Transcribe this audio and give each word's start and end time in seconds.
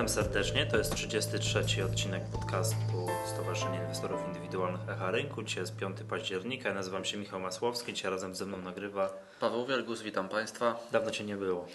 Witam 0.00 0.08
serdecznie. 0.08 0.66
To 0.66 0.76
jest 0.76 0.94
33 0.94 1.84
odcinek 1.84 2.22
podcastu 2.24 3.06
Stowarzyszenia 3.34 3.82
Inwestorów 3.82 4.26
Indywidualnych 4.26 4.88
Echa 4.88 5.10
Rynku. 5.10 5.42
Dzisiaj 5.42 5.62
jest 5.62 5.76
5 5.76 5.96
października. 6.08 6.68
Ja 6.68 6.74
nazywam 6.74 7.04
się 7.04 7.16
Michał 7.18 7.40
Masłowski. 7.40 7.92
Dzisiaj 7.92 8.10
razem 8.10 8.34
ze 8.34 8.46
mną 8.46 8.56
nagrywa. 8.56 9.12
Paweł 9.40 9.66
Wielgus, 9.66 10.02
witam 10.02 10.28
Państwa. 10.28 10.80
Dawno 10.92 11.10
Cię 11.10 11.24
nie 11.24 11.36
było. 11.36 11.68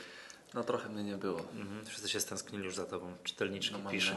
No 0.54 0.64
trochę 0.64 0.90
mnie 0.90 1.04
nie 1.04 1.18
było. 1.18 1.40
Mhm. 1.40 1.86
Wszyscy 1.86 2.10
się 2.10 2.20
stęsknili 2.20 2.66
już 2.66 2.76
za 2.76 2.86
Tobą. 2.86 3.14
Czytelniczki 3.24 3.76
No, 3.84 3.90
piszą. 3.90 4.16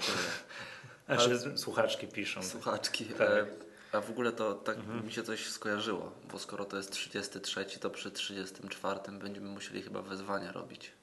Znaczy, 1.07 1.59
słuchaczki 1.59 2.07
piszą. 2.07 2.43
Słuchaczki. 2.43 3.05
Tak. 3.05 3.31
E, 3.31 3.47
a 3.93 4.01
w 4.01 4.11
ogóle 4.11 4.33
to 4.33 4.55
tak 4.55 4.77
mi 5.05 5.13
się 5.13 5.23
coś 5.23 5.47
skojarzyło, 5.47 6.13
bo 6.33 6.39
skoro 6.39 6.65
to 6.65 6.77
jest 6.77 6.93
33, 6.93 7.65
to 7.81 7.91
przy 7.91 8.11
34 8.11 9.01
będziemy 9.13 9.49
musieli 9.49 9.83
chyba 9.83 10.03
wezwania 10.03 10.53
robić. 10.53 10.98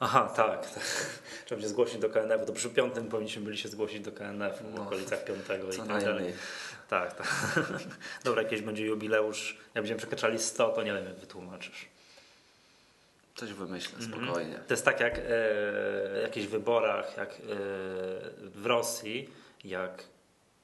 Aha, 0.00 0.32
tak. 0.36 0.70
tak. 0.70 0.82
Trzeba 1.44 1.56
będzie 1.56 1.68
zgłosić 1.68 1.98
do 1.98 2.10
KNF-u. 2.10 2.46
To 2.46 2.52
przy 2.52 2.70
piątym 2.70 3.08
powinniśmy 3.08 3.42
byli 3.42 3.58
się 3.58 3.68
zgłosić 3.68 4.00
do 4.00 4.12
KNF-u 4.12 4.64
w 4.64 4.74
No, 4.74 4.82
okolicach 4.82 5.24
piątego 5.24 5.72
i 5.72 5.76
tak 5.76 5.86
dalej. 6.04 6.32
Tak, 6.88 7.12
tak. 7.14 7.26
Dobra, 8.24 8.42
jakieś 8.42 8.60
będzie 8.62 8.86
jubileusz. 8.86 9.56
Jak 9.74 9.84
będziemy 9.84 9.98
przekraczali 9.98 10.38
100, 10.38 10.68
to 10.68 10.82
nie 10.82 10.92
wiem, 10.94 11.04
jak 11.04 11.14
wytłumaczysz. 11.14 11.86
Coś 13.34 13.52
wymyślę, 13.52 13.98
Mhm. 13.98 14.24
spokojnie. 14.26 14.54
To 14.68 14.74
jest 14.74 14.84
tak 14.84 15.00
jak 15.00 15.18
e, 15.18 15.22
w 15.22 16.18
jakichś 16.22 16.46
wyborach, 16.46 17.16
jak 17.16 17.30
e, 17.30 17.34
w 18.40 18.62
Rosji, 18.66 19.30
jak 19.64 20.02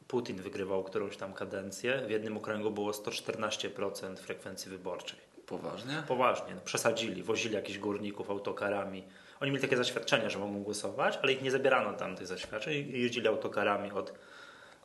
Putin 0.09 0.37
wygrywał 0.37 0.85
którąś 0.85 1.17
tam 1.17 1.35
kadencję, 1.35 2.03
w 2.07 2.11
jednym 2.11 2.37
okręgu 2.37 2.71
było 2.71 2.91
114% 2.91 4.17
frekwencji 4.17 4.71
wyborczej. 4.71 5.19
Poważnie? 5.47 6.03
Poważnie, 6.09 6.55
no, 6.55 6.61
przesadzili, 6.65 7.23
wozili 7.23 7.55
jakichś 7.55 7.79
górników 7.79 8.31
autokarami. 8.31 9.05
Oni 9.43 9.51
mieli 9.51 9.63
takie 9.63 9.77
zaświadczenia, 9.77 10.31
że 10.31 10.39
mogą 10.39 10.63
głosować, 10.63 11.19
ale 11.23 11.33
ich 11.33 11.43
nie 11.43 11.51
zabierano 11.51 11.93
tam 11.93 12.17
tych 12.17 12.27
zaświadczeń 12.27 12.75
i 12.75 13.03
jeździli 13.03 13.29
autokarami 13.29 13.93
od, 13.93 14.13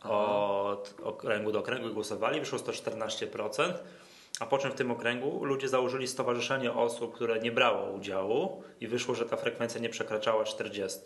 od 0.03 0.95
okręgu 1.03 1.51
do 1.51 1.59
okręgu 1.59 1.89
i 1.89 1.93
głosowali. 1.93 2.39
Wyszło 2.39 2.59
114%. 2.59 3.73
A 4.39 4.45
po 4.45 4.57
czym 4.57 4.71
w 4.71 4.75
tym 4.75 4.91
okręgu 4.91 5.45
ludzie 5.45 5.69
założyli 5.69 6.07
stowarzyszenie 6.07 6.73
osób, 6.73 7.15
które 7.15 7.39
nie 7.39 7.51
brało 7.51 7.91
udziału 7.91 8.63
i 8.81 8.87
wyszło, 8.87 9.15
że 9.15 9.25
ta 9.25 9.37
frekwencja 9.37 9.81
nie 9.81 9.89
przekraczała 9.89 10.43
40. 10.43 10.99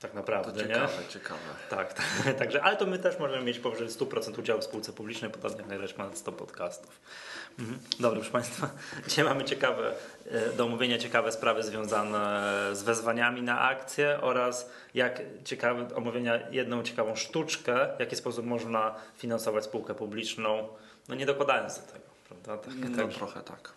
Tak 0.00 0.10
To 0.10 0.16
naprawdę, 0.16 0.62
nie? 0.62 0.68
ciekawe, 0.68 0.92
ciekawe. 1.08 1.40
Tak, 1.70 1.92
tak, 1.94 2.06
także, 2.38 2.62
ale 2.62 2.76
to 2.76 2.86
my 2.86 2.98
też 2.98 3.18
możemy 3.18 3.44
mieć 3.44 3.58
powyżej 3.58 3.88
100% 3.88 4.38
udziału 4.38 4.60
w 4.60 4.64
spółce 4.64 4.92
publicznej, 4.92 5.30
jak 5.58 5.66
nagrać 5.66 5.92
ponad 5.92 6.18
100 6.18 6.32
podcastów. 6.32 7.00
Mhm. 7.58 7.78
Dobra, 8.00 8.16
proszę 8.18 8.32
Państwa, 8.32 8.70
dzisiaj 9.08 9.24
mamy 9.24 9.44
ciekawe, 9.44 9.94
e, 10.30 10.52
do 10.52 10.64
omówienia 10.64 10.98
ciekawe 10.98 11.32
sprawy 11.32 11.62
związane 11.62 12.42
z 12.72 12.82
wezwaniami 12.82 13.42
na 13.42 13.60
akcje 13.60 14.20
oraz 14.20 14.70
jak 14.94 15.20
ciekawe, 15.44 15.94
omówienia 15.94 16.50
jedną 16.50 16.82
ciekawą 16.82 17.14
sztuczkę, 17.16 17.88
w 17.96 18.00
jaki 18.00 18.16
sposób 18.16 18.46
można 18.46 18.94
finansować 19.16 19.64
spółkę 19.64 19.94
publiczną, 19.94 20.68
no 21.08 21.14
nie 21.14 21.26
dokładając 21.26 21.74
do 21.80 21.82
tego, 21.92 22.04
prawda? 22.28 22.56
Tak, 22.58 22.74
No 22.90 22.96
także- 22.96 23.18
trochę 23.18 23.40
tak. 23.40 23.72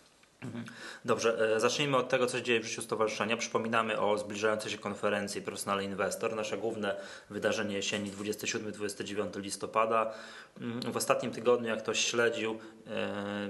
Dobrze, 1.05 1.55
e, 1.55 1.59
zacznijmy 1.59 1.97
od 1.97 2.09
tego, 2.09 2.27
co 2.27 2.37
się 2.37 2.43
dzieje 2.43 2.59
w 2.59 2.65
życiu 2.65 2.81
stowarzyszenia. 2.81 3.37
Przypominamy 3.37 3.99
o 3.99 4.17
zbliżającej 4.17 4.71
się 4.71 4.77
konferencji 4.77 5.41
Profesjonalny 5.41 5.83
Inwestor. 5.83 6.35
Nasze 6.35 6.57
główne 6.57 6.95
wydarzenie 7.29 7.75
jesieni 7.75 8.11
27-29 8.11 9.39
listopada. 9.39 10.13
Mm, 10.61 10.81
W 10.81 10.97
ostatnim 10.97 11.31
tygodniu, 11.31 11.67
jak 11.67 11.79
ktoś 11.79 11.99
śledził, 11.99 12.59
e, 12.87 13.49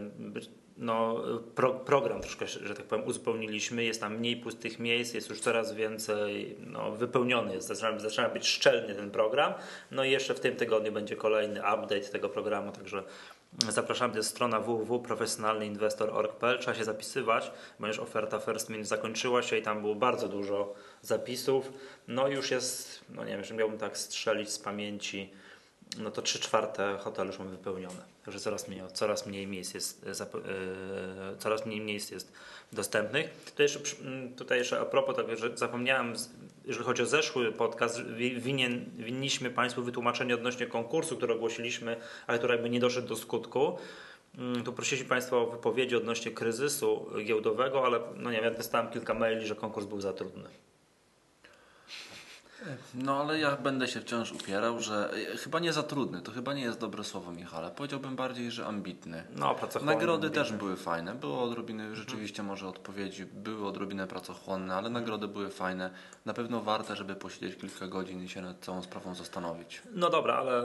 no, 0.77 1.23
pro, 1.55 1.73
program 1.73 2.21
troszkę, 2.21 2.47
że 2.47 2.75
tak 2.75 2.85
powiem, 2.85 3.07
uzupełniliśmy. 3.07 3.83
Jest 3.83 4.01
tam 4.01 4.15
mniej 4.15 4.37
pustych 4.37 4.79
miejsc, 4.79 5.13
jest 5.13 5.29
już 5.29 5.39
coraz 5.39 5.73
więcej, 5.73 6.55
no, 6.59 6.91
wypełniony 6.91 7.53
jest, 7.53 7.67
zaczyna, 7.67 7.99
zaczyna 7.99 8.29
być 8.29 8.47
szczelny 8.47 8.95
ten 8.95 9.11
program. 9.11 9.53
No 9.91 10.03
i 10.03 10.11
jeszcze 10.11 10.33
w 10.33 10.39
tym 10.39 10.55
tygodniu 10.55 10.91
będzie 10.91 11.15
kolejny 11.15 11.59
update 11.59 12.01
tego 12.01 12.29
programu, 12.29 12.71
także 12.71 13.03
Zapraszamy, 13.69 14.13
to 14.13 14.19
jest 14.19 14.29
strona 14.29 14.59
www.profesjonalnyinwestor.org.pl. 14.59 16.59
Trzeba 16.59 16.77
się 16.77 16.83
zapisywać, 16.83 17.51
ponieważ 17.77 17.99
oferta 17.99 18.39
First 18.39 18.69
Mint 18.69 18.87
zakończyła 18.87 19.43
się 19.43 19.57
i 19.57 19.61
tam 19.61 19.81
było 19.81 19.95
bardzo 19.95 20.27
dużo 20.27 20.73
zapisów. 21.01 21.71
No 22.07 22.27
już 22.27 22.51
jest, 22.51 23.05
no 23.09 23.25
nie 23.25 23.31
wiem, 23.31 23.43
że 23.43 23.53
miałbym 23.53 23.77
tak 23.77 23.97
strzelić 23.97 24.49
z 24.49 24.59
pamięci, 24.59 25.29
no 25.97 26.11
to 26.11 26.21
3 26.21 26.39
czwarte 26.39 26.97
hotelu 27.01 27.27
już 27.27 27.39
mamy 27.39 27.51
wypełnione. 27.51 28.19
Także 28.25 28.39
coraz 28.39 28.67
mniej, 28.67 28.81
coraz 28.93 29.25
mniej 29.25 29.47
miejsc 29.47 29.73
jest, 29.73 30.05
e, 30.07 30.11
e, 30.11 30.15
coraz 31.39 31.65
mniej 31.65 31.81
miejsc 31.81 32.11
jest 32.11 32.31
dostępnych. 32.73 33.29
Tutaj 33.45 33.63
jeszcze, 33.63 33.79
tutaj 34.37 34.57
jeszcze 34.57 34.79
a 34.79 34.85
propos 34.85 35.15
tego, 35.15 35.35
że 35.35 35.57
zapomniałem, 35.57 36.13
jeżeli 36.69 36.85
chodzi 36.85 37.01
o 37.01 37.05
zeszły 37.05 37.51
podcast, 37.51 38.03
wi- 38.03 38.39
winien, 38.41 38.85
winniśmy 38.97 39.49
Państwu 39.49 39.83
wytłumaczenie 39.83 40.33
odnośnie 40.35 40.65
konkursu, 40.67 41.17
który 41.17 41.33
ogłosiliśmy, 41.33 41.97
ale 42.27 42.37
który 42.37 42.53
jakby 42.53 42.69
nie 42.69 42.79
doszedł 42.79 43.07
do 43.07 43.15
skutku. 43.15 43.77
Mm, 44.37 44.63
Tu 44.63 44.73
prosili 44.73 45.05
Państwo 45.05 45.41
o 45.41 45.47
wypowiedzi 45.51 45.95
odnośnie 45.95 46.31
kryzysu 46.31 47.05
giełdowego, 47.25 47.85
ale 47.85 47.99
no 48.15 48.31
nie 48.31 48.35
wiem, 48.41 48.45
ja 48.45 48.57
dostałem 48.57 48.89
kilka 48.89 49.13
maili, 49.13 49.47
że 49.47 49.55
konkurs 49.55 49.85
był 49.85 50.01
za 50.01 50.13
trudny. 50.13 50.49
No 52.93 53.21
ale 53.21 53.39
ja 53.39 53.55
będę 53.55 53.87
się 53.87 54.01
wciąż 54.01 54.31
upierał, 54.31 54.79
że 54.79 55.11
e, 55.33 55.37
chyba 55.37 55.59
nie 55.59 55.73
za 55.73 55.83
trudny, 55.83 56.21
to 56.21 56.31
chyba 56.31 56.53
nie 56.53 56.61
jest 56.61 56.79
dobre 56.79 57.03
słowo 57.03 57.31
Michale. 57.31 57.71
Powiedziałbym 57.71 58.15
bardziej, 58.15 58.51
że 58.51 58.65
ambitny. 58.65 59.23
No, 59.35 59.55
pracochłonny. 59.55 59.93
Nagrody 59.95 60.29
też 60.29 60.51
były 60.51 60.75
fajne. 60.75 61.15
Było 61.15 61.43
odrobiny 61.43 61.95
rzeczywiście 61.95 62.43
może 62.43 62.67
odpowiedzi, 62.67 63.25
były 63.25 63.67
odrobinę 63.67 64.07
pracochłonne, 64.07 64.75
ale 64.75 64.89
nagrody 64.89 65.27
były 65.27 65.49
fajne. 65.49 65.89
Na 66.25 66.33
pewno 66.33 66.61
warte, 66.61 66.95
żeby 66.95 67.15
posiedzieć 67.15 67.59
kilka 67.59 67.87
godzin 67.87 68.23
i 68.23 68.29
się 68.29 68.41
nad 68.41 68.59
całą 68.59 68.81
sprawą 68.81 69.15
zastanowić. 69.15 69.81
No 69.91 70.09
dobra, 70.09 70.33
ale 70.35 70.63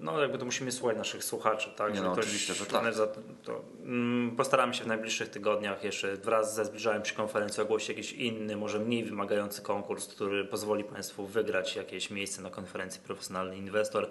no 0.00 0.20
jakby 0.20 0.38
to 0.38 0.44
musimy 0.44 0.72
słuchać 0.72 0.96
naszych 0.96 1.24
słuchaczy, 1.24 1.70
tak? 1.76 1.94
Nie 1.94 2.00
no, 2.00 2.12
oczywiście, 2.12 2.54
że 2.54 2.66
tak. 2.66 2.94
za- 2.94 3.06
to, 3.44 3.64
mm, 3.82 4.36
postaramy 4.36 4.74
się 4.74 4.84
w 4.84 4.86
najbliższych 4.86 5.28
tygodniach 5.28 5.84
jeszcze 5.84 6.16
wraz 6.16 6.54
ze 6.54 6.64
zbliżającą 6.64 7.08
się 7.08 7.14
konferencją 7.14 7.64
ogłosić 7.64 7.88
jakiś 7.88 8.12
inny, 8.12 8.56
może 8.56 8.78
mniej 8.78 9.04
wymagający 9.04 9.62
konkurs, 9.62 10.08
który 10.08 10.44
pozwoli 10.44 10.84
Państwu 10.84 11.15
wygrać 11.22 11.76
jakieś 11.76 12.10
miejsce 12.10 12.42
na 12.42 12.50
konferencji 12.50 13.00
Profesjonalny 13.00 13.56
Inwestor. 13.56 14.08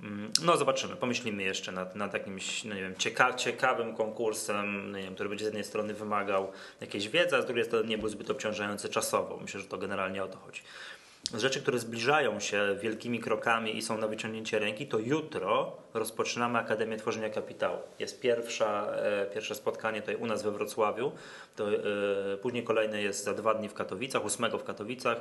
Mm, 0.00 0.32
No 0.44 0.56
zobaczymy, 0.56 0.96
pomyślimy 0.96 1.42
jeszcze 1.42 1.72
nad, 1.72 1.96
nad 1.96 2.14
jakimś, 2.14 2.64
no 2.64 2.74
nie 2.74 2.80
wiem, 2.80 2.96
cieka, 2.96 3.34
ciekawym 3.34 3.96
konkursem, 3.96 4.92
nie 4.96 5.02
wiem, 5.02 5.14
który 5.14 5.28
będzie 5.28 5.44
z 5.44 5.46
jednej 5.48 5.64
strony 5.64 5.94
wymagał 5.94 6.52
jakiejś 6.80 7.08
wiedzy, 7.08 7.36
a 7.36 7.42
z 7.42 7.46
drugiej 7.46 7.64
strony 7.64 7.88
nie 7.88 7.98
był 7.98 8.08
zbyt 8.08 8.30
obciążający 8.30 8.88
czasowo. 8.88 9.38
Myślę, 9.42 9.60
że 9.60 9.66
to 9.66 9.78
generalnie 9.78 10.24
o 10.24 10.28
to 10.28 10.38
chodzi. 10.38 10.62
Rzeczy, 11.34 11.62
które 11.62 11.78
zbliżają 11.78 12.40
się 12.40 12.76
wielkimi 12.82 13.20
krokami 13.20 13.76
i 13.76 13.82
są 13.82 13.98
na 13.98 14.08
wyciągnięcie 14.08 14.58
ręki, 14.58 14.86
to 14.86 14.98
jutro 14.98 15.76
rozpoczynamy 15.94 16.58
Akademię 16.58 16.96
Tworzenia 16.96 17.30
Kapitału. 17.30 17.78
Jest 17.98 18.20
pierwsza, 18.20 18.86
e, 18.92 19.26
pierwsze 19.34 19.54
spotkanie 19.54 20.00
tutaj 20.00 20.16
u 20.16 20.26
nas 20.26 20.42
we 20.42 20.50
Wrocławiu, 20.50 21.12
to, 21.56 21.70
e, 21.72 22.36
później 22.42 22.64
kolejne 22.64 23.02
jest 23.02 23.24
za 23.24 23.34
dwa 23.34 23.54
dni 23.54 23.68
w 23.68 23.74
Katowicach, 23.74 24.24
8 24.24 24.58
w 24.58 24.64
Katowicach, 24.64 25.20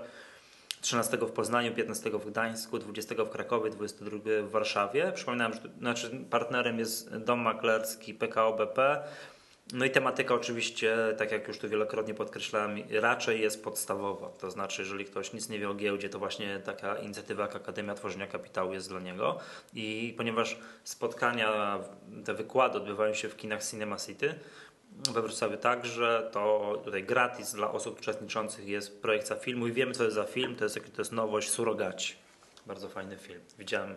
13 0.82 1.18
w 1.18 1.32
Poznaniu, 1.32 1.76
15 1.76 2.10
w 2.10 2.30
Gdańsku, 2.30 2.80
20 2.80 3.16
w 3.16 3.30
Krakowie, 3.30 3.70
22 3.70 4.20
w 4.44 4.50
Warszawie. 4.50 5.12
Przypominam, 5.16 5.54
że 5.54 5.60
znaczy 5.80 6.26
partnerem 6.30 6.80
jest 6.80 7.18
Dom 7.18 7.40
Maklerski 7.40 8.14
PKO 8.14 8.54
BP. 8.54 9.04
No 9.74 9.86
i 9.86 9.90
tematyka 9.90 10.34
oczywiście, 10.34 10.98
tak 11.18 11.32
jak 11.32 11.48
już 11.48 11.60
tu 11.60 11.70
wielokrotnie 11.70 12.14
podkreślałem, 12.14 12.78
raczej 12.92 13.42
jest 13.42 13.64
podstawowa. 13.64 14.30
To 14.30 14.52
znaczy, 14.52 14.82
jeżeli 14.82 15.06
ktoś 15.06 15.34
nic 15.34 15.50
nie 15.50 15.60
wie 15.60 15.70
o 15.70 15.74
giełdzie, 15.74 16.10
to 16.10 16.20
właśnie 16.20 16.60
taka 16.60 16.96
inicjatywa 16.96 17.44
Akademia 17.44 17.96
Tworzenia 17.96 18.28
Kapitału 18.28 18.74
jest 18.74 18.90
dla 18.90 19.00
niego. 19.00 19.40
I 19.74 20.14
ponieważ 20.18 20.58
spotkania, 20.84 21.80
te 22.26 22.34
wykłady 22.34 22.78
odbywają 22.78 23.14
się 23.14 23.30
w 23.30 23.38
kinach 23.38 23.66
Cinema 23.66 23.98
City, 23.98 24.36
we 25.14 25.22
Wrocławiu 25.22 25.58
także, 25.58 26.30
to 26.32 26.74
tutaj 26.84 27.04
gratis 27.04 27.54
dla 27.54 27.72
osób 27.72 28.00
uczestniczących 28.00 28.68
jest 28.68 29.02
projekcja 29.02 29.36
filmu 29.36 29.68
i 29.68 29.72
wiemy 29.72 29.94
co 29.94 30.04
jest 30.04 30.16
za 30.16 30.24
film, 30.24 30.56
to 30.56 30.64
jest, 30.64 30.76
to 30.76 31.02
jest 31.02 31.12
nowość 31.12 31.50
Surogaci. 31.50 32.16
Bardzo 32.66 32.90
fajny 32.90 33.18
film. 33.18 33.40
Widziałem 33.60 33.96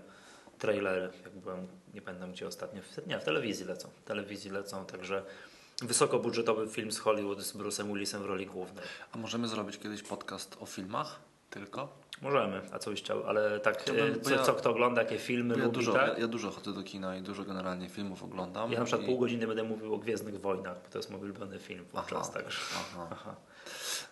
trailery, 0.59 1.11
jak 1.25 1.37
byłem, 1.37 1.67
nie 1.95 2.03
pamiętam 2.03 2.33
gdzie 2.33 2.47
ostatnio, 2.47 2.83
w, 2.83 3.07
nie, 3.07 3.19
w 3.19 3.25
telewizji 3.25 3.67
lecą, 3.67 3.89
w 3.89 4.03
telewizji 4.03 4.51
lecą, 4.51 4.87
także 4.87 5.23
wysokobudżetowy 5.83 6.69
film 6.69 6.93
z 6.93 6.99
Hollywood 6.99 7.41
z 7.41 7.57
Bruce'em 7.57 7.87
Willisem 7.87 8.23
w 8.23 8.27
roli 8.27 8.47
głównej. 8.47 8.85
A 9.13 9.19
możemy 9.19 9.49
zrobić 9.49 9.79
kiedyś 9.79 10.03
podcast 10.03 10.57
o 10.61 10.67
filmach? 10.67 11.21
Tylko? 11.51 12.08
Możemy, 12.23 12.61
a 12.73 12.79
co 12.79 12.91
byś 12.91 13.03
chciał, 13.03 13.27
ale 13.27 13.61
tak, 13.61 13.83
Chciałbym, 13.83 14.13
e, 14.13 14.21
co, 14.21 14.31
ja- 14.31 14.43
co 14.43 14.55
kto 14.55 14.71
ogląda, 14.71 15.03
jakie 15.03 15.19
filmy 15.19 15.57
ja, 15.59 15.65
lubi, 15.65 15.75
dużo, 15.75 15.93
tak? 15.93 16.09
ja, 16.09 16.19
ja 16.19 16.29
dużo 16.29 16.51
chodzę 16.51 16.73
do 16.73 16.83
kina 16.83 17.17
i 17.17 17.23
dużo 17.23 17.45
generalnie 17.45 17.89
filmów 17.89 18.23
oglądam. 18.23 18.73
Ja 18.73 18.79
na 18.79 18.85
przykład 18.85 19.03
i... 19.03 19.11
pół 19.11 19.19
godziny 19.19 19.47
będę 19.47 19.63
mówił 19.63 19.95
o 19.95 19.99
Gwiezdnych 19.99 20.41
Wojnach, 20.41 20.77
bo 20.83 20.89
to 20.91 20.99
jest 20.99 21.11
mój 21.11 21.21
ulubiony 21.21 21.59
film 21.59 21.85
wówczas, 21.93 22.31
także. 22.31 22.59
aha. 22.77 23.09
Aha. 23.13 23.37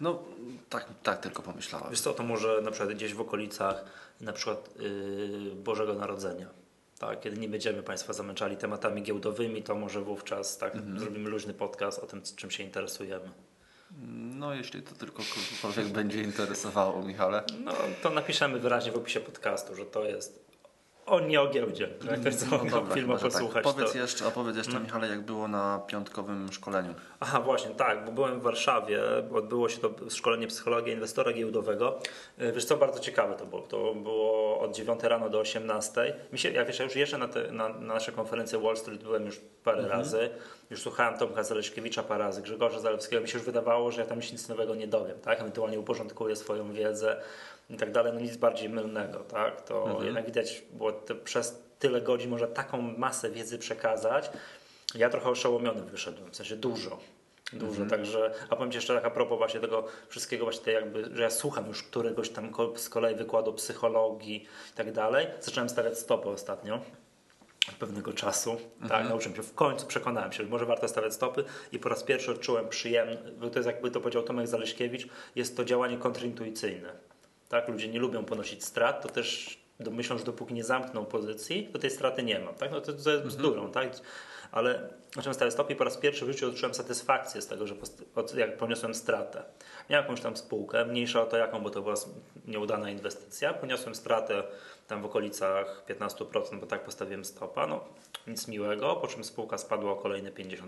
No 0.01 0.23
tak, 0.69 0.87
tak 1.03 1.21
tylko 1.21 1.43
pomyślałem. 1.43 1.91
Wiesz 1.91 2.01
co, 2.01 2.13
to 2.13 2.23
może 2.23 2.61
na 2.63 2.71
przykład 2.71 2.95
gdzieś 2.95 3.15
w 3.15 3.21
okolicach 3.21 3.85
na 4.21 4.33
przykład 4.33 4.71
yy, 4.79 5.55
Bożego 5.55 5.95
Narodzenia. 5.95 6.47
Tak, 6.99 7.21
kiedy 7.21 7.37
nie 7.37 7.49
będziemy 7.49 7.83
Państwa 7.83 8.13
zamęczali 8.13 8.57
tematami 8.57 9.03
giełdowymi, 9.03 9.63
to 9.63 9.75
może 9.75 10.01
wówczas 10.01 10.59
tak 10.59 10.73
zrobimy 10.97 11.31
luźny 11.31 11.55
podcast 11.55 11.99
o 11.99 12.07
tym, 12.07 12.23
czym 12.37 12.51
się 12.51 12.63
interesujemy. 12.63 13.31
No, 14.37 14.55
jeśli 14.55 14.83
to 14.83 14.95
tylko 14.95 15.23
kogokolwiek 15.23 15.93
będzie 15.93 16.23
interesowało, 16.23 17.03
Michale. 17.03 17.45
No 17.65 17.73
to 18.03 18.11
napiszemy 18.11 18.59
wyraźnie 18.59 18.93
w 18.93 18.97
opisie 18.97 19.21
podcastu, 19.21 19.75
że 19.75 19.87
to 19.87 20.05
jest 20.05 20.46
o 21.07 21.21
nie 21.21 21.41
o 21.41 21.49
giełdzie. 21.49 21.89
Jak 22.11 22.21
ktoś 22.21 22.35
chce 22.35 22.47
No 22.51 22.71
dobra, 22.71 22.95
filmu 22.95 23.19
że 23.19 23.25
posłuchać, 23.25 23.65
tak. 23.65 23.75
Powiedz 23.75 23.93
to... 23.93 23.99
jeszcze, 23.99 24.27
opowiedz 24.27 24.57
jeszcze, 24.57 24.81
Michale, 24.81 25.09
jak 25.09 25.21
było 25.21 25.49
na 25.49 25.81
piątkowym 25.87 26.53
szkoleniu. 26.53 26.95
Aha, 27.21 27.41
właśnie, 27.41 27.71
tak, 27.71 28.05
bo 28.05 28.13
byłem 28.13 28.41
w 28.41 28.43
Warszawie, 28.43 29.01
odbyło 29.35 29.69
się 29.69 29.79
to 29.79 29.91
szkolenie 30.11 30.47
psychologii 30.47 30.93
inwestora 30.93 31.33
giełdowego. 31.33 31.99
E, 32.39 32.53
Wiesz 32.53 32.65
co, 32.65 32.77
bardzo 32.77 33.01
ciekawe 33.01 33.35
to 33.35 33.47
było. 33.47 33.63
To 33.63 33.95
było 33.95 34.61
od 34.61 34.77
9 34.77 35.03
rano 35.03 35.31
do 35.31 35.39
18. 35.39 36.15
Mi 36.33 36.39
się, 36.39 36.51
ja 36.51 36.65
wiesz, 36.65 36.79
ja 36.79 36.85
już 36.85 36.97
jeżdżę 36.97 37.19
na, 37.19 37.29
te, 37.29 37.53
na, 37.53 37.69
na 37.69 37.95
nasze 37.95 38.13
konferencje 38.13 38.59
Wall 38.59 38.77
Street, 38.77 39.03
byłem 39.03 39.27
już 39.27 39.41
parę 39.65 39.89
razy. 39.89 40.31
Już 40.71 40.83
słuchałem 40.83 41.19
Tomka 41.19 41.43
Zaleszkiewicza 41.43 42.03
parę 42.03 42.25
razy, 42.25 42.43
Grzegorza 42.43 42.81
Zalewskiego. 42.81 43.23
Mi 43.23 43.29
się 43.29 43.39
już 43.39 43.47
wydawało, 43.47 43.93
że 43.93 44.01
ja 44.01 44.07
tam 44.07 44.19
nic 44.19 44.49
nowego 44.49 44.75
nie 44.75 44.87
dowiem, 44.87 45.19
tak? 45.21 45.41
Ewentualnie 45.41 45.81
uporządkuję 45.81 46.37
swoją 46.37 46.73
wiedzę 46.73 47.21
i 47.71 47.77
tak 47.77 47.93
dalej. 47.93 48.13
No 48.13 48.21
nic 48.21 48.37
bardziej 48.37 48.69
mylnego, 48.69 49.19
tak? 49.19 49.63
To 49.63 49.99
jednak 50.05 50.27
widać 50.27 50.63
było 50.73 50.93
przez 51.25 51.63
tyle 51.79 52.01
godzin 52.01 52.31
można 52.31 52.47
taką 52.47 52.83
masę 52.83 53.31
wiedzy 53.31 53.59
przekazać. 53.59 54.31
Ja 54.95 55.11
trochę 55.11 55.31
oszołomiony 55.31 55.83
wyszedłem, 55.83 56.31
w 56.31 56.37
sensie 56.37 56.57
dużo. 56.57 56.99
Dużo, 57.53 57.87
także, 57.87 58.35
a 58.51 58.57
powiem 58.57 58.73
Ci 58.73 58.77
jeszcze 58.77 58.95
tak 58.95 59.05
a 59.05 59.11
propos 59.11 59.39
właśnie 59.39 59.61
tego 59.61 59.85
wszystkiego 60.09 60.45
właśnie 60.45 60.65
tej 60.65 60.75
jakby, 60.75 61.17
że 61.17 61.23
ja 61.23 61.31
słucham 61.31 61.67
już 61.67 61.83
któregoś 61.83 62.31
tam 62.31 62.53
z 62.77 62.89
kolei 62.89 63.15
wykładu 63.15 63.53
psychologii 63.53 64.47
i 64.73 64.77
tak 64.77 64.93
dalej. 64.93 65.27
Zacząłem 65.41 65.69
stawiać 65.69 65.99
stopy 65.99 66.29
ostatnio 66.29 66.81
od 67.69 67.75
pewnego 67.75 68.13
czasu. 68.13 68.57
Tak, 68.89 69.09
nauczyłem 69.09 69.37
się, 69.37 69.43
w 69.43 69.55
końcu 69.55 69.87
przekonałem 69.87 70.33
się, 70.33 70.43
że 70.43 70.49
może 70.49 70.67
warto 70.67 70.89
stawiać 70.89 71.15
stopy 71.15 71.45
i 71.73 71.79
po 71.79 71.89
raz 71.89 72.03
pierwszy 72.03 72.31
odczułem 72.31 72.69
przyjemność, 72.69 73.19
bo 73.41 73.51
to 73.51 73.59
jest 73.59 73.67
jakby 73.67 73.91
to 73.91 74.01
powiedział 74.01 74.23
Tomek 74.23 74.47
Zaleśkiewicz, 74.47 75.09
jest 75.35 75.57
to 75.57 75.65
działanie 75.65 75.99
kontrintuicyjne. 75.99 76.93
Tak, 77.49 77.69
ludzie 77.69 77.89
nie 77.89 77.99
lubią 77.99 78.25
ponosić 78.25 78.65
strat, 78.65 79.03
to 79.03 79.09
też 79.09 79.59
myślą, 79.81 80.19
że 80.19 80.25
dopóki 80.25 80.55
nie 80.55 80.65
zamkną 80.65 81.05
pozycji, 81.05 81.69
to 81.73 81.79
tej 81.79 81.91
straty 81.91 82.23
nie 82.23 82.39
ma. 82.39 82.53
Tak? 82.53 82.71
No 82.71 82.81
to, 82.81 82.93
to 82.93 83.11
jest 83.11 83.25
bzdurą, 83.25 83.71
tak? 83.71 83.89
Ale 84.53 84.89
zacząłem 85.17 85.35
stawiać 85.35 85.55
stopy 85.55 85.73
i 85.73 85.77
po 85.77 85.85
raz 85.85 85.97
pierwszy 85.97 86.25
w 86.25 86.29
życiu 86.29 86.49
odczułem 86.49 86.75
satysfakcję 86.75 87.43
z 87.43 87.47
tego, 87.47 87.67
że 87.67 87.75
od, 88.15 88.35
jak 88.35 88.57
poniosłem 88.57 88.95
stratę. 88.95 89.43
Miałem 89.91 90.05
jakąś 90.05 90.21
tam 90.21 90.37
spółkę, 90.37 90.85
mniejsza 90.85 91.23
o 91.23 91.27
to 91.27 91.37
jaką, 91.37 91.61
bo 91.61 91.71
to 91.71 91.83
była 91.83 91.95
nieudana 92.47 92.91
inwestycja. 92.91 93.55
Poniosłem 93.55 93.95
stratę 93.95 94.43
tam 94.89 95.03
w 95.03 95.05
okolicach 95.05 95.85
15%, 95.89 96.61
bo 96.61 96.67
tak 96.67 96.85
postawiłem 96.85 97.25
stopa. 97.25 97.67
No, 97.67 97.85
nic 98.27 98.49
miłego, 98.49 98.97
po 98.97 99.07
czym 99.07 99.25
spółka 99.25 99.59
spadła 99.59 99.93
o 99.93 99.97
kolejne 99.97 100.31
50%. 100.31 100.61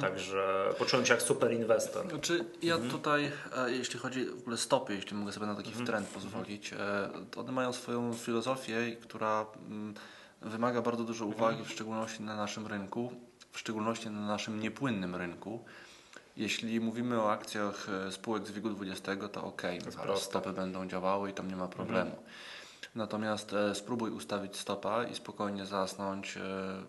Także 0.00 0.74
poczułem 0.78 1.06
się 1.06 1.12
jak 1.12 1.22
super 1.22 1.52
inwestor. 1.52 2.08
Znaczy, 2.08 2.44
ja 2.62 2.78
tutaj, 2.78 3.32
e, 3.56 3.70
jeśli 3.70 4.00
chodzi 4.00 4.24
w 4.24 4.38
ogóle 4.38 4.56
stopy, 4.56 4.94
jeśli 4.94 5.16
mogę 5.16 5.32
sobie 5.32 5.46
na 5.46 5.54
taki 5.54 5.72
trend 5.72 6.08
pozwolić, 6.08 6.72
e, 6.72 7.10
one 7.36 7.52
mają 7.52 7.72
swoją 7.72 8.14
filozofię, 8.14 8.96
która 9.02 9.46
mm, 9.68 9.94
wymaga 10.42 10.82
bardzo 10.82 11.04
dużo 11.04 11.26
uwagi, 11.26 11.64
w 11.64 11.70
szczególności 11.70 12.22
na 12.22 12.36
naszym 12.36 12.66
rynku, 12.66 13.12
w 13.52 13.58
szczególności 13.58 14.10
na 14.10 14.26
naszym 14.26 14.60
niepłynnym 14.60 15.16
rynku. 15.16 15.64
Jeśli 16.36 16.80
mówimy 16.80 17.20
o 17.20 17.32
akcjach 17.32 17.88
e, 18.06 18.12
spółek 18.12 18.46
z 18.46 18.50
WIG-20, 18.50 19.28
to 19.28 19.44
ok, 19.44 19.62
stopy 20.16 20.52
będą 20.52 20.88
działały 20.88 21.30
i 21.30 21.32
tam 21.32 21.48
nie 21.48 21.56
ma 21.56 21.68
problemu. 21.68 22.16
Natomiast 22.96 23.52
e, 23.52 23.74
spróbuj 23.74 24.10
ustawić 24.10 24.56
stopa 24.56 25.04
i 25.04 25.14
spokojnie 25.14 25.66
zasnąć 25.66 26.36
e, 26.36 26.40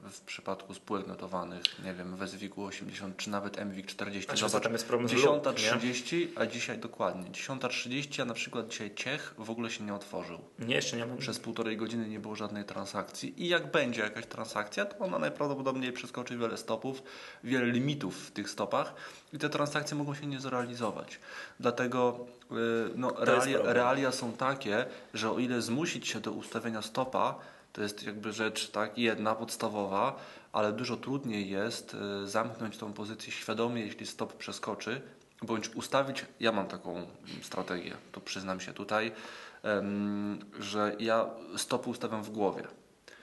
w 0.09 0.21
przypadku 0.25 0.73
spółek 0.73 1.07
notowanych, 1.07 1.63
nie 1.83 1.93
wiem, 1.93 2.15
w 2.15 2.29
SWIG 2.29 2.57
80 2.57 3.17
czy 3.17 3.29
nawet 3.29 3.65
MWIG 3.65 3.85
40. 3.85 4.31
A 4.55 4.59
tam 4.59 4.73
jest 4.73 4.87
problem 4.87 5.09
z 5.09 5.13
lub, 5.13 5.43
10.30, 5.43 6.27
a 6.35 6.45
dzisiaj 6.45 6.77
dokładnie 6.77 7.31
10.30, 7.31 8.21
a 8.21 8.25
na 8.25 8.33
przykład 8.33 8.67
dzisiaj 8.67 8.95
Ciech 8.95 9.33
w 9.37 9.49
ogóle 9.49 9.69
się 9.69 9.83
nie 9.83 9.93
otworzył. 9.93 10.39
Nie, 10.59 10.75
jeszcze 10.75 10.97
nie 10.97 11.05
mam. 11.05 11.17
Przez 11.17 11.39
półtorej 11.39 11.77
godziny 11.77 12.09
nie 12.09 12.19
było 12.19 12.35
żadnej 12.35 12.65
transakcji 12.65 13.43
i 13.43 13.47
jak 13.47 13.71
będzie 13.71 14.01
jakaś 14.01 14.25
transakcja, 14.25 14.85
to 14.85 15.05
ona 15.05 15.19
najprawdopodobniej 15.19 15.93
przeskoczy 15.93 16.37
wiele 16.37 16.57
stopów, 16.57 17.03
wiele 17.43 17.65
limitów 17.65 18.27
w 18.27 18.31
tych 18.31 18.49
stopach 18.49 18.93
i 19.33 19.37
te 19.37 19.49
transakcje 19.49 19.97
mogą 19.97 20.15
się 20.15 20.25
nie 20.27 20.39
zrealizować. 20.39 21.19
Dlatego 21.59 22.19
y, 22.51 22.55
no, 22.95 23.13
realia, 23.17 23.59
realia 23.63 24.11
są 24.11 24.33
takie, 24.33 24.85
że 25.13 25.31
o 25.31 25.39
ile 25.39 25.61
zmusić 25.97 26.13
się 26.13 26.19
do 26.19 26.31
ustawienia 26.31 26.81
stopa, 26.81 27.35
to 27.73 27.81
jest 27.81 28.03
jakby 28.03 28.31
rzecz 28.31 28.71
tak 28.71 28.97
jedna 28.97 29.35
podstawowa, 29.35 30.15
ale 30.53 30.73
dużo 30.73 30.97
trudniej 30.97 31.49
jest 31.49 31.93
y, 32.23 32.27
zamknąć 32.27 32.77
tą 32.77 32.93
pozycję 32.93 33.31
świadomie, 33.31 33.81
jeśli 33.81 34.05
stop 34.05 34.33
przeskoczy, 34.33 35.01
bądź 35.41 35.69
ustawić, 35.75 36.25
ja 36.39 36.51
mam 36.51 36.67
taką 36.67 37.07
strategię, 37.41 37.93
to 38.11 38.21
przyznam 38.21 38.59
się 38.59 38.73
tutaj, 38.73 39.11
że 40.59 40.95
ja 40.99 41.25
stopy 41.57 41.89
ustawiam 41.89 42.23
w 42.23 42.29
głowie. 42.29 42.67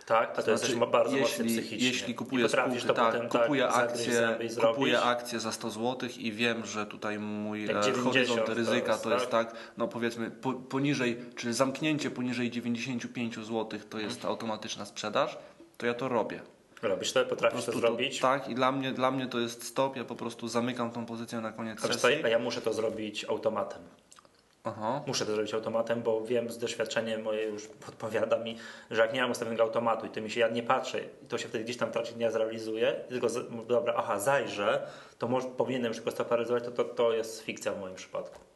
Tak, 0.06 0.38
a 0.38 0.42
to 0.42 0.50
jest 0.50 0.64
Znaczy, 0.66 0.86
bardzo 0.90 1.16
mocny 1.16 1.44
jeśli, 1.44 1.44
psychicznie. 1.62 1.88
jeśli 1.88 2.14
kupuję 2.14 2.48
spółki, 2.48 2.80
to 2.86 2.94
tak, 2.94 3.12
potem 3.12 3.28
kupuję, 3.28 3.68
tak, 3.72 3.96
zęby 3.96 4.44
i 4.44 4.48
zrobić. 4.48 4.74
kupuję 4.74 5.00
akcje 5.00 5.40
za 5.40 5.52
100 5.52 5.70
zł 5.70 6.08
i 6.18 6.32
wiem, 6.32 6.66
że 6.66 6.86
tutaj 6.86 7.18
mój 7.18 7.66
90 7.66 8.04
horyzont 8.04 8.48
ryzyka 8.48 8.98
to 8.98 9.10
jest 9.14 9.30
tak, 9.30 9.54
no 9.76 9.88
powiedzmy 9.88 10.30
po, 10.30 10.52
poniżej, 10.52 11.18
czyli 11.36 11.54
zamknięcie 11.54 12.10
poniżej 12.10 12.50
95 12.50 13.34
zł 13.34 13.68
to 13.90 13.98
jest 13.98 14.14
Mhm. 14.16 14.30
automatyczna 14.32 14.84
sprzedaż, 14.86 15.38
to 15.76 15.86
ja 15.86 15.94
to 15.94 16.08
robię. 16.08 16.40
Robisz 16.82 17.12
to, 17.12 17.22
Po 17.24 17.28
potrafisz 17.30 17.64
to 17.64 17.72
prostu 17.72 17.80
zrobić. 17.80 18.20
tak 18.20 18.48
i 18.48 18.54
dla 18.54 18.72
mnie, 18.72 18.92
dla 18.92 19.10
mnie 19.10 19.26
to 19.26 19.38
jest 19.40 19.64
stop, 19.66 19.96
ja 19.96 20.04
po 20.04 20.14
prostu 20.16 20.48
zamykam 20.48 20.90
tą 20.90 21.06
pozycję 21.06 21.40
na 21.40 21.52
koniec 21.52 21.84
A 21.84 21.88
sesji. 21.92 22.24
a 22.24 22.28
ja 22.28 22.38
muszę 22.38 22.60
to 22.60 22.72
zrobić 22.72 23.24
automatem. 23.24 23.82
Aha. 24.66 25.02
Muszę 25.06 25.26
to 25.26 25.32
zrobić 25.32 25.54
automatem, 25.54 26.02
bo 26.02 26.24
wiem 26.24 26.50
z 26.50 26.58
doświadczenia 26.58 27.18
moje 27.18 27.44
już 27.44 27.66
podpowiada 27.66 28.38
mi, 28.38 28.56
że 28.90 29.02
jak 29.02 29.12
nie 29.12 29.20
mam 29.20 29.30
ustawionego 29.30 29.62
automatu 29.62 30.06
i 30.06 30.10
to 30.10 30.20
mi 30.20 30.30
się 30.30 30.40
ja 30.40 30.48
nie 30.48 30.62
patrzę 30.62 31.00
i 31.22 31.26
to 31.28 31.38
się 31.38 31.48
wtedy 31.48 31.64
gdzieś 31.64 31.76
tam 31.76 31.92
raczej 31.92 32.16
nie 32.16 32.30
zrealizuje, 32.30 32.92
tylko 33.08 33.28
z, 33.28 33.66
dobra, 33.66 33.94
aha, 33.96 34.18
zajrzę, 34.18 34.86
to 35.18 35.28
może, 35.28 35.48
powinienem 35.48 35.94
szybko 35.94 36.10
stabilizować, 36.10 36.64
to, 36.64 36.70
to, 36.70 36.84
to 36.84 37.12
jest 37.12 37.42
fikcja 37.42 37.72
w 37.72 37.80
moim 37.80 37.94
przypadku. 37.94 38.53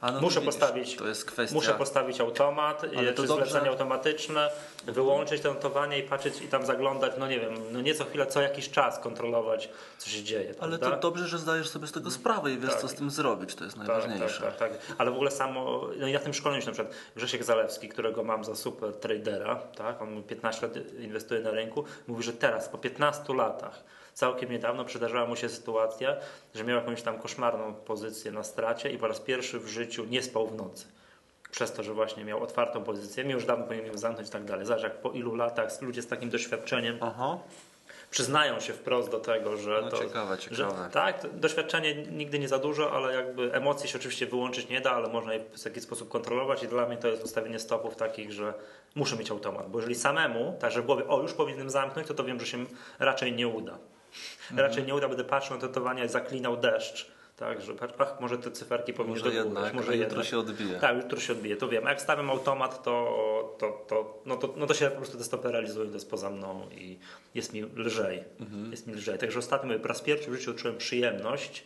A 0.00 0.10
no 0.12 0.20
Muszę 0.20 0.40
widzisz, 0.40 0.54
postawić- 0.54 0.96
To 0.96 1.06
jest 1.08 1.24
kwestia. 1.24 1.54
Muszę 1.54 1.74
postawić 1.74 2.20
automat, 2.20 2.82
Ale 2.96 3.12
to 3.12 3.22
czy 3.22 3.28
dobrze. 3.28 3.46
zlecenie 3.46 3.70
automatyczne, 3.70 4.50
wyłączyć 4.86 5.42
to 5.42 5.54
notowanie 5.54 5.98
i 5.98 6.02
patrzeć 6.02 6.42
i 6.42 6.48
tam 6.48 6.66
zaglądać, 6.66 7.12
no 7.18 7.28
nie 7.28 7.40
wiem, 7.40 7.54
no 7.72 7.80
nie 7.80 7.94
co 7.94 8.04
chwilę, 8.04 8.26
co 8.26 8.40
jakiś 8.40 8.70
czas 8.70 8.98
kontrolować, 8.98 9.68
co 9.98 10.10
się 10.10 10.22
dzieje. 10.24 10.54
Ale 10.60 10.78
prawda? 10.78 10.96
to 10.96 11.02
dobrze, 11.02 11.28
że 11.28 11.38
zdajesz 11.38 11.68
sobie 11.68 11.86
z 11.86 11.92
tego 11.92 12.10
sprawę 12.10 12.52
i 12.52 12.58
wiesz, 12.58 12.70
Tak. 12.70 12.80
co 12.80 12.88
z 12.88 12.94
tym 12.94 13.10
zrobić. 13.10 13.54
To 13.54 13.64
jest 13.64 13.76
Tak, 13.78 13.86
najważniejsze. 13.88 14.40
tak, 14.42 14.56
tak, 14.56 14.70
tak. 14.72 14.96
Ale 14.98 15.10
w 15.10 15.14
ogóle 15.14 15.30
samo, 15.30 15.88
no 15.98 16.06
i 16.06 16.12
na 16.12 16.18
tym 16.18 16.34
szkoleniu 16.34 16.60
się 16.62 16.66
na 16.66 16.72
przykład 16.72 16.94
Grzesiek 17.16 17.44
Zalewski, 17.44 17.88
którego 17.88 18.24
mam 18.24 18.44
za 18.44 18.54
super 18.54 18.92
tradera, 18.94 19.56
tak, 19.76 20.02
on 20.02 20.22
15 20.22 20.66
lat 20.66 20.76
inwestuje 20.98 21.40
na 21.40 21.50
rynku, 21.50 21.84
mówi, 22.06 22.22
że 22.22 22.32
teraz 22.32 22.68
po 22.68 22.78
15 22.78 23.34
latach, 23.34 23.82
całkiem 24.16 24.50
niedawno 24.50 24.84
przydarzyła 24.84 25.26
mu 25.26 25.36
się 25.36 25.48
sytuacja, 25.48 26.16
że 26.54 26.64
miał 26.64 26.76
jakąś 26.76 27.02
tam 27.02 27.18
koszmarną 27.18 27.74
pozycję 27.74 28.32
na 28.32 28.44
stracie 28.44 28.90
i 28.90 28.98
po 28.98 29.08
raz 29.08 29.20
pierwszy 29.20 29.60
w 29.60 29.66
życiu 29.68 30.04
nie 30.04 30.22
spał 30.22 30.46
w 30.48 30.54
nocy. 30.56 30.86
Przez 31.50 31.72
to, 31.72 31.82
że 31.82 31.94
właśnie 31.94 32.24
miał 32.24 32.42
otwartą 32.42 32.84
pozycję, 32.84 33.24
mi 33.24 33.32
już 33.32 33.44
dawno 33.44 33.64
powinien 33.64 33.86
ją 33.86 33.98
zamknąć 33.98 34.28
i 34.28 34.32
tak 34.32 34.44
dalej. 34.44 34.66
Zobacz, 34.66 34.82
jak 34.82 35.00
po 35.00 35.10
ilu 35.10 35.34
latach 35.34 35.82
ludzie 35.82 36.02
z 36.02 36.06
takim 36.06 36.30
doświadczeniem 36.30 36.98
Aha. 37.00 37.38
przyznają 38.10 38.60
się 38.60 38.72
wprost 38.72 39.10
do 39.10 39.20
tego, 39.20 39.56
że 39.56 39.80
No 39.84 39.90
to. 39.90 39.98
ciekawe, 39.98 40.36
Że, 40.50 40.56
ciekawe. 40.56 40.88
tak, 40.92 41.20
to 41.22 41.28
doświadczenie 41.28 41.94
nigdy 41.94 42.38
nie 42.38 42.48
za 42.48 42.58
dużo, 42.58 42.92
ale 42.92 43.14
jakby 43.14 43.52
emocje 43.52 43.88
się 43.88 43.98
oczywiście 43.98 44.26
wyłączyć 44.26 44.68
nie 44.68 44.80
da, 44.80 44.90
ale 44.92 45.08
można 45.08 45.34
je 45.34 45.40
w 45.40 45.64
jakiś 45.64 45.82
sposób 45.82 46.08
kontrolować 46.08 46.62
i 46.62 46.68
dla 46.68 46.86
mnie 46.86 46.96
to 46.96 47.08
jest 47.08 47.24
ustawienie 47.24 47.58
stopów 47.58 47.96
takich, 47.96 48.32
że 48.32 48.54
muszę 48.94 49.16
mieć 49.16 49.30
automat, 49.30 49.70
bo 49.70 49.78
jeżeli 49.78 49.94
samemu, 49.94 50.56
tak 50.60 50.72
że 50.72 50.82
w 50.82 50.86
głowie, 50.86 51.08
o 51.08 51.20
już 51.22 51.32
powinienem 51.34 51.70
zamknąć, 51.70 52.08
to 52.08 52.14
to 52.14 52.24
wiem, 52.24 52.40
że 52.40 52.46
się 52.46 52.64
raczej 52.98 53.32
nie 53.32 53.48
uda. 53.48 53.78
Mhm. 54.50 54.68
Raczej 54.68 54.84
nie 54.84 54.94
uda, 54.94 55.08
będę 55.08 55.24
patrzył 55.24 55.56
na 55.56 55.62
notowania 55.62 56.04
i 56.04 56.08
zaklinał 56.08 56.56
deszcz. 56.56 57.10
Tak, 57.36 57.62
że 57.62 57.72
ach, 57.98 58.20
może 58.20 58.38
te 58.38 58.50
cyferki 58.50 58.92
powinny 58.92 59.18
Może 59.18 59.24
do 59.24 59.30
góry, 59.30 59.44
jednak, 59.44 59.74
może 59.74 59.92
jutro 59.96 60.08
jednak. 60.08 60.26
się 60.26 60.38
odbije. 60.38 60.78
Tak, 60.78 60.96
jutro 60.96 61.20
się 61.20 61.32
odbije, 61.32 61.56
to 61.56 61.68
wiem. 61.68 61.86
A 61.86 61.90
jak 61.90 62.00
stawiam 62.02 62.30
automat, 62.30 62.82
to, 62.82 63.56
to, 63.58 63.84
to, 63.88 64.22
no 64.26 64.36
to, 64.36 64.54
no 64.56 64.66
to 64.66 64.74
się 64.74 64.90
po 64.90 64.96
prostu 64.96 65.18
te 65.18 65.24
stopy 65.24 65.52
realizują, 65.52 65.86
to 65.88 65.94
jest 65.94 66.10
poza 66.10 66.30
mną 66.30 66.66
i 66.70 66.98
jest 67.34 67.52
mi 67.52 67.62
lżej. 67.62 68.24
Mhm. 68.40 68.70
Jest 68.70 68.86
mi 68.86 68.94
lżej. 68.94 69.18
Także 69.18 69.38
ostatnio 69.38 69.66
mówię, 69.68 69.80
po 69.80 69.88
raz 69.88 70.00
pierwszy 70.00 70.30
w 70.30 70.34
życiu 70.34 70.50
odczułem 70.50 70.76
przyjemność 70.76 71.64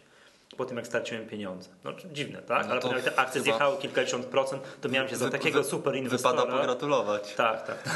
po 0.57 0.65
tym, 0.65 0.77
jak 0.77 0.87
straciłem 0.87 1.27
pieniądze. 1.27 1.69
No 1.85 1.93
dziwne, 2.13 2.43
tak? 2.43 2.67
No 2.69 2.73
Ale 2.75 2.95
jak 2.95 3.03
te 3.05 3.19
akcje 3.19 3.33
chyba- 3.41 3.45
zjechały 3.45 3.77
kilkadziesiąt 3.79 4.27
procent, 4.27 4.63
to 4.81 4.89
miałem 4.89 5.09
się 5.09 5.17
za 5.17 5.31
takiego 5.31 5.59
wy- 5.63 5.69
super 5.69 5.97
inwestora. 5.97 6.37
Wypada 6.41 6.59
pogratulować. 6.59 7.35
Tak, 7.35 7.67
tak. 7.67 7.79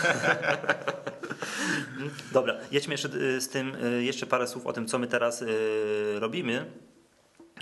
Dobra, 2.32 2.54
jedźmy 2.70 2.94
jeszcze 2.94 3.08
y, 3.08 3.40
z 3.40 3.48
tym, 3.48 3.74
y, 3.84 4.04
jeszcze 4.04 4.26
parę 4.26 4.46
słów 4.46 4.66
o 4.66 4.72
tym, 4.72 4.86
co 4.86 4.98
my 4.98 5.06
teraz 5.06 5.42
y, 5.42 5.46
robimy. 6.18 6.66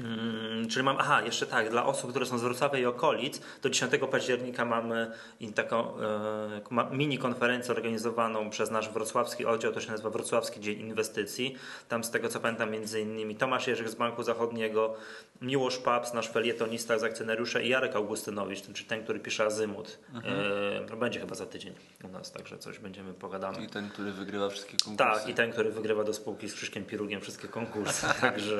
Mm, 0.00 0.68
czyli 0.68 0.84
mam, 0.84 0.96
aha, 0.98 1.22
jeszcze 1.22 1.46
tak, 1.46 1.70
dla 1.70 1.86
osób, 1.86 2.10
które 2.10 2.26
są 2.26 2.38
z 2.38 2.42
Wrocławia 2.42 2.78
i 2.78 2.84
okolic, 2.84 3.40
do 3.62 3.70
10 3.70 3.92
października 4.10 4.64
mamy 4.64 5.10
taką 5.54 6.00
e, 6.00 6.90
mini 6.90 7.18
konferencję 7.18 7.74
organizowaną 7.74 8.50
przez 8.50 8.70
nasz 8.70 8.88
wrocławski 8.88 9.46
oddział, 9.46 9.72
to 9.72 9.80
się 9.80 9.90
nazywa 9.90 10.10
Wrocławski 10.10 10.60
Dzień 10.60 10.80
Inwestycji. 10.80 11.56
Tam 11.88 12.04
z 12.04 12.10
tego 12.10 12.28
co 12.28 12.40
pamiętam 12.40 12.70
między 12.70 13.00
innymi 13.00 13.36
Tomasz 13.36 13.66
Jerzyk 13.66 13.88
z 13.88 13.94
Banku 13.94 14.22
Zachodniego, 14.22 14.94
Miłosz 15.42 15.78
Paps, 15.78 16.14
nasz 16.14 16.28
felietonista 16.28 16.98
z 16.98 17.02
akcjonariusza 17.04 17.60
i 17.60 17.68
Jarek 17.68 17.96
Augustynowicz, 17.96 18.60
ten, 18.60 18.74
czyli 18.74 18.88
ten, 18.88 19.04
który 19.04 19.20
pisze 19.20 19.44
Azymut. 19.44 19.98
E, 20.24 20.86
to 20.86 20.96
będzie 20.96 21.20
chyba 21.20 21.34
za 21.34 21.46
tydzień 21.46 21.74
u 22.04 22.08
nas, 22.08 22.32
także 22.32 22.58
coś 22.58 22.78
będziemy 22.78 23.14
pogadamy. 23.14 23.64
I 23.64 23.68
ten, 23.68 23.88
który 23.88 24.12
wygrywa 24.12 24.48
wszystkie 24.48 24.76
konkursy. 24.84 25.20
Tak, 25.20 25.28
i 25.28 25.34
ten, 25.34 25.52
który 25.52 25.70
wygrywa 25.70 26.04
do 26.04 26.14
spółki 26.14 26.48
z 26.48 26.54
Krzyszkiem 26.54 26.84
Pirugiem 26.84 27.20
wszystkie 27.20 27.48
konkursy. 27.48 28.06
Także 28.20 28.58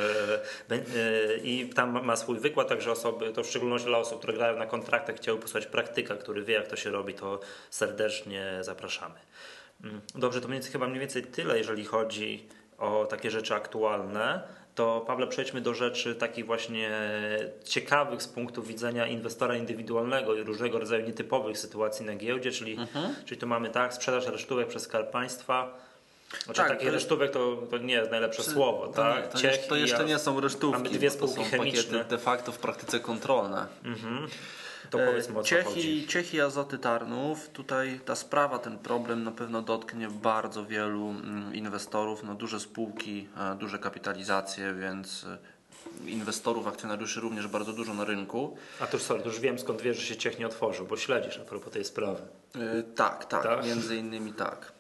e, 0.69 1.22
i 1.43 1.69
tam 1.69 2.05
ma 2.05 2.17
swój 2.17 2.39
wykład, 2.39 2.69
także 2.69 2.93
osoby, 2.93 3.33
to 3.33 3.43
w 3.43 3.47
szczególności 3.47 3.89
dla 3.89 3.99
osób, 3.99 4.19
które 4.19 4.33
grają 4.33 4.59
na 4.59 4.67
kontraktach, 4.67 5.17
chciały 5.17 5.39
posłuchać 5.39 5.67
praktyka, 5.67 6.17
który 6.17 6.43
wie, 6.43 6.55
jak 6.55 6.67
to 6.67 6.77
się 6.77 6.91
robi, 6.91 7.15
to 7.15 7.41
serdecznie 7.71 8.59
zapraszamy. 8.61 9.15
Mm, 9.85 10.01
Dobrze, 10.15 10.41
to 10.41 10.49
mniej 10.49 10.63
chyba 10.63 10.87
mniej 10.87 11.01
więcej 11.01 11.23
tyle, 11.23 11.59
jeżeli 11.59 11.85
chodzi 11.85 12.47
o 12.79 13.07
takie 13.07 13.31
rzeczy 13.31 13.55
aktualne. 13.55 14.43
To 14.75 15.05
Pawle, 15.07 15.27
przejdźmy 15.27 15.61
do 15.61 15.75
rzeczy 15.75 16.15
takich 16.15 16.47
właśnie 16.47 16.91
ciekawych 17.65 18.23
z 18.23 18.29
punktu 18.29 18.63
widzenia 18.63 19.07
inwestora 19.07 19.57
indywidualnego 19.57 20.35
i 20.35 20.43
różnego 20.43 20.79
rodzaju 20.79 21.07
nietypowych 21.07 21.59
sytuacji 21.59 22.07
na 22.07 22.15
giełdzie, 22.15 22.51
czyli, 22.51 22.77
czyli 23.25 23.41
tu 23.41 23.47
mamy 23.47 23.71
tak, 23.71 23.95
sprzedaż 23.95 24.27
resztówek 24.27 24.69
przez 24.69 24.83
Skarb 24.83 25.11
Państwa. 25.11 25.79
Znaczy 26.45 26.61
Tak, 26.61 26.69
takich 26.69 26.93
resztówek 26.93 27.31
to, 27.31 27.57
to 27.71 27.79
nie 27.79 27.95
jest 27.95 28.11
najlepsze 28.11 28.43
słowo, 28.43 28.87
To, 28.87 28.93
tak? 28.93 29.25
nie, 29.25 29.31
to, 29.31 29.39
Ciech 29.39 29.51
jeszcze, 29.53 29.69
to 29.69 29.77
i 29.77 29.81
jeszcze 29.81 30.05
nie 30.05 30.19
są 30.19 30.41
resztówki, 30.41 30.83
Mamy 30.83 30.91
dwie 30.99 31.11
bo 31.11 31.17
to 31.17 31.29
spółki 31.29 31.45
są 31.51 31.51
chemiczne. 31.57 31.83
pakiety 31.99 32.11
de 32.11 32.19
facto 32.19 32.53
w 32.53 32.59
praktyce 32.59 33.01
kontrolne. 33.01 33.67
Mhm. 33.85 34.29
To 34.91 34.99
powiedzmy 34.99 35.39
o 35.39 35.43
co 35.43 35.49
Ciechy, 35.49 35.65
chodzi. 35.65 36.07
Ciechy 36.07 36.45
Azoty 36.45 36.79
Tarnów, 36.79 37.49
tutaj 37.49 38.01
ta 38.05 38.15
sprawa, 38.17 38.59
ten 38.59 38.79
problem 38.79 39.25
na 39.25 39.31
pewno 39.31 39.63
dotknie 39.63 40.09
bardzo 40.09 40.65
wielu 40.67 41.11
mm, 41.11 41.55
inwestorów, 41.55 42.23
no 42.23 42.35
duże 42.35 42.61
spółki, 42.61 43.29
e, 43.53 43.55
duże 43.55 43.79
kapitalizacje, 43.79 44.75
więc 44.75 45.25
e, 45.25 45.39
inwestorów, 46.11 46.67
akcjonariuszy 46.67 47.21
również 47.21 47.47
bardzo 47.49 47.73
dużo 47.73 47.95
na 47.95 48.05
rynku. 48.05 48.57
A 48.81 48.87
to 48.87 48.97
już 48.97 49.03
sorry, 49.07 49.23
to 49.23 49.29
już 49.29 49.41
wiem 49.41 49.59
skąd 49.59 49.83
wiesz, 49.83 49.97
że 49.99 50.07
się 50.07 50.17
Ciech 50.17 50.39
nie 50.39 50.47
otworzył, 50.47 50.87
bo 50.87 50.97
śledzisz 50.97 51.39
a 51.39 51.45
propos 51.45 51.73
tej 51.73 51.85
sprawy. 51.85 52.23
E, 52.55 52.83
Tak, 52.83 53.25
tak, 53.25 53.43
Tak? 53.43 53.67
między 53.67 53.97
innymi 53.97 54.33
tak. 54.33 54.72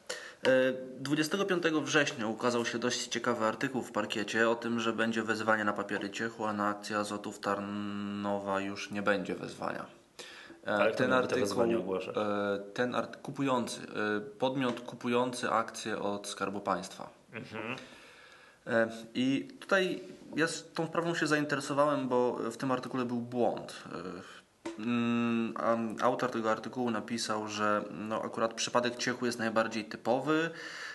E, 0.47 0.73
25 1.01 1.63
września 1.83 2.27
ukazał 2.27 2.65
się 2.65 2.79
dość 2.79 3.09
ciekawy 3.09 3.45
artykuł 3.45 3.83
w 3.83 3.93
parkiecie 3.93 4.49
o 4.49 4.55
tym, 4.55 4.81
że 4.81 4.93
będzie 4.93 5.23
wezwanie 5.23 5.65
na 5.65 5.73
papiery 5.73 6.11
Ciechu, 6.11 6.45
a 6.45 6.53
na 6.53 6.69
akcję 6.69 6.99
Azotów 6.99 7.39
Tarnowa 7.41 8.61
już 8.61 8.91
nie 8.91 9.03
będzie 9.03 9.35
wezwania. 9.35 9.87
E, 10.67 10.75
Ale 10.75 10.93
kto 10.93 11.09
miałby 11.09 11.29
te 11.29 11.37
wezwania 11.41 11.79
ogłaszać? 11.79 12.17
e, 12.17 12.59
ten 12.75 12.95
art, 12.95 13.17
kupujący, 13.17 13.81
e, 13.81 14.21
podmiot 14.21 14.81
kupujący 14.81 15.51
akcje 15.51 15.99
od 15.99 16.27
Skarbu 16.29 16.61
Państwa. 16.61 17.11
Mhm. 17.33 17.77
E, 18.67 18.89
I 19.15 19.49
tutaj 19.61 20.01
ja 20.37 20.47
z 20.49 20.73
tą 20.73 20.87
sprawą 20.87 21.15
się 21.15 21.27
zainteresowałem, 21.27 22.09
bo 22.09 22.33
w 22.51 22.57
tym 22.57 22.71
artykule 22.73 23.05
był 23.05 23.17
błąd. 23.21 23.83
Mm, 24.79 25.55
Autor 26.01 26.31
tego 26.31 26.51
artykułu 26.51 26.91
napisał, 26.91 27.49
że 27.49 27.85
no 27.91 28.23
akurat 28.23 28.55
przypadek 28.55 28.97
Ciechu 28.97 29.27
jest 29.27 29.39
najbardziej 29.39 29.85
typowy. 29.85 30.51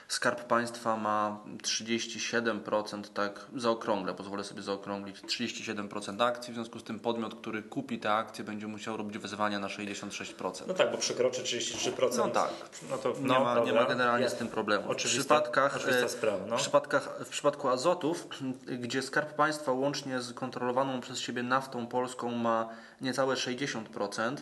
Skarb 0.08 0.44
Państwa 0.44 0.98
ma 0.98 1.40
37%, 1.64 3.02
tak 3.14 3.46
zaokrąglę, 3.56 4.14
pozwolę 4.14 4.44
sobie 4.44 4.62
zaokrąglić, 4.62 5.22
37% 5.22 6.24
akcji, 6.24 6.52
w 6.54 6.56
związku 6.56 6.80
z 6.80 6.84
tym 6.84 7.00
podmiot, 7.00 7.36
który 7.36 7.64
kupi 7.64 8.00
te 8.00 8.14
akcje 8.14 8.44
będzie 8.44 8.68
musiał 8.68 8.98
robić 8.98 9.18
wezwania 9.18 9.60
na 9.60 9.68
66%. 9.68 10.64
No 10.68 10.74
tak, 10.74 10.92
bo 10.92 10.98
przekroczy 10.98 11.42
33%. 11.44 12.18
No 12.18 12.28
tak. 12.30 12.50
No 12.90 12.98
to, 12.98 13.10
Nie, 13.10 13.16
no, 13.28 13.44
ma, 13.44 13.60
nie 13.60 13.74
ma 13.74 13.86
generalnie 13.86 14.24
Ja- 14.24 14.30
z 14.30 14.36
tym 14.36 14.48
problemu. 14.48 14.88
W 14.88 14.90
Oczywista- 14.92 15.20
przypadkach, 15.20 15.76
oczywista 15.76 16.06
e, 16.06 16.10
sprawa, 16.10 16.46
no. 16.48 16.58
w, 16.58 16.62
przypadkach, 16.62 17.10
w 17.26 17.30
przypadku 17.30 17.68
azotów, 17.70 18.28
gdzie 18.84 19.02
Skarb 19.02 19.34
Państwa 19.34 19.72
łącznie 19.72 20.22
z 20.22 20.34
kontrolowaną 20.34 21.02
przez 21.02 21.20
siebie 21.20 21.44
naftą 21.44 21.88
polską 21.88 22.32
ma 22.32 22.70
niecałe 23.02 23.36
60%. 23.36 24.36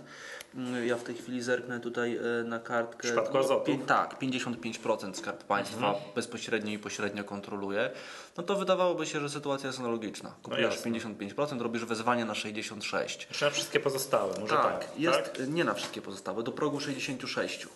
mm, 0.56 0.88
Ja 0.88 0.98
w 0.98 1.04
tej 1.04 1.16
chwili 1.16 1.42
zerknę 1.42 1.80
tutaj 1.80 2.18
e, 2.18 2.44
na 2.44 2.60
kartkę. 2.60 2.98
W 2.98 3.12
przypadku 3.12 3.38
azotów? 3.38 3.68
Pię- 3.68 3.86
tak, 3.86 4.20
55% 4.20 5.14
Skarb 5.16 5.38
Państwa 5.44 5.55
Mhm. 5.60 5.96
bezpośrednio 6.16 6.72
i 6.72 6.80
pośrednio 6.80 7.24
kontroluje, 7.24 7.92
no 8.38 8.44
to 8.44 8.56
wydawałoby 8.56 9.06
się, 9.06 9.20
że 9.20 9.30
sytuacja 9.30 9.68
jest 9.68 9.80
analogiczna. 9.80 10.36
Kupujesz 10.44 10.86
No 10.86 10.92
jasne. 10.92 11.26
55%, 11.26 11.62
robisz 11.62 11.86
wezwanie 11.86 12.26
na 12.26 12.34
66%. 12.34 13.26
Jeszcze 13.30 13.46
na 13.46 13.52
wszystkie 13.52 13.80
pozostałe, 13.80 14.40
może 14.40 14.56
tak. 14.56 14.80
Tak, 14.80 15.00
jest 15.00 15.34
tak? 15.34 15.48
nie 15.48 15.64
na 15.64 15.74
wszystkie 15.74 16.02
pozostałe, 16.02 16.44
do 16.44 16.52
progu 16.52 16.80
66. 16.80 17.68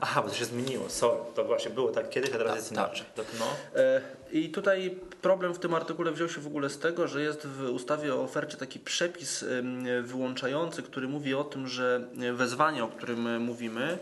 Aha, 0.00 0.22
bo 0.22 0.28
to 0.28 0.34
się 0.34 0.44
zmieniło, 0.44 0.90
sorry. 0.90 1.20
To 1.34 1.44
właśnie 1.44 1.70
było 1.70 1.90
tak 1.90 2.10
kiedyś, 2.10 2.30
a 2.30 2.38
teraz 2.38 2.56
jest 2.56 2.68
tak. 2.68 2.78
inaczej. 2.78 3.06
Tak, 3.14 3.26
no. 3.38 3.46
E, 3.80 4.00
I 4.32 4.50
tutaj 4.50 4.98
problem 5.22 5.54
w 5.54 5.58
tym 5.58 5.74
artykule 5.74 6.12
wziął 6.12 6.28
się 6.28 6.40
w 6.40 6.46
ogóle 6.46 6.70
z 6.70 6.78
tego, 6.78 7.08
że 7.08 7.22
jest 7.22 7.46
w 7.46 7.70
ustawie 7.70 8.14
o 8.14 8.22
ofercie 8.22 8.56
taki 8.56 8.80
przepis 8.80 9.44
wyłączający, 10.02 10.82
który 10.82 11.08
mówi 11.08 11.34
o 11.34 11.44
tym, 11.44 11.68
że 11.68 12.00
wezwanie, 12.34 12.84
o 12.84 12.88
którym 12.88 13.26
e, 13.26 13.38
mówimy, 13.38 13.98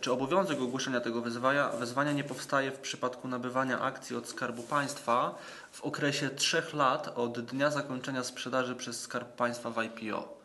czy 0.00 0.12
obowiązek 0.12 0.60
ogłoszenia 0.60 1.00
tego 1.00 1.20
wezwania, 1.22 1.68
wezwania 1.68 2.12
nie 2.12 2.24
powstaje 2.24 2.70
w 2.70 2.78
przypadku 2.78 3.28
nabywania 3.28 3.80
akcji 3.80 4.16
od 4.16 4.28
Skarbu 4.28 4.62
Państwa 4.62 5.34
w 5.72 5.84
okresie 5.84 6.30
trzech 6.30 6.74
lat 6.74 7.12
od 7.18 7.40
dnia 7.40 7.70
zakończenia 7.70 8.24
sprzedaży 8.24 8.74
przez 8.74 9.00
Skarb 9.00 9.36
Państwa 9.36 9.70
w 9.70 9.82
IPO. 9.82 10.40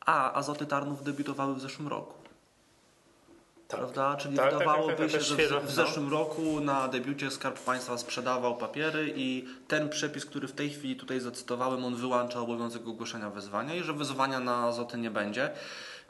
A 0.00 0.32
Azoty 0.32 0.66
Tarnów 0.66 1.04
debiutowały 1.04 1.54
w 1.54 1.60
zeszłym 1.60 1.88
roku. 1.88 2.14
Tak. 3.68 3.80
Prawda? 3.80 4.16
Czyli 4.16 4.36
Tak, 4.36 4.50
tak, 4.50 4.58
wydawałoby 4.58 4.96
tak, 4.96 5.12
tak, 5.12 5.22
się, 5.22 5.36
tak, 5.36 5.48
że 5.48 5.60
w 5.60 5.64
no. 5.64 5.70
zeszłym 5.70 6.10
roku 6.10 6.60
na 6.60 6.88
debiucie 6.88 7.30
Skarb 7.30 7.58
Państwa 7.58 7.98
sprzedawał 7.98 8.56
papiery 8.56 9.12
i 9.16 9.48
ten 9.68 9.88
przepis, 9.88 10.26
który 10.26 10.48
w 10.48 10.52
tej 10.52 10.70
chwili 10.70 10.96
tutaj 10.96 11.20
zacytowałem, 11.20 11.84
on 11.84 11.96
wyłącza 11.96 12.40
obowiązek 12.40 12.88
ogłoszenia 12.88 13.30
wezwania 13.30 13.74
i 13.74 13.82
że 13.82 13.92
wezwania 13.92 14.40
na 14.40 14.56
azoty 14.56 14.98
nie 14.98 15.10
będzie. 15.10 15.50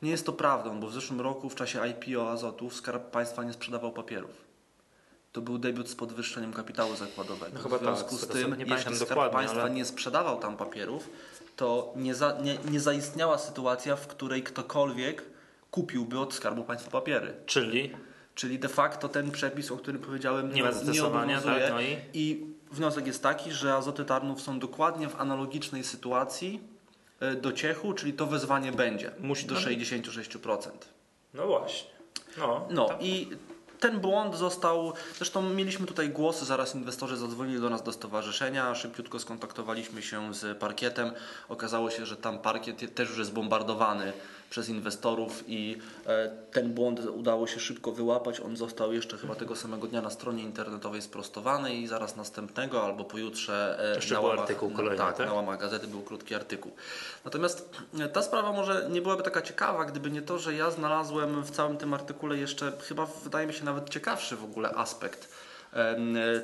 Nie 0.02 0.10
jest 0.10 0.26
to 0.26 0.32
prawdą, 0.32 0.80
bo 0.80 0.86
w 0.86 0.92
zeszłym 0.92 1.20
roku 1.20 1.50
w 1.50 1.54
czasie 1.54 1.80
IPO 1.88 2.30
azotów 2.30 2.74
Skarb 2.74 3.10
Państwa 3.10 3.44
nie 3.44 3.52
sprzedawał 3.52 3.92
papierów. 3.92 4.48
To 5.32 5.40
był 5.40 5.58
debiut 5.58 5.88
z 5.88 5.94
podwyższeniem 5.94 6.52
kapitału 6.52 6.96
zakładowego. 6.96 7.52
No 7.54 7.60
chyba 7.62 7.78
w 7.78 7.80
związku 7.80 8.10
tak, 8.10 8.18
z 8.18 8.26
tym, 8.26 8.54
nie 8.58 8.64
jeśli 8.64 8.96
Skarb 8.96 9.32
Państwa 9.32 9.60
ale- 9.62 9.70
nie 9.70 9.84
sprzedawał 9.84 10.38
tam 10.38 10.56
papierów, 10.56 11.10
to 11.56 11.92
nie, 11.96 12.14
za, 12.14 12.38
nie, 12.42 12.58
nie 12.70 12.80
zaistniała 12.80 13.38
sytuacja, 13.38 13.96
w 13.96 14.06
której 14.06 14.42
ktokolwiek 14.42 15.22
kupiłby 15.70 16.18
od 16.18 16.34
Skarbu 16.34 16.64
Państwa 16.64 16.90
papiery. 16.90 17.34
Czyli 17.46 17.90
Czyli 18.34 18.58
de 18.58 18.68
facto 18.68 19.08
ten 19.08 19.30
przepis, 19.30 19.70
o 19.70 19.76
którym 19.76 20.00
powiedziałem, 20.02 20.52
Nie 20.54 20.62
ma 20.62 20.72
zastosowania, 20.72 21.38
obowiązuje. 21.38 21.60
tak, 21.66 21.74
no 21.74 21.80
i? 21.80 21.96
I 22.14 22.46
wniosek 22.72 23.06
jest 23.06 23.22
taki, 23.22 23.52
że 23.52 23.74
azoty 23.74 24.04
Tarnów 24.04 24.40
są 24.40 24.58
dokładnie 24.58 25.08
w 25.08 25.20
analogicznej 25.20 25.84
sytuacji 25.84 26.60
do 27.40 27.52
Ciechu, 27.52 27.92
czyli 27.92 28.12
to 28.12 28.26
wezwanie 28.26 28.72
będzie 28.72 29.10
Musi- 29.20 29.46
do 29.46 29.54
no. 29.54 29.60
66%. 29.60 30.70
no 31.34 31.46
właśnie. 31.46 31.90
No, 32.38 32.66
No 32.70 32.84
tak. 32.88 33.02
i 33.02 33.28
ten 33.80 34.00
błąd 34.00 34.34
został, 34.36 34.92
zresztą 35.16 35.42
mieliśmy 35.42 35.86
tutaj 35.86 36.08
głosy, 36.10 36.44
zaraz 36.44 36.74
inwestorzy 36.74 37.16
zadzwonili 37.16 37.60
do 37.60 37.70
nas 37.70 37.82
do 37.82 37.92
stowarzyszenia, 37.92 38.74
szybciutko 38.74 39.18
skontaktowaliśmy 39.18 40.02
się 40.02 40.34
z 40.34 40.58
parkietem. 40.58 41.10
Okazało 41.48 41.90
się, 41.90 42.06
że 42.06 42.16
tam 42.16 42.38
parkiet 42.38 42.94
też 42.94 43.08
już 43.08 43.18
jest 43.18 43.32
bombardowany 43.32 44.12
przez 44.50 44.68
inwestorów 44.68 45.44
i 45.46 45.78
e, 46.06 46.30
ten 46.52 46.74
błąd 46.74 47.00
udało 47.00 47.46
się 47.46 47.60
szybko 47.60 47.92
wyłapać. 47.92 48.40
On 48.40 48.56
został 48.56 48.92
jeszcze 48.92 49.18
chyba 49.18 49.34
tego 49.34 49.56
samego 49.56 49.86
dnia 49.86 50.02
na 50.02 50.10
stronie 50.10 50.42
internetowej 50.42 51.02
sprostowany 51.02 51.74
i 51.74 51.86
zaraz 51.86 52.16
następnego 52.16 52.84
albo 52.84 53.04
pojutrze 53.04 53.78
e, 53.92 53.94
Jeszcze 53.94 54.14
na 54.14 54.20
łamach, 54.20 54.40
artykuł 54.40 54.70
kolejny, 54.70 54.98
tak, 54.98 55.16
tak? 55.16 55.26
na 55.26 55.32
łamach 55.32 55.60
gazety 55.60 55.86
był 55.86 56.02
krótki 56.02 56.34
artykuł. 56.34 56.72
Natomiast 57.24 57.70
e, 58.00 58.08
ta 58.08 58.22
sprawa 58.22 58.52
może 58.52 58.88
nie 58.90 59.02
byłaby 59.02 59.22
taka 59.22 59.42
ciekawa, 59.42 59.84
gdyby 59.84 60.10
nie 60.10 60.22
to, 60.22 60.38
że 60.38 60.54
ja 60.54 60.70
znalazłem 60.70 61.42
w 61.42 61.50
całym 61.50 61.76
tym 61.76 61.94
artykule 61.94 62.36
jeszcze 62.36 62.72
chyba 62.88 63.06
wydaje 63.24 63.46
mi 63.46 63.52
się 63.52 63.64
nawet 63.64 63.88
ciekawszy 63.88 64.36
w 64.36 64.44
ogóle 64.44 64.70
aspekt 64.70 65.28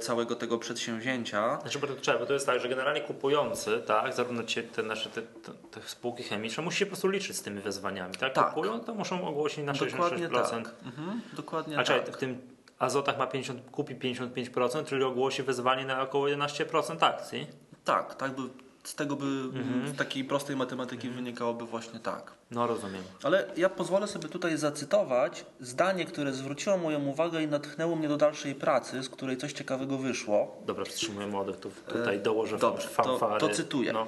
całego 0.00 0.36
tego 0.36 0.58
przedsięwzięcia. 0.58 1.58
Znaczy, 1.60 1.78
bo 1.78 1.86
to 1.86 1.94
trzeba, 1.96 2.18
bo 2.18 2.26
to 2.26 2.32
jest 2.32 2.46
tak, 2.46 2.60
że 2.60 2.68
generalnie 2.68 3.00
kupujący, 3.00 3.82
tak, 3.86 4.12
zarówno 4.14 4.42
ci- 4.44 4.62
te 4.62 4.82
nasze 4.82 5.10
te, 5.10 5.22
te, 5.22 5.80
spółki 5.86 6.22
chemiczne, 6.22 6.62
musi 6.62 6.78
się 6.78 6.86
po 6.86 6.90
prostu 6.90 7.08
liczyć 7.08 7.36
z 7.36 7.42
tymi 7.42 7.60
wezwaniami, 7.60 8.14
tak? 8.14 8.32
Tak. 8.32 8.48
Kupują, 8.54 8.80
to 8.80 8.94
muszą 8.94 9.28
ogłosić 9.28 9.64
na 9.64 9.72
66%. 9.72 9.90
Dokładnie 9.90 10.28
tak. 10.28 10.74
Mhm, 10.84 11.20
dokładnie 11.32 11.78
A 11.78 11.84
czekaj, 11.84 12.04
tak. 12.06 12.16
w 12.16 12.18
tym 12.18 12.38
azotach 12.78 13.18
ma 13.18 13.26
50, 13.26 13.70
kupi 13.70 13.96
55%, 13.96 14.84
czyli 14.84 15.02
ogłosi 15.04 15.42
wezwanie 15.42 15.84
na 15.84 16.02
około 16.02 16.26
11% 16.26 16.96
akcji. 17.06 17.46
Tak, 17.84 18.14
tak 18.14 18.30
by, 18.36 18.42
z 18.84 18.94
tego 18.94 19.16
by 19.16 19.24
Mhm. 19.26 19.88
z 19.94 19.96
takiej 19.96 20.24
prostej 20.24 20.56
matematyki 20.56 21.08
wynikałoby 21.10 21.64
właśnie 21.66 22.00
tak. 22.00 22.32
No 22.50 22.66
rozumiem. 22.66 23.02
Ale 23.22 23.46
ja 23.56 23.68
pozwolę 23.68 24.06
sobie 24.06 24.28
tutaj 24.28 24.56
zacytować 24.56 25.44
zdanie, 25.60 26.04
które 26.04 26.32
zwróciło 26.32 26.78
moją 26.78 27.04
uwagę 27.06 27.42
i 27.42 27.46
natchnęło 27.48 27.96
mnie 27.96 28.08
do 28.08 28.16
dalszej 28.16 28.54
pracy, 28.54 29.02
z 29.02 29.08
której 29.08 29.36
coś 29.36 29.52
ciekawego 29.52 29.98
wyszło. 29.98 30.62
Dobra, 30.66 30.84
wstrzymuję 30.84 31.26
młodych, 31.26 31.56
tu, 31.56 31.70
tutaj 31.88 32.20
dołożę 32.20 32.58
dobrze, 32.58 32.88
to- 32.88 32.94
fanfary. 32.94 33.40
to 33.40 33.48
cytuję. 33.48 33.92
No. 33.92 34.06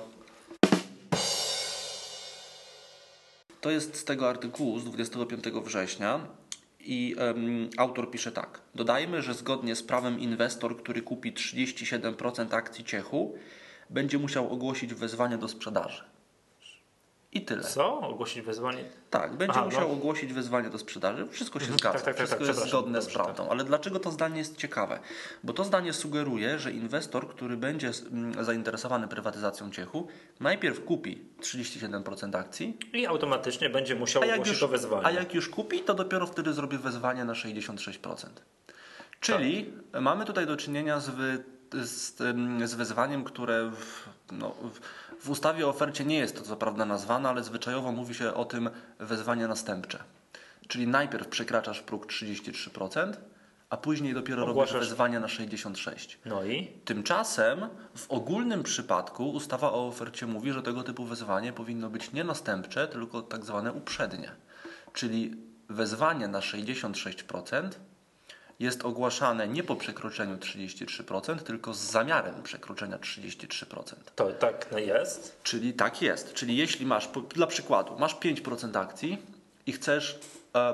To 3.61 3.71
jest 3.71 3.97
z 3.97 4.04
tego 4.04 4.28
artykułu 4.28 4.78
z 4.78 4.85
25 4.85 5.45
września 5.64 6.21
i 6.80 7.16
em, 7.18 7.68
autor 7.76 8.11
pisze 8.11 8.33
tak. 8.33 8.61
Dodajmy, 8.75 9.23
że 9.23 9.35
zgodnie 9.35 9.76
z 9.76 9.83
prawem 9.83 10.21
inwestor, 10.21 10.76
który 10.76 11.02
kupi 11.02 11.33
37% 11.33 12.54
akcji 12.54 12.85
Ciechu, 12.85 13.38
będzie 13.90 14.19
musiał 14.19 14.52
ogłosić 14.52 14.95
wezwanie 14.95 15.38
do 15.38 15.49
sprzedaży. 15.49 16.02
I 17.33 17.43
tyle. 17.45 17.62
Co? 17.62 18.00
Ogłosić 18.00 18.40
wezwanie? 18.43 18.85
Tak, 19.11 19.37
będzie 19.37 19.57
Aha, 19.57 19.64
musiał 19.64 19.88
no. 19.88 19.95
ogłosić 19.95 20.33
wezwanie 20.33 20.71
do 20.71 20.78
sprzedaży. 20.78 21.26
Wszystko 21.31 21.59
się 21.59 21.64
Mhm, 21.64 21.78
zgadza, 21.78 21.95
tak, 21.99 22.05
tak, 22.05 22.14
tak, 22.16 22.26
wszystko 22.26 22.47
tak, 22.47 22.57
jest 22.57 22.69
zgodne 22.69 23.02
z 23.02 23.05
tak. 23.07 23.14
prawdą. 23.14 23.49
Ale 23.49 23.64
dlaczego 23.64 23.99
to 23.99 24.11
zdanie 24.11 24.38
jest 24.38 24.57
ciekawe? 24.57 24.99
Bo 25.45 25.52
to 25.52 25.64
zdanie 25.64 25.93
sugeruje, 25.93 26.59
że 26.59 26.73
inwestor, 26.73 27.28
który 27.28 27.57
będzie 27.57 27.90
mm, 28.12 28.45
zainteresowany 28.45 29.09
prywatyzacją 29.09 29.71
Ciechu, 29.71 30.07
najpierw 30.40 30.85
kupi 30.85 31.23
37% 31.40 32.37
akcji, 32.37 32.78
I 32.93 33.07
automatycznie 33.07 33.71
będzie 33.71 33.95
musiał 33.95 34.23
ogłosić 34.23 34.47
już, 34.49 34.61
to 34.61 34.69
wezwanie. 34.69 35.07
a 35.07 35.11
jak 35.11 35.35
już 35.35 35.49
kupi, 35.49 35.81
to 35.81 35.95
dopiero 35.95 36.26
wtedy 36.26 36.52
zrobi 36.52 36.78
wezwanie 36.78 37.25
na 37.25 37.33
66%. 37.33 38.26
Czyli 39.21 39.73
Tak. 39.93 40.02
mamy 40.02 40.25
tutaj 40.25 40.47
do 40.47 40.57
czynienia 40.57 41.00
z, 41.00 41.11
z, 41.75 42.16
z 42.70 42.75
wezwaniem, 42.75 43.25
które 43.25 43.70
w, 43.70 44.08
no, 44.32 44.54
w, 45.20 45.30
ustawie 45.30 45.66
o 45.66 45.70
ofercie 45.70 46.04
nie 46.04 46.18
jest 46.18 46.37
to 46.37 46.42
co 46.42 46.56
prawda 46.56 46.85
nazwane, 46.85 47.28
ale 47.28 47.44
zwyczajowo 47.44 47.92
mówi 47.92 48.14
się 48.14 48.35
o 48.35 48.44
tym 48.44 48.70
wezwanie 48.99 49.49
następcze. 49.49 49.99
Czyli 50.68 50.87
najpierw 50.87 51.28
przekraczasz 51.28 51.80
próg 51.80 52.06
33%, 52.06 53.12
a 53.70 53.76
później 53.76 54.14
dopiero 54.14 54.46
robisz 54.46 54.70
Ogłaszasz- 54.70 54.78
wezwanie 54.78 55.20
na 55.20 55.26
66%. 55.26 56.16
No 56.25 56.44
i? 56.44 56.66
Tymczasem 56.85 57.68
w 57.96 58.11
ogólnym 58.11 58.62
przypadku 58.62 59.30
ustawa 59.30 59.73
o 59.73 59.87
ofercie 59.88 60.26
mówi, 60.26 60.52
że 60.52 60.62
tego 60.62 60.82
typu 60.82 61.04
wezwanie 61.04 61.52
powinno 61.52 61.90
być 61.90 62.12
nie 62.12 62.25
następcze, 62.25 62.88
tylko 62.88 63.23
tak 63.23 63.44
zwane 63.44 63.73
uprzednie. 63.73 64.30
Czyli 64.92 65.37
wezwanie 65.68 66.28
na 66.28 66.40
66% 66.40 67.70
jest 68.60 68.84
ogłaszane 68.84 69.48
nie 69.48 69.62
po 69.62 69.76
przekroczeniu 69.76 70.36
33%, 70.36 71.38
tylko 71.38 71.75
z 71.75 71.78
zamiarem 71.78 72.42
przekroczenia 72.42 72.98
33%. 72.98 73.94
To 74.16 74.32
tak 74.32 74.68
jest. 74.76 75.40
Czyli 75.42 75.75
tak 75.75 76.02
jest. 76.02 76.34
Czyli 76.34 76.56
jeśli 76.56 76.86
masz, 76.86 77.08
dla 77.34 77.46
przykładu, 77.46 77.98
masz 77.98 78.16
5% 78.16 78.78
akcji 78.78 79.18
i 79.66 79.72
chcesz 79.72 80.18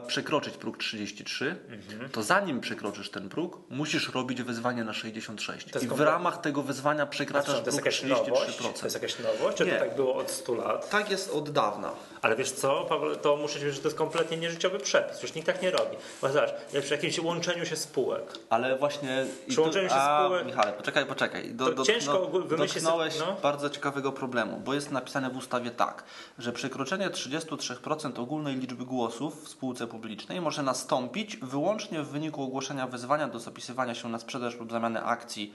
przekroczyć 0.07 0.57
próg 0.57 0.79
33, 0.79 1.57
Mhm. 1.69 2.11
to 2.11 2.23
zanim 2.23 2.61
przekroczysz 2.61 3.11
ten 3.11 3.29
próg, 3.29 3.59
musisz 3.71 4.09
robić 4.15 4.43
wezwanie 4.43 4.85
na 4.85 4.93
66. 4.93 5.67
To 5.71 5.79
jest 5.79 5.93
I 5.93 5.97
w 5.97 6.01
ramach 6.01 6.41
tego 6.41 6.63
wezwania 6.63 7.03
A 7.03 7.07
przekraczasz 7.07 7.57
to 7.57 7.63
próg 7.63 7.75
jakaś 7.77 8.03
nowość? 8.03 8.31
33%. 8.59 8.81
To 8.81 8.87
jest 8.87 8.95
jakaś 8.97 9.19
nowość? 9.19 9.57
Czy 9.57 9.65
Nie. 9.67 9.73
to 9.73 9.79
tak 9.79 9.97
było 9.97 10.15
od 10.15 10.31
100 10.31 10.55
lat? 10.55 10.91
Tak 10.91 11.11
jest 11.11 11.31
od 11.31 11.51
dawna. 11.51 11.91
Ale 12.23 12.37
wiesz 12.37 12.51
co, 12.53 12.85
Paweł, 12.89 13.17
to 13.17 13.37
muszę 13.37 13.55
ci 13.55 13.59
powiedzieć, 13.59 13.77
że 13.77 13.83
to 13.83 13.89
jest 13.89 13.99
kompletnie 13.99 14.37
nieżyciowy 14.37 14.79
przepis. 14.79 15.23
Już 15.23 15.35
nikt 15.35 15.47
tak 15.47 15.63
nie 15.63 15.71
robi. 15.71 15.97
Bo 16.23 16.29
zobacz, 16.29 16.51
przy 16.83 16.95
jakimś 16.95 17.19
łączeniu 17.19 17.67
się 17.67 17.77
spółek. 17.77 18.23
Ale 18.51 18.79
właśnie... 18.79 19.27
i 19.47 19.51
Przyłączenie 19.51 19.89
się 19.89 19.95
a, 19.95 20.29
spółek- 20.29 20.47
Michale, 20.47 20.73
poczekaj, 20.73 21.07
poczekaj. 21.07 21.55
To 21.77 21.85
ciężko 21.85 22.19
ogól- 22.27 22.47
wymyślić 22.47 22.85
dotknąłeś 22.85 23.19
no. 23.19 23.37
bardzo 23.43 23.71
ciekawego 23.71 24.13
problemu, 24.13 24.61
bo 24.65 24.75
jest 24.75 24.91
napisane 24.91 25.31
w 25.31 25.37
ustawie 25.37 25.71
tak, 25.71 26.05
że 26.39 26.53
przekroczenie 26.53 27.11
33% 27.11 28.21
ogólnej 28.21 28.57
liczby 28.57 28.85
głosów 28.85 29.45
w 29.45 29.49
spółce 29.73 29.87
publicznej 29.87 30.41
może 30.41 30.63
nastąpić 30.63 31.37
wyłącznie 31.37 32.03
w 32.03 32.09
wyniku 32.09 32.43
ogłoszenia 32.43 32.87
wezwania 32.87 33.29
do 33.29 33.39
zapisywania 33.39 33.95
się 33.95 34.09
na 34.09 34.19
sprzedaż 34.19 34.57
lub 34.59 34.73
zamianę 34.73 35.03
akcji 35.03 35.55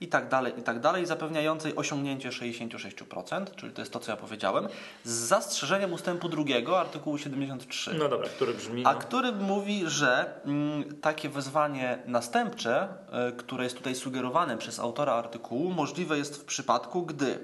i 0.00 0.08
tak 0.08 0.28
dalej, 0.28 0.52
i 0.58 0.62
tak 0.62 0.80
dalej, 0.80 1.06
zapewniającej 1.06 1.76
osiągnięcie 1.76 2.28
66%, 2.30 3.44
czyli 3.56 3.72
to 3.72 3.82
jest 3.82 3.92
to, 3.92 4.00
co 4.00 4.10
ja 4.10 4.16
powiedziałem, 4.16 4.68
z 5.04 5.10
zastrzeżeniem 5.10 5.92
ustępu 5.92 6.28
drugiego 6.28 6.80
artykułu 6.80 7.18
73. 7.18 7.94
No 7.98 8.08
dobra, 8.08 8.28
który 8.28 8.54
brzmi... 8.54 8.86
A 8.86 8.92
No. 8.92 8.98
który 8.98 9.32
mówi, 9.32 9.82
że 9.86 10.40
mm, 10.44 11.00
takie 11.00 11.28
wezwanie 11.28 11.98
następcze, 12.06 12.88
y, 13.28 13.32
które 13.32 13.64
jest 13.64 13.76
tutaj 13.76 13.94
sugerowane 13.94 14.58
przez 14.58 14.78
autora 14.78 15.12
artykułu, 15.12 15.70
możliwe 15.72 16.18
jest 16.18 16.36
w 16.36 16.44
przypadku, 16.44 17.02
gdy 17.02 17.38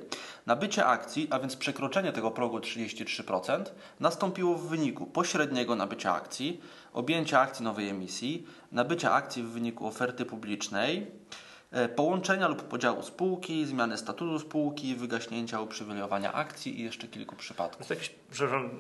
nabycie 0.47 0.85
akcji, 0.87 1.29
a 1.31 1.39
więc 1.39 1.57
przekroczenie 1.57 2.13
tego 2.13 2.31
progu 2.31 2.59
33%, 2.59 3.65
nastąpiło 4.01 4.55
w 4.55 4.69
wyniku 4.69 5.07
pośredniego 5.07 5.77
nabycia 5.77 6.15
akcji, 6.15 6.61
objęcia 6.93 7.41
akcji 7.41 7.65
nowej 7.65 7.89
emisji, 7.89 8.47
nabycia 8.73 9.13
akcji 9.13 9.43
w 9.43 9.49
wyniku 9.49 9.87
oferty 9.87 10.25
publicznej, 10.25 11.07
połączenia 11.97 12.49
lub 12.49 12.63
podziału 12.63 13.03
spółki, 13.03 13.67
zmiany 13.67 13.99
statutu 13.99 14.39
spółki, 14.39 14.95
wygaśnięcia 14.95 15.61
uprzywilejowania 15.61 16.33
akcji 16.33 16.81
i 16.81 16.85
jeszcze 16.85 17.09
kilku 17.09 17.37
przypadków. 17.37 17.87
To 17.87 17.95
przepraszam, 18.33 18.71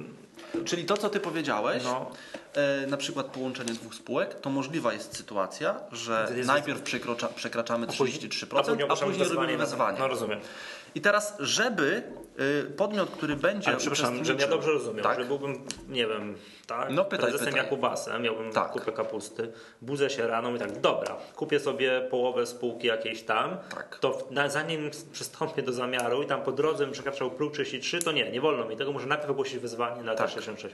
Czyli 0.65 0.85
to, 0.85 0.97
co 0.97 1.09
ty 1.09 1.21
powiedziałeś, 1.21 1.85
no, 1.85 2.11
e, 2.55 2.87
na 2.87 2.97
przykład 2.97 3.27
połączenie 3.27 3.73
dwóch 3.73 3.95
spółek, 3.95 4.41
to 4.41 4.51
możliwa 4.51 4.93
jest 4.93 5.17
sytuacja, 5.17 5.81
że 5.93 6.33
jest- 6.37 6.47
najpierw 6.49 6.83
przekraczamy 7.35 7.87
33%, 7.87 8.81
a 8.89 8.97
później, 8.97 9.13
ogłaszamy 9.19 9.35
robimy 9.35 9.53
na- 9.53 9.59
wezwanie. 9.65 9.99
No 9.99 10.09
rozumiem. 10.09 10.41
I 10.95 11.01
teraz, 11.01 11.37
żeby 11.39 12.03
podmiot, 12.77 13.11
który 13.11 13.37
będzie 13.37 13.69
Ale 13.69 13.77
przepraszam, 13.77 14.25
żebym 14.25 14.41
ja 14.41 14.49
dobrze 14.49 14.71
rozumiem, 14.71 15.03
tak? 15.05 15.19
że 15.19 15.25
byłbym, 15.25 15.65
nie 15.89 16.07
wiem, 16.07 16.35
tak, 16.67 16.89
No 16.91 17.05
pytaj, 17.05 17.19
prezesem 17.27 17.47
pytaj. 17.47 17.63
Jakubasem, 17.65 18.23
miałbym 18.23 18.53
Tak. 18.53 18.71
kupę 18.73 18.93
kapusty, 18.93 19.53
budzę 19.83 20.11
się 20.11 20.27
rano 20.27 20.51
i 20.55 20.59
tak, 20.59 20.81
dobra, 20.81 21.17
kupię 21.37 21.61
sobie 21.61 22.01
połowę 22.11 22.47
spółki 22.47 22.87
jakiejś 22.87 23.23
tam, 23.23 23.57
Tak. 23.75 23.99
to 23.99 24.29
na, 24.31 24.49
zanim 24.49 24.91
przystąpię 25.13 25.63
do 25.63 25.73
zamiaru 25.73 26.23
i 26.23 26.27
tam 26.27 26.43
po 26.43 26.53
drodze 26.53 26.85
bym 26.85 26.93
przekraczał 26.93 27.31
próg 27.31 27.53
33, 27.53 27.99
to 27.99 28.13
nie, 28.13 28.31
nie 28.31 28.41
wolno 28.41 28.65
mi 28.65 28.77
tego, 28.77 28.93
muszę 28.93 29.07
najpierw 29.07 29.31
ogłosić 29.31 29.59
wezwanie 29.59 30.03
na 30.03 30.15
Tak. 30.15 30.31
66%. 30.31 30.69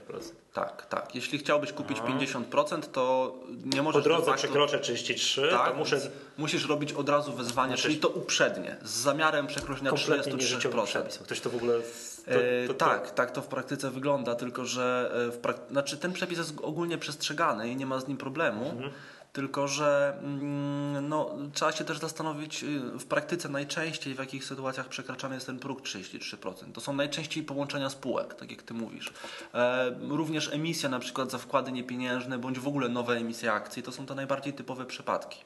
Tak, 0.53 0.85
tak. 0.85 1.15
Jeśli 1.15 1.37
chciałbyś 1.39 1.73
kupić 1.73 1.97
50%, 1.99 2.81
to 2.91 3.35
nie 3.65 3.81
możesz 3.81 4.03
Po 4.03 4.09
drodze 4.09 4.33
przekroczę 4.33 4.79
33, 4.79 5.47
tak, 5.51 5.71
to 5.71 5.77
muszę 5.77 5.99
musisz 6.37 6.67
robić 6.69 6.93
od 6.93 7.09
razu 7.09 7.33
wezwanie, 7.33 7.71
Muszę- 7.71 7.83
czyli 7.83 7.97
to 7.97 8.09
uprzednie, 8.09 8.77
z 8.83 8.89
zamiarem 8.89 9.47
przekroczenia 9.47 9.89
kompletnie 9.89 10.33
nieżyciowy 10.33 10.77
33%. 10.77 10.85
przepis. 10.85 11.17
Ktoś 11.17 11.39
to 11.39 11.48
w 11.49 11.55
ogóle... 11.55 11.73
To, 11.79 12.09
E, 12.29 12.67
to, 12.67 12.73
to, 12.73 12.79
tak, 12.79 13.11
tak 13.11 13.31
to 13.31 13.41
w 13.41 13.47
praktyce 13.47 13.91
wygląda, 13.91 14.35
tylko 14.35 14.65
że 14.65 15.11
e, 15.27 15.31
w 15.31 15.41
prak- 15.41 15.71
znaczy 15.71 15.97
ten 15.97 16.13
przepis 16.13 16.37
jest 16.37 16.53
ogólnie 16.61 16.97
przestrzegany 16.97 17.69
i 17.69 17.75
nie 17.75 17.85
ma 17.85 17.99
z 17.99 18.07
nim 18.07 18.17
problemu. 18.17 18.69
Mhm. 18.69 18.91
Tylko, 19.33 19.67
że 19.67 20.17
mm, 20.21 21.09
no, 21.09 21.35
trzeba 21.53 21.71
się 21.71 21.83
też 21.83 21.99
zastanowić 21.99 22.63
y, 22.63 22.79
w 22.79 23.05
praktyce 23.05 23.49
najczęściej 23.49 24.15
w 24.15 24.19
jakich 24.19 24.45
sytuacjach 24.45 24.87
przekraczany 24.87 25.35
jest 25.35 25.47
ten 25.47 25.59
próg 25.59 25.81
33%. 25.81 26.71
To 26.73 26.81
są 26.81 26.93
najczęściej 26.93 27.43
połączenia 27.43 27.89
spółek, 27.89 28.33
tak 28.33 28.51
jak 28.51 28.63
ty 28.63 28.73
mówisz. 28.73 29.13
E, 29.53 29.95
również 30.09 30.53
emisja 30.53 30.89
na 30.89 30.99
przykład 30.99 31.31
za 31.31 31.37
wkłady 31.37 31.71
niepieniężne 31.71 32.37
bądź 32.37 32.59
w 32.59 32.67
ogóle 32.67 32.89
nowe 32.89 33.13
emisje 33.13 33.51
akcji 33.51 33.83
to 33.83 33.91
są 33.91 34.05
te 34.05 34.15
najbardziej 34.15 34.53
typowe 34.53 34.85
przypadki. 34.85 35.37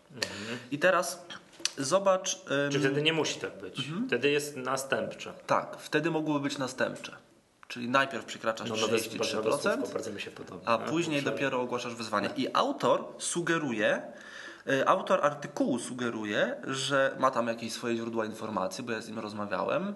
I 0.72 0.80
teraz 0.80 1.26
zobacz. 1.78 2.40
Czy 2.72 2.80
wtedy 2.80 3.02
nie 3.02 3.14
musi 3.14 3.40
tak 3.40 3.58
być? 3.62 3.80
Mhm. 3.80 4.08
Wtedy 4.08 4.32
jest 4.32 4.58
następcze. 4.58 5.34
tak, 5.48 5.78
wtedy 5.80 6.12
mogłyby 6.12 6.40
być 6.40 6.58
następcze. 6.58 7.16
Czyli 7.68 7.90
najpierw 7.90 8.26
przekraczasz 8.26 8.70
No, 8.70 8.76
nowe, 8.76 8.98
33%, 8.98 9.36
nowe 9.36 9.58
słówko, 9.60 9.94
bardzo 9.94 10.12
mi 10.12 10.22
się 10.22 10.32
podoba. 10.32 10.62
a 10.66 10.78
Tak, 10.78 10.90
później 10.90 11.22
muszę- 11.22 11.32
dopiero 11.32 11.62
ogłaszasz 11.62 11.96
wyzwanie. 11.96 12.30
I 12.38 12.48
autor 12.54 13.06
sugeruje, 13.18 14.02
y, 14.70 14.88
autor 14.88 15.20
artykułu 15.26 15.80
sugeruje, 15.80 16.56
że 16.68 17.16
ma 17.20 17.32
tam 17.32 17.48
jakieś 17.48 17.74
swoje 17.74 17.96
źródła 17.96 18.26
informacji, 18.26 18.84
bo 18.84 18.92
ja 18.92 19.02
z 19.02 19.08
nim 19.08 19.20
rozmawiałem. 19.20 19.94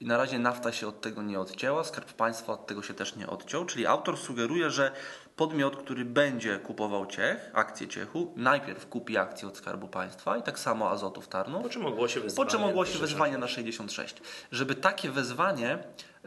I 0.00 0.06
na 0.06 0.16
razie 0.16 0.38
nafta 0.38 0.72
się 0.72 0.88
od 0.88 1.00
tego 1.00 1.22
nie 1.22 1.40
odcięła, 1.40 1.84
Skarb 1.84 2.12
Państwa 2.12 2.52
od 2.52 2.66
tego 2.66 2.82
się 2.82 2.94
też 2.94 3.16
nie 3.16 3.26
odciął. 3.26 3.64
Czyli 3.64 3.86
autor 3.86 4.16
sugeruje, 4.18 4.70
że 4.70 4.92
podmiot, 5.36 5.76
który 5.76 6.04
będzie 6.04 6.58
kupował 6.58 7.06
Ciech, 7.06 7.50
akcje 7.52 7.88
Ciechu, 7.88 8.32
najpierw 8.36 8.88
kupi 8.88 9.16
akcje 9.16 9.48
od 9.48 9.56
Skarbu 9.56 9.88
Państwa 9.88 10.36
i 10.36 10.42
tak 10.42 10.58
samo 10.58 10.90
Azotów 10.90 11.28
Tarnów. 11.28 11.62
Po 11.62 11.68
czym 11.68 11.86
ogłosi 11.86 12.14
Po 12.18 12.24
wezwanie? 12.24 12.50
czym 12.50 12.64
ogłosi 12.64 12.98
wezwanie 12.98 13.38
na 13.38 13.48
66. 13.48 14.16
Żeby 14.52 14.74
takie 14.74 15.10
wezwanie 15.10 15.78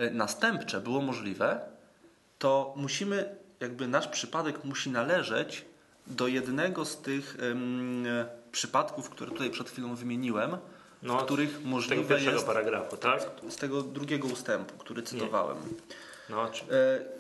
y, 0.02 0.12
następcze 0.12 0.82
było 0.82 1.02
możliwe, 1.02 1.60
to 2.40 2.74
musimy, 2.76 3.36
jakby 3.60 3.88
nasz 3.88 4.08
przypadek 4.08 4.64
musi 4.64 4.90
należeć 4.90 5.66
do 6.08 6.28
jednego 6.28 6.86
z 6.86 6.98
tych 6.98 7.38
ym, 7.44 8.06
przypadków, 8.52 9.10
które 9.10 9.32
tutaj 9.32 9.50
przed 9.50 9.70
chwilą 9.70 9.96
wymieniłem, 9.96 10.58
No, 11.04 11.18
w 11.20 11.24
których 11.26 11.54
tego 11.58 11.70
możliwe 11.70 12.04
pierwszego 12.04 12.32
jest 12.32 12.46
paragrafu, 12.46 12.98
tak? 12.98 13.22
z 13.50 13.56
tego 13.56 13.82
drugiego 13.82 14.28
ustępu, 14.28 14.78
który 14.78 15.04
cytowałem, 15.04 15.58
No, 16.30 16.48
czy... 16.50 16.64
y, 16.64 16.68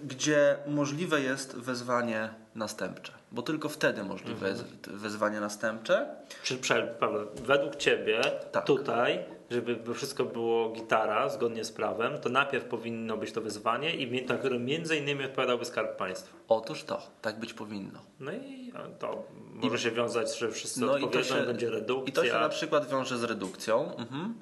gdzie 0.08 0.58
możliwe 0.68 1.22
jest 1.22 1.56
wezwanie 1.58 2.30
następcze, 2.56 3.12
bo 3.32 3.42
tylko 3.42 3.70
wtedy 3.70 4.04
możliwe 4.04 4.48
Mhm. 4.48 4.56
jest 4.58 4.90
wezwanie 4.90 5.40
następcze. 5.40 6.16
Czy 6.44 6.58
prze- 6.58 6.96
Paweł, 7.00 7.28
według 7.44 7.76
Ciebie 7.76 8.22
Tak. 8.52 8.66
tutaj, 8.66 9.20
żeby 9.52 9.76
by 9.76 9.94
wszystko 9.94 10.26
było 10.26 10.70
gitara 10.70 11.30
zgodnie 11.30 11.64
z 11.64 11.72
prawem, 11.72 12.18
to 12.18 12.30
najpierw 12.30 12.66
powinno 12.66 13.18
być 13.18 13.32
to 13.32 13.42
wyzwanie 13.42 13.96
i 13.96 14.26
na 14.26 14.38
które 14.38 14.60
między 14.60 14.98
innymi 14.98 15.26
odpowiadałby 15.26 15.66
Skarb 15.66 15.98
Państwa. 15.98 16.38
Otóż 16.48 16.84
to, 16.84 17.02
tak 17.22 17.40
być 17.40 17.54
powinno. 17.54 18.00
No 18.20 18.32
i 18.32 18.72
a, 18.76 19.00
to 19.00 19.24
może 19.54 19.80
się 19.80 19.92
wiązać, 19.92 20.38
że 20.40 20.52
wszyscy 20.52 20.82
No 20.82 20.98
i 20.98 21.02
to 21.02 21.06
odpowiedzą, 21.08 21.36
się- 21.36 21.46
będzie 21.46 21.70
redukcja. 21.70 22.10
I 22.10 22.12
to 22.12 22.26
się 22.26 22.34
na 22.40 22.50
przykład 22.50 22.90
wiąże 22.90 23.18
z 23.18 23.24
redukcją. 23.24 23.96
Mhm. 23.98 24.34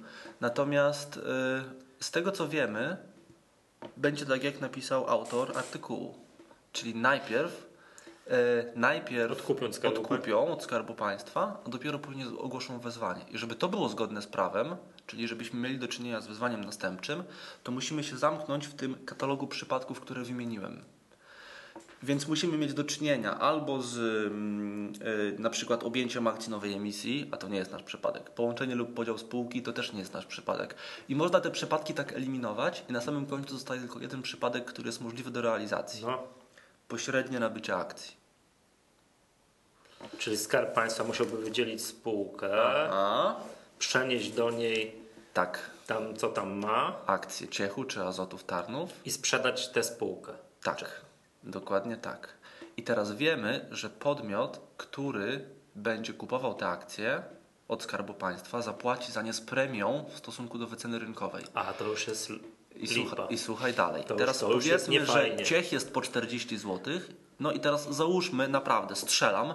Natomiast 0.42 1.18
y, 1.18 1.22
z 2.00 2.12
tego 2.12 2.32
co 2.32 2.48
wiemy, 2.48 2.98
będzie 3.98 4.26
tak, 4.26 4.44
jak 4.44 4.62
napisał 4.62 5.10
autor 5.10 5.58
artykułu. 5.58 6.16
Czyli 6.72 6.96
najpierw, 6.96 7.68
e, 8.28 8.66
najpierw 8.76 9.32
Odkupią 9.32 9.66
od 9.66 9.76
Skarbu 9.76 10.02
odkupią 10.02 10.48
od 10.48 10.64
Skarbu 10.64 10.94
Państwa, 10.96 11.62
a 11.66 11.70
dopiero 11.70 12.00
później 12.00 12.28
ogłoszą 12.38 12.80
wezwanie. 12.80 13.26
I 13.32 13.38
żeby 13.38 13.56
to 13.56 13.70
było 13.70 13.90
zgodne 13.90 14.22
z 14.22 14.28
prawem, 14.28 14.76
czyli 15.08 15.28
żebyśmy 15.28 15.60
mieli 15.60 15.80
do 15.80 15.88
czynienia 15.88 16.22
z 16.22 16.28
wezwaniem 16.28 16.64
następczym, 16.64 17.24
to 17.64 17.72
musimy 17.72 18.04
się 18.04 18.18
zamknąć 18.18 18.68
w 18.68 18.74
tym 18.74 19.06
katalogu 19.06 19.48
przypadków, 19.48 20.02
które 20.02 20.24
wymieniłem. 20.24 20.84
Więc 22.04 22.28
musimy 22.28 22.58
mieć 22.58 22.74
do 22.74 22.84
czynienia 22.84 23.40
albo 23.40 23.82
z 23.82 23.98
mm, 24.28 24.94
y, 25.08 25.36
na 25.40 25.50
przykład 25.50 25.84
objęciem 25.84 26.28
akcji 26.28 26.52
nowej 26.52 26.74
emisji, 26.74 27.30
a 27.32 27.38
to 27.38 27.48
nie 27.48 27.58
jest 27.58 27.72
nasz 27.72 27.84
przypadek. 27.84 28.30
Połączenie 28.30 28.76
lub 28.76 28.94
podział 28.94 29.18
spółki 29.18 29.62
to 29.62 29.74
też 29.74 29.94
nie 29.94 30.00
jest 30.00 30.14
nasz 30.14 30.26
przypadek. 30.26 30.76
I 31.10 31.16
można 31.16 31.40
te 31.42 31.52
przypadki 31.52 31.94
tak 31.94 32.14
eliminować 32.14 32.84
i 32.90 32.94
na 32.94 33.02
samym 33.02 33.26
końcu 33.26 33.54
zostaje 33.54 33.82
tylko 33.82 34.00
jeden 34.00 34.22
przypadek, 34.22 34.66
który 34.66 34.88
jest 34.88 35.02
możliwy 35.02 35.32
do 35.32 35.42
realizacji. 35.42 36.02
No, 36.06 36.24
Pośrednie 36.88 37.40
nabycie 37.40 37.76
akcji. 37.76 38.18
czyli 40.18 40.38
Skarb 40.38 40.74
Państwa 40.74 41.04
musiałby 41.04 41.38
wydzielić 41.38 41.86
spółkę, 41.86 42.50
A? 42.92 43.36
przenieść 43.80 44.32
do 44.32 44.52
niej 44.52 44.96
Tak. 45.34 45.60
tam, 45.88 46.16
co 46.16 46.28
tam 46.30 46.54
ma 46.58 46.96
Akcje 47.06 47.48
Ciechu 47.48 47.84
czy 47.84 48.04
Azotów 48.04 48.44
Tarnów? 48.44 48.90
i 49.06 49.12
sprzedać 49.12 49.70
tę 49.70 49.84
spółkę. 49.84 50.34
Tak. 50.64 51.02
Dokładnie 51.48 51.98
tak. 51.98 52.34
I 52.78 52.84
teraz 52.84 53.12
wiemy, 53.12 53.66
że 53.72 53.90
podmiot, 53.90 54.62
który 54.78 55.50
będzie 55.76 56.14
kupował 56.14 56.54
te 56.54 56.68
akcje 56.68 57.24
od 57.68 57.84
Skarbu 57.84 58.14
Państwa, 58.14 58.62
zapłaci 58.62 59.12
za 59.12 59.22
nie 59.22 59.34
z 59.34 59.42
premią 59.42 60.06
w 60.14 60.18
stosunku 60.18 60.58
do 60.58 60.68
wyceny 60.68 61.00
rynkowej. 61.00 61.44
A, 61.54 61.74
to 61.74 61.84
już 61.84 62.08
jest 62.08 62.32
I, 62.76 62.88
słucha, 62.88 63.28
I 63.30 63.38
słuchaj 63.38 63.74
dalej. 63.74 64.04
To 64.04 64.16
teraz 64.16 64.42
już 64.42 64.52
powiedzmy, 64.52 65.06
że. 65.06 65.44
Ciech 65.44 65.72
jest 65.72 65.94
po 65.94 66.02
40 66.02 66.58
zł. 66.58 66.94
No 67.40 67.52
i 67.52 67.60
teraz 67.60 67.96
załóżmy, 67.96 68.48
naprawdę 68.48 68.96
strzelam, 68.96 69.54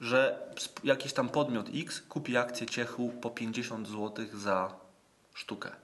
że 0.00 0.48
jakiś 0.84 1.12
tam 1.12 1.28
podmiot 1.28 1.66
X 1.74 2.02
kupi 2.08 2.36
akcję 2.36 2.66
Ciechu 2.66 3.12
po 3.20 3.30
50 3.30 3.88
zł 3.88 4.26
za 4.34 4.74
sztukę. 5.34 5.83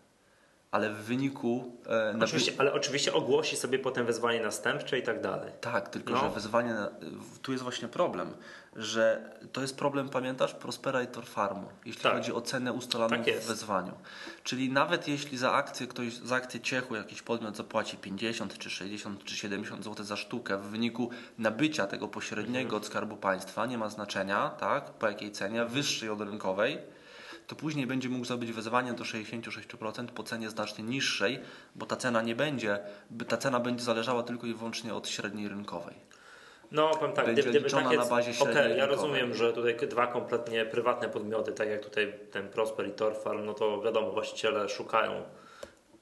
Ale 0.70 0.90
w 0.90 0.96
wyniku 0.96 1.72
e, 1.86 2.12
naby- 2.12 2.24
Oczywiście, 2.24 2.52
ale 2.58 2.72
oczywiście 2.72 3.12
ogłosi 3.12 3.56
sobie 3.56 3.78
potem 3.78 4.06
wezwanie 4.06 4.40
następcze 4.40 4.98
i 4.98 5.02
tak 5.02 5.20
dalej. 5.20 5.52
Tak, 5.60 5.88
tylko 5.88 6.12
No. 6.12 6.20
że 6.20 6.30
wezwanie. 6.30 6.74
Tu 7.42 7.52
jest 7.52 7.64
właśnie 7.64 7.88
problem, 7.88 8.34
że 8.76 9.30
to 9.52 9.60
jest 9.60 9.76
problem, 9.76 10.08
pamiętasz, 10.08 10.54
Prosperator 10.54 11.26
Farmu, 11.26 11.68
jeśli 11.84 12.02
Tak. 12.02 12.12
chodzi 12.12 12.32
o 12.32 12.40
cenę 12.40 12.72
ustaloną 12.72 13.24
Tak 13.24 13.34
w 13.34 13.46
wezwaniu. 13.46 13.92
Czyli 14.44 14.70
nawet 14.72 15.08
jeśli 15.08 15.38
za 15.38 15.52
akcję 15.52 15.86
ktoś, 15.86 16.14
za 16.14 16.36
akcję 16.36 16.60
Ciechu 16.60 16.96
jakiś 16.96 17.22
podmiot 17.22 17.56
zapłaci 17.56 17.96
50 17.96 18.58
czy 18.58 18.70
60 18.70 19.24
czy 19.24 19.36
70 19.36 19.84
zł 19.84 20.04
za 20.04 20.16
sztukę 20.16 20.58
w 20.58 20.62
wyniku 20.66 21.10
nabycia 21.38 21.86
tego 21.86 22.08
pośredniego 22.08 22.60
Mhm. 22.64 22.76
od 22.82 22.86
Skarbu 22.86 23.16
Państwa, 23.16 23.66
nie 23.66 23.78
ma 23.78 23.88
znaczenia, 23.88 24.50
tak, 24.60 24.84
po 24.90 25.06
jakiej 25.08 25.32
cenie, 25.32 25.64
wyższej 25.64 26.08
od 26.08 26.20
rynkowej, 26.20 26.78
to 27.50 27.56
później 27.56 27.86
będzie 27.86 28.08
mógł 28.08 28.24
zrobić 28.24 28.52
wezwanie 28.52 28.92
do 28.92 29.04
66% 29.04 30.06
po 30.06 30.22
cenie 30.22 30.50
znacznie 30.50 30.84
niższej, 30.84 31.38
bo 31.74 31.86
ta 31.86 31.96
cena 31.96 32.22
nie 32.22 32.36
będzie, 32.36 32.78
ta 33.28 33.36
cena 33.36 33.60
będzie 33.60 33.84
zależała 33.84 34.22
tylko 34.22 34.46
i 34.46 34.54
wyłącznie 34.54 34.94
od 34.94 35.08
średniej 35.08 35.48
rynkowej. 35.48 35.94
No, 36.72 36.90
powiem 36.90 37.12
tak, 37.12 37.26
Będzie 37.26 37.42
gdyby, 37.42 37.70
takie... 37.70 37.96
na 37.96 38.04
bazie 38.04 38.34
średniej 38.34 38.56
ja 38.56 38.62
rynkowej. 38.62 38.86
rozumiem, 38.86 39.34
że 39.34 39.52
tutaj 39.52 39.76
dwa 39.88 40.06
kompletnie 40.06 40.64
prywatne 40.64 41.08
podmioty, 41.08 41.52
tak 41.52 41.68
jak 41.68 41.80
tutaj 41.80 42.12
ten 42.30 42.48
Prosper 42.48 42.88
i 42.88 42.92
Torfarm, 42.92 43.44
no 43.44 43.54
to 43.54 43.82
wiadomo, 43.82 44.10
właściciele 44.10 44.68
szukają 44.68 45.22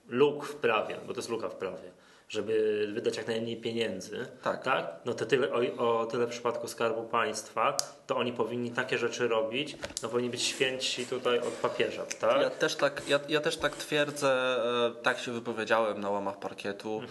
luk 0.08 0.46
w 0.46 0.54
prawie, 0.54 0.96
bo 1.06 1.12
to 1.12 1.18
jest 1.18 1.28
luka 1.28 1.48
w 1.48 1.54
prawie, 1.54 1.90
żeby 2.28 2.88
wydać 2.94 3.16
jak 3.16 3.26
najmniej 3.26 3.56
pieniędzy, 3.56 4.26
Tak. 4.42 4.62
tak? 4.64 4.86
No 5.04 5.14
to 5.14 5.26
tyle, 5.26 5.48
o, 5.52 6.00
o 6.00 6.06
tyle 6.06 6.26
w 6.26 6.30
przypadku 6.30 6.68
Skarbu 6.68 7.02
Państwa, 7.02 7.76
to 8.06 8.16
oni 8.16 8.32
powinni 8.32 8.70
takie 8.70 8.98
rzeczy 8.98 9.28
robić, 9.28 9.76
no 10.02 10.08
powinni 10.08 10.30
być 10.30 10.42
święci 10.42 11.06
tutaj 11.06 11.38
od 11.38 11.52
papieża, 11.52 12.06
tak? 12.20 12.42
Ja 12.42 12.50
też 12.50 12.74
tak, 12.76 13.02
ja, 13.08 13.20
ja 13.28 13.40
też 13.40 13.56
tak 13.56 13.76
twierdzę, 13.76 14.56
e, 14.98 15.02
tak 15.02 15.18
się 15.18 15.32
wypowiedziałem 15.32 16.00
na 16.00 16.10
łamach 16.10 16.38
parkietu 16.38 17.02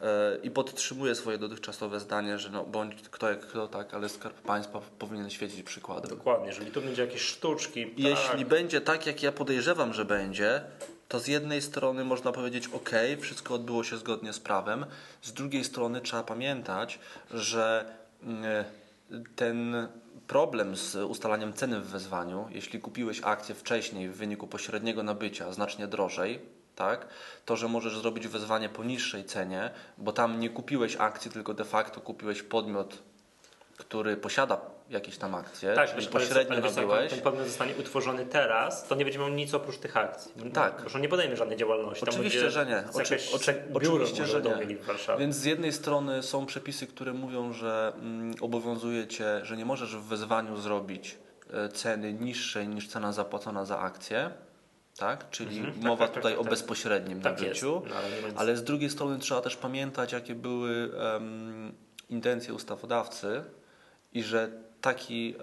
e, 0.00 0.38
i 0.42 0.50
podtrzymuję 0.50 1.14
swoje 1.14 1.38
dotychczasowe 1.38 2.00
zdanie, 2.00 2.38
że 2.38 2.50
no, 2.50 2.64
bądź 2.64 2.94
kto 3.10 3.30
jak 3.30 3.40
kto 3.40 3.68
tak, 3.68 3.94
ale 3.94 4.08
Skarb 4.08 4.36
Państwa 4.40 4.80
powinien 4.98 5.30
świecić 5.30 5.62
przykładem. 5.62 6.10
Dokładnie, 6.10 6.46
jeżeli 6.46 6.70
tu 6.70 6.80
będzie 6.80 7.02
jakieś 7.02 7.22
sztuczki, 7.22 7.94
Jeśli 7.96 8.38
tak, 8.38 8.48
będzie 8.48 8.80
tak, 8.80 9.06
jak 9.06 9.22
ja 9.22 9.32
podejrzewam, 9.32 9.92
że 9.92 10.04
będzie, 10.04 10.62
to 11.08 11.20
z 11.20 11.26
jednej 11.26 11.62
strony 11.62 12.04
można 12.04 12.32
powiedzieć, 12.32 12.68
ok, 12.68 12.90
wszystko 13.20 13.54
odbyło 13.54 13.84
się 13.84 13.96
zgodnie 13.96 14.32
z 14.32 14.40
prawem, 14.40 14.86
z 15.22 15.32
drugiej 15.32 15.64
strony 15.64 16.00
trzeba 16.00 16.22
pamiętać, 16.22 16.98
że 17.30 17.92
mm, 18.22 18.64
ten 19.36 19.88
problem 20.26 20.76
z 20.76 20.94
ustalaniem 20.94 21.52
ceny 21.52 21.80
w 21.80 21.86
wezwaniu, 21.86 22.48
jeśli 22.50 22.80
kupiłeś 22.80 23.20
akcję 23.24 23.54
wcześniej 23.54 24.08
w 24.08 24.16
wyniku 24.16 24.46
pośredniego 24.46 25.02
nabycia 25.02 25.52
znacznie 25.52 25.86
drożej, 25.86 26.40
tak, 26.76 27.06
to, 27.44 27.56
że 27.56 27.68
możesz 27.68 27.98
zrobić 27.98 28.28
wezwanie 28.28 28.68
po 28.68 28.84
niższej 28.84 29.24
cenie, 29.24 29.70
bo 29.98 30.12
tam 30.12 30.40
nie 30.40 30.50
kupiłeś 30.50 30.96
akcji, 30.96 31.30
tylko 31.30 31.54
de 31.54 31.64
facto 31.64 32.00
kupiłeś 32.00 32.42
podmiot, 32.42 33.02
który 33.76 34.16
posiada 34.16 34.60
jakieś 34.90 35.16
tam 35.18 35.34
akcje, 35.34 35.74
Tak, 35.74 35.94
czyli 35.94 36.06
pośrednio 36.06 36.60
nabyłeś. 36.60 37.10
ten 37.10 37.20
podmiot 37.20 37.46
zostanie 37.46 37.74
utworzony 37.76 38.26
teraz, 38.26 38.86
to 38.88 38.94
nie 38.94 39.04
będzie 39.04 39.18
miał 39.18 39.28
nic 39.28 39.54
oprócz 39.54 39.78
tych 39.78 39.96
akcji. 39.96 40.32
Tak. 40.52 40.80
Zresztą 40.80 40.98
nie 40.98 41.08
podejmie 41.08 41.36
żadnej 41.36 41.58
działalności. 41.58 42.04
Oczywiście, 42.08 42.38
będzie 42.38 42.50
że 42.50 42.66
nie. 42.66 42.84
Oczy- 42.94 43.18
oczy, 43.34 43.62
oczywiście, 43.74 44.26
że 44.26 44.42
nie. 44.42 44.56
mieli 44.56 44.76
w 44.76 44.84
Warszawie. 44.84 45.18
Więc 45.20 45.36
z 45.36 45.44
jednej 45.44 45.72
strony 45.72 46.22
są 46.22 46.46
przepisy, 46.46 46.86
które 46.86 47.12
mówią, 47.12 47.52
że 47.52 47.92
mm, 47.96 48.34
obowiązuje 48.40 49.06
cię, 49.06 49.40
że 49.42 49.56
nie 49.56 49.64
możesz 49.64 49.96
w 49.96 50.02
wezwaniu 50.02 50.56
zrobić 50.56 51.18
e, 51.52 51.68
ceny 51.68 52.12
niższej 52.12 52.68
niż 52.68 52.88
cena 52.88 53.12
zapłacona 53.12 53.64
za 53.64 53.78
akcję, 53.78 54.30
tak? 54.98 55.30
Czyli 55.30 55.56
Mhm, 55.58 55.74
tak, 55.74 55.84
mowa 55.84 56.04
tak, 56.04 56.14
tak, 56.14 56.22
tutaj 56.22 56.32
tak, 56.32 56.40
o 56.40 56.44
tak. 56.44 56.50
bezpośrednim 56.50 57.20
Tak 57.20 57.40
nabyciu. 57.40 57.82
No, 57.88 57.94
ale 57.96 58.06
Ale 58.36 58.56
z 58.56 58.64
drugiej 58.64 58.90
strony 58.90 59.18
trzeba 59.18 59.40
też 59.40 59.56
pamiętać, 59.56 60.12
jakie 60.12 60.34
były 60.34 60.90
em, 61.16 61.72
intencje 62.08 62.54
ustawodawcy 62.54 63.44
i 64.16 64.22
że 64.22 64.48
taki, 64.80 65.34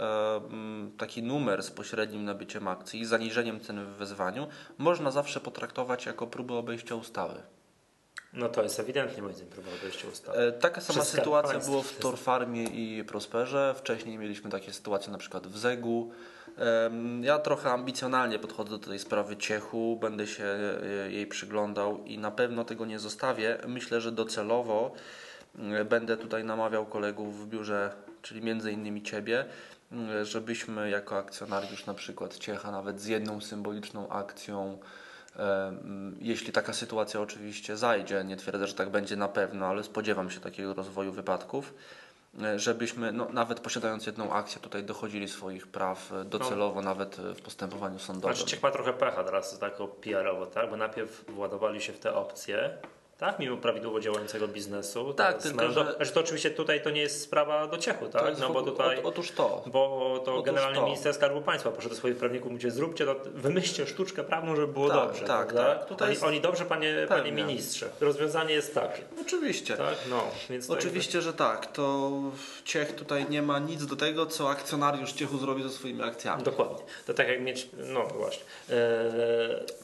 em, 0.46 0.92
taki 0.98 1.24
numer 1.24 1.64
z 1.64 1.72
pośrednim 1.72 2.26
nabyciem 2.26 2.68
akcji 2.68 3.00
i 3.00 3.06
zaniżeniem 3.06 3.60
ceny 3.60 3.86
w 3.86 3.90
wezwaniu 3.90 4.48
można 4.78 5.12
zawsze 5.12 5.40
potraktować 5.40 6.06
jako 6.06 6.28
próbę 6.28 6.54
obejścia 6.54 6.96
ustawy. 6.96 7.42
No 8.34 8.50
to 8.50 8.64
jest 8.64 8.80
ewidentnie 8.80 9.24
moim 9.24 9.36
zdaniem 9.36 9.54
próba 9.54 9.70
wejścia 9.82 10.08
ustawy. 10.08 10.40
E, 10.40 10.52
Taka 10.52 10.82
sama 10.82 11.02
Przez 11.02 11.14
sytuacja 11.14 11.60
była 11.60 11.82
w 11.82 11.98
Torfarmie 11.98 12.64
i 12.64 13.04
Prosperze. 13.04 13.76
Wcześniej 13.78 14.18
mieliśmy 14.18 14.50
takie 14.50 14.74
sytuacje 14.74 15.12
na 15.12 15.18
przykład 15.18 15.48
w 15.48 15.58
Zegu. 15.58 16.12
Ja 17.22 17.40
trochę 17.40 17.72
ambicjonalnie 17.72 18.40
podchodzę 18.40 18.70
do 18.70 18.80
tej 18.80 19.00
sprawy 19.00 19.38
Ciechu, 19.38 19.98
będę 20.02 20.28
się 20.28 20.44
e, 20.44 21.12
jej 21.12 21.28
przyglądał 21.28 22.04
i 22.04 22.18
na 22.18 22.32
pewno 22.32 22.66
tego 22.66 22.86
nie 22.86 23.00
zostawię. 23.00 23.58
Myślę, 23.68 24.02
że 24.02 24.12
docelowo 24.12 24.92
e, 25.60 25.86
będę 25.86 26.18
tutaj 26.18 26.44
namawiał 26.44 26.86
kolegów 26.86 27.46
w 27.46 27.48
biurze, 27.48 27.96
czyli 28.24 28.42
między 28.42 28.72
innymi 28.72 29.04
Ciebie, 29.04 29.46
m, 29.92 30.26
żebyśmy 30.26 30.90
jako 30.90 31.18
akcjonariusz 31.18 31.86
na 31.86 31.94
przykład 31.94 32.38
Ciecha 32.38 32.72
nawet 32.72 33.02
z 33.02 33.06
jedną 33.06 33.42
symboliczną 33.42 34.10
akcją 34.10 34.78
Jeśli 36.20 36.52
taka 36.52 36.74
sytuacja 36.74 37.22
oczywiście 37.22 37.78
zajdzie, 37.78 38.24
nie 38.24 38.38
twierdzę, 38.38 38.68
że 38.68 38.74
tak 38.74 38.90
będzie 38.90 39.16
na 39.16 39.28
pewno, 39.28 39.66
ale 39.66 39.84
spodziewam 39.84 40.30
się 40.32 40.40
takiego 40.40 40.74
rozwoju 40.74 41.12
wypadków, 41.12 41.74
e, 42.42 42.60
żebyśmy 42.60 43.12
no, 43.12 43.28
nawet 43.30 43.60
posiadając 43.60 44.06
jedną 44.06 44.34
akcję 44.34 44.62
tutaj 44.62 44.84
dochodzili 44.84 45.28
swoich 45.28 45.68
praw 45.68 46.12
e, 46.12 46.26
docelowo 46.26 46.82
nawet 46.82 47.20
e, 47.20 47.36
w 47.36 47.42
postępowaniu 47.42 48.00
sądowym. 48.00 48.36
Znaczy 48.36 48.52
Ciech 48.52 48.64
ma 48.64 48.72
trochę 48.72 48.94
pecha 48.94 49.24
teraz 49.24 49.60
tak 49.60 49.74
PR-owo, 50.02 50.46
tak? 50.46 50.70
Bo 50.70 50.78
najpierw 50.78 51.26
władowali 51.28 51.82
się 51.82 51.94
w 51.94 52.00
te 52.00 52.14
opcje, 52.14 52.78
tak? 53.18 53.40
Mimo 53.40 53.58
prawidłowo 53.58 54.00
działającego 54.00 54.48
biznesu. 54.48 55.14
Tak, 55.14 55.42
tylko 55.44 55.72
że- 55.72 55.96
że 56.00 56.12
to 56.12 56.20
oczywiście 56.20 56.50
tutaj 56.52 56.82
to 56.84 56.90
nie 56.90 57.02
jest 57.02 57.22
sprawa 57.22 57.68
do 57.68 57.78
Ciechu, 57.78 58.08
tak? 58.10 58.28
jest 58.30 58.42
No 58.42 58.50
bo 58.50 58.62
tutaj... 58.62 58.98
ot- 58.98 59.02
Otóż 59.06 59.32
to. 59.32 59.64
Bo 59.66 60.22
to 60.26 60.34
Otóż 60.36 60.46
generalnie 60.46 60.80
to. 60.80 60.86
minister 60.86 61.14
Skarbu 61.14 61.42
Państwa 61.42 61.72
poszedł 61.72 61.90
do 61.96 62.00
swoich 62.00 62.18
prawników 62.18 62.50
i 62.50 62.54
mówi, 62.54 62.72
zróbcie 62.72 63.06
to, 63.06 63.16
wymyślcie 63.34 63.88
sztuczkę 63.88 64.24
prawną, 64.24 64.56
żeby 64.56 64.74
było 64.74 64.90
Tak, 64.90 64.98
dobrze. 65.08 65.26
tak, 65.26 65.48
prawda? 65.54 65.76
tak. 65.76 65.86
Tutaj 65.88 66.06
Oni, 66.08 66.14
jest- 66.14 66.24
oni 66.24 66.42
dobrze, 66.42 66.66
panie, 66.66 67.06
panie 67.10 67.32
ministrze. 67.32 67.90
Rozwiązanie 68.02 68.54
jest 68.54 68.76
takie. 68.76 69.02
Oczywiście. 69.22 69.78
Tak? 69.78 69.96
No, 70.10 70.24
więc 70.50 70.70
Oczywiście, 70.70 71.22
że 71.22 71.34
tak. 71.34 71.66
To 71.72 72.12
Ciech 72.66 72.96
tutaj 72.96 73.26
nie 73.30 73.42
ma 73.42 73.60
nic 73.60 73.86
do 73.86 73.96
tego, 73.96 74.26
co 74.26 74.50
akcjonariusz 74.50 75.14
Ciechu 75.14 75.38
zrobi 75.38 75.64
ze 75.64 75.70
swoimi 75.70 76.00
jakby- 76.00 76.14
akcjami. 76.14 76.44
Dokładnie. 76.44 76.84
To 77.08 77.14
tak 77.14 77.28
jak 77.28 77.42
mieć, 77.42 77.70
no 77.78 78.04
właśnie. 78.06 78.44
Eee, 78.70 78.78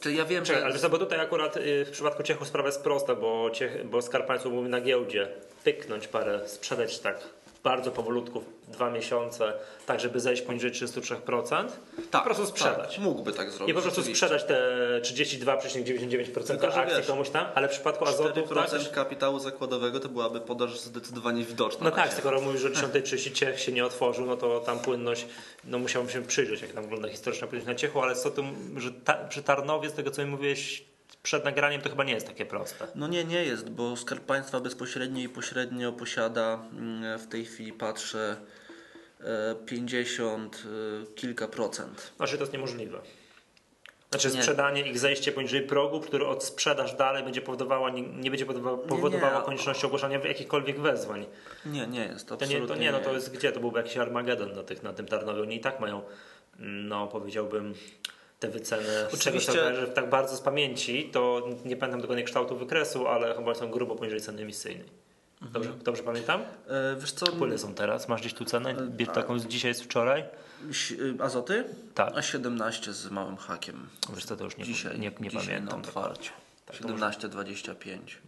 Czyli 0.00 0.16
ja 0.16 0.24
wiem, 0.24 0.44
Czekaj, 0.44 0.72
że 0.72 0.78
ale 0.78 0.88
bo 0.88 0.98
tutaj 0.98 1.20
akurat 1.20 1.56
y, 1.56 1.84
w 1.84 1.90
przypadku 1.90 2.22
Ciechu 2.22 2.44
sprawa 2.44 2.68
jest 2.68 2.82
prosta, 2.82 3.14
bo, 3.20 3.50
bo 3.84 4.02
Skarb 4.02 4.26
Państwa 4.26 4.48
mówi 4.48 4.68
na 4.68 4.80
giełdzie 4.80 5.28
pyknąć 5.64 6.08
parę, 6.08 6.48
sprzedać 6.48 6.98
tak 6.98 7.16
bardzo 7.64 7.90
powolutku, 7.90 8.44
dwa 8.68 8.90
miesiące, 8.90 9.52
tak 9.86 10.00
żeby 10.00 10.20
zejść 10.20 10.42
poniżej 10.42 10.70
33%, 10.70 11.68
po 12.12 12.20
prostu 12.20 12.46
sprzedać. 12.46 12.94
Tak, 12.94 13.04
mógłby 13.04 13.32
tak 13.32 13.50
zrobić. 13.50 13.72
I 13.72 13.74
po 13.74 13.82
prostu 13.82 14.02
sprzedać 14.02 14.44
te 14.44 14.54
32,99% 15.02 16.46
Tylko, 16.46 16.70
że 16.70 16.80
akcji 16.80 16.96
wiesz, 16.96 17.06
komuś 17.06 17.30
tam, 17.30 17.46
ale 17.54 17.68
w 17.68 17.70
przypadku 17.70 18.04
azotu 18.04 18.40
4% 18.40 18.84
tak, 18.84 18.92
kapitału 18.92 19.38
zakładowego 19.38 20.00
to 20.00 20.08
byłaby 20.08 20.40
podaż 20.40 20.80
zdecydowanie 20.80 21.44
widoczna. 21.44 21.84
No 21.84 21.90
tak, 21.90 22.14
skoro 22.14 22.40
mówisz, 22.40 22.60
że 22.60 22.70
10.30 22.70 23.32
ciech 23.32 23.60
się 23.60 23.72
nie 23.72 23.84
otworzył, 23.84 24.26
no 24.26 24.36
to 24.36 24.60
tam 24.60 24.78
płynność, 24.78 25.26
no 25.64 25.78
musiałbym 25.78 26.12
się 26.12 26.22
przyjrzeć, 26.22 26.62
jak 26.62 26.72
tam 26.72 26.82
wygląda 26.82 27.08
historyczna 27.08 27.46
płynność 27.46 27.66
na 27.66 27.74
ciechu, 27.74 28.00
ale 28.00 28.14
co 28.14 28.30
tu, 28.30 28.42
że 28.76 28.92
ta, 28.92 29.14
przy 29.14 29.42
Tarnowie, 29.42 29.90
z 29.90 29.92
tego 29.92 30.10
co 30.10 30.24
mi 30.24 30.30
mówiłeś 30.30 30.89
przed 31.22 31.44
nagraniem, 31.44 31.82
to 31.82 31.90
chyba 31.90 32.04
nie 32.04 32.12
jest 32.12 32.26
takie 32.26 32.46
proste. 32.46 32.86
No 32.94 33.08
nie, 33.08 33.24
nie 33.24 33.44
jest, 33.44 33.70
bo 33.70 33.96
Skarb 33.96 34.24
Państwa 34.24 34.60
bezpośrednio 34.60 35.20
i 35.20 35.28
pośrednio 35.28 35.92
posiada, 35.92 36.64
mm, 36.72 37.18
w 37.18 37.26
tej 37.26 37.44
chwili 37.44 37.72
patrzę, 37.72 38.36
e, 39.20 39.54
50 39.66 40.64
e, 40.64 41.14
kilka 41.14 41.48
procent. 41.48 42.12
Znaczy 42.16 42.36
to 42.36 42.42
jest 42.42 42.52
niemożliwe. 42.52 43.00
Znaczy 44.10 44.28
Nie. 44.28 44.34
sprzedanie 44.34 44.90
ich 44.90 44.98
zejście 44.98 45.32
poniżej 45.32 45.62
progu, 45.62 46.00
który 46.00 46.26
od 46.26 46.44
sprzedaż 46.44 46.94
dalej 46.94 47.24
będzie 47.24 47.40
powodowała, 47.40 47.90
nie, 47.90 48.02
nie 48.02 48.30
będzie 48.30 48.46
nie. 48.46 49.42
konieczności 49.44 49.86
ogłaszania 49.86 50.18
jakichkolwiek 50.18 50.80
wezwań. 50.80 51.26
Nie, 51.66 51.86
nie 51.86 52.04
jest, 52.04 52.28
To 52.28 52.34
absolutnie 52.34 52.60
nie, 52.60 52.66
to 52.66 52.74
nie, 52.74 52.92
no 52.92 53.00
to 53.00 53.12
jest 53.12 53.32
gdzie? 53.32 53.52
To 53.52 53.60
byłby 53.60 53.78
jakiś 53.78 53.96
Armagedon 53.96 54.52
na, 54.54 54.62
tych, 54.62 54.82
na 54.82 54.92
tym 54.92 55.06
Tarnowie. 55.06 55.42
Oni 55.42 55.56
i 55.56 55.60
tak 55.60 55.80
mają, 55.80 56.02
mm, 56.58 56.88
no 56.88 57.06
powiedziałbym, 57.06 57.74
te 58.40 58.48
wyceny. 58.48 58.82
Tego 58.84 59.08
Oczywiście- 59.14 59.52
kojarzę, 59.52 59.86
tak 59.86 60.10
bardzo 60.10 60.36
z 60.36 60.40
pamięci, 60.40 61.10
to 61.12 61.48
nie 61.64 61.76
pamiętam 61.76 62.00
dokładnie 62.00 62.24
kształtu 62.24 62.56
wykresu, 62.56 63.08
ale 63.08 63.34
chyba 63.34 63.54
są 63.54 63.70
grubo 63.70 63.96
poniżej 63.96 64.20
ceny 64.20 64.42
emisyjnej. 64.42 64.84
Dobrze, 65.42 65.70
dobrze 65.84 66.02
pamiętam? 66.02 66.40
E, 66.40 66.96
Wiesz 67.00 67.12
co, 67.12 67.26
są 67.58 67.74
teraz? 67.74 68.08
Masz 68.08 68.20
gdzieś 68.20 68.34
tu 68.34 68.44
cenę? 68.44 68.74
Bierz 68.74 69.06
tak. 69.08 69.14
taką 69.14 69.38
z 69.38 69.46
dzisiaj, 69.46 69.74
z 69.74 69.80
wczoraj? 69.82 70.24
y, 70.90 71.14
azoty? 71.20 71.64
Tak. 71.94 72.12
A 72.16 72.22
17 72.22 72.92
z 72.92 73.10
małym 73.10 73.36
hakiem. 73.36 73.88
Wiesz 74.14 74.24
co, 74.24 74.36
to 74.36 74.44
już 74.44 74.56
nie, 74.56 74.64
Dzisiaj, 74.64 74.98
nie, 74.98 75.12
nie 75.20 75.30
dzisiaj 75.30 75.46
pamiętam. 75.46 75.80
na 75.82 75.88
otwarcie. 75.88 76.30
Tak, 76.66 76.76
to 76.76 76.88
może- 76.88 76.94
17,25. 76.94 78.18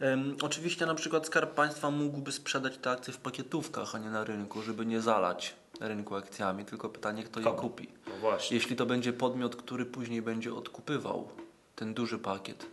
Em, 0.00 0.36
oczywiście 0.42 0.86
na 0.86 0.94
przykład 0.94 1.26
Skarb 1.26 1.54
Państwa 1.54 1.90
mógłby 1.90 2.32
sprzedać 2.32 2.76
te 2.76 2.90
akcje 2.90 3.12
w 3.12 3.18
pakietówkach, 3.18 3.94
a 3.94 3.98
nie 3.98 4.10
na 4.10 4.24
rynku, 4.24 4.62
żeby 4.62 4.86
nie 4.86 5.00
zalać 5.00 5.54
rynku 5.80 6.16
akcjami, 6.16 6.64
tylko 6.64 6.88
pytanie 6.88 7.22
kto 7.22 7.40
je 7.40 7.44
Komu? 7.46 7.58
kupi. 7.58 7.88
No 8.06 8.12
właśnie. 8.20 8.56
Jeśli 8.56 8.76
to 8.76 8.86
będzie 8.86 9.12
podmiot, 9.12 9.56
który 9.56 9.86
później 9.86 10.22
będzie 10.22 10.54
odkupywał 10.54 11.28
ten 11.76 11.94
duży 11.94 12.18
pakiet, 12.18 12.66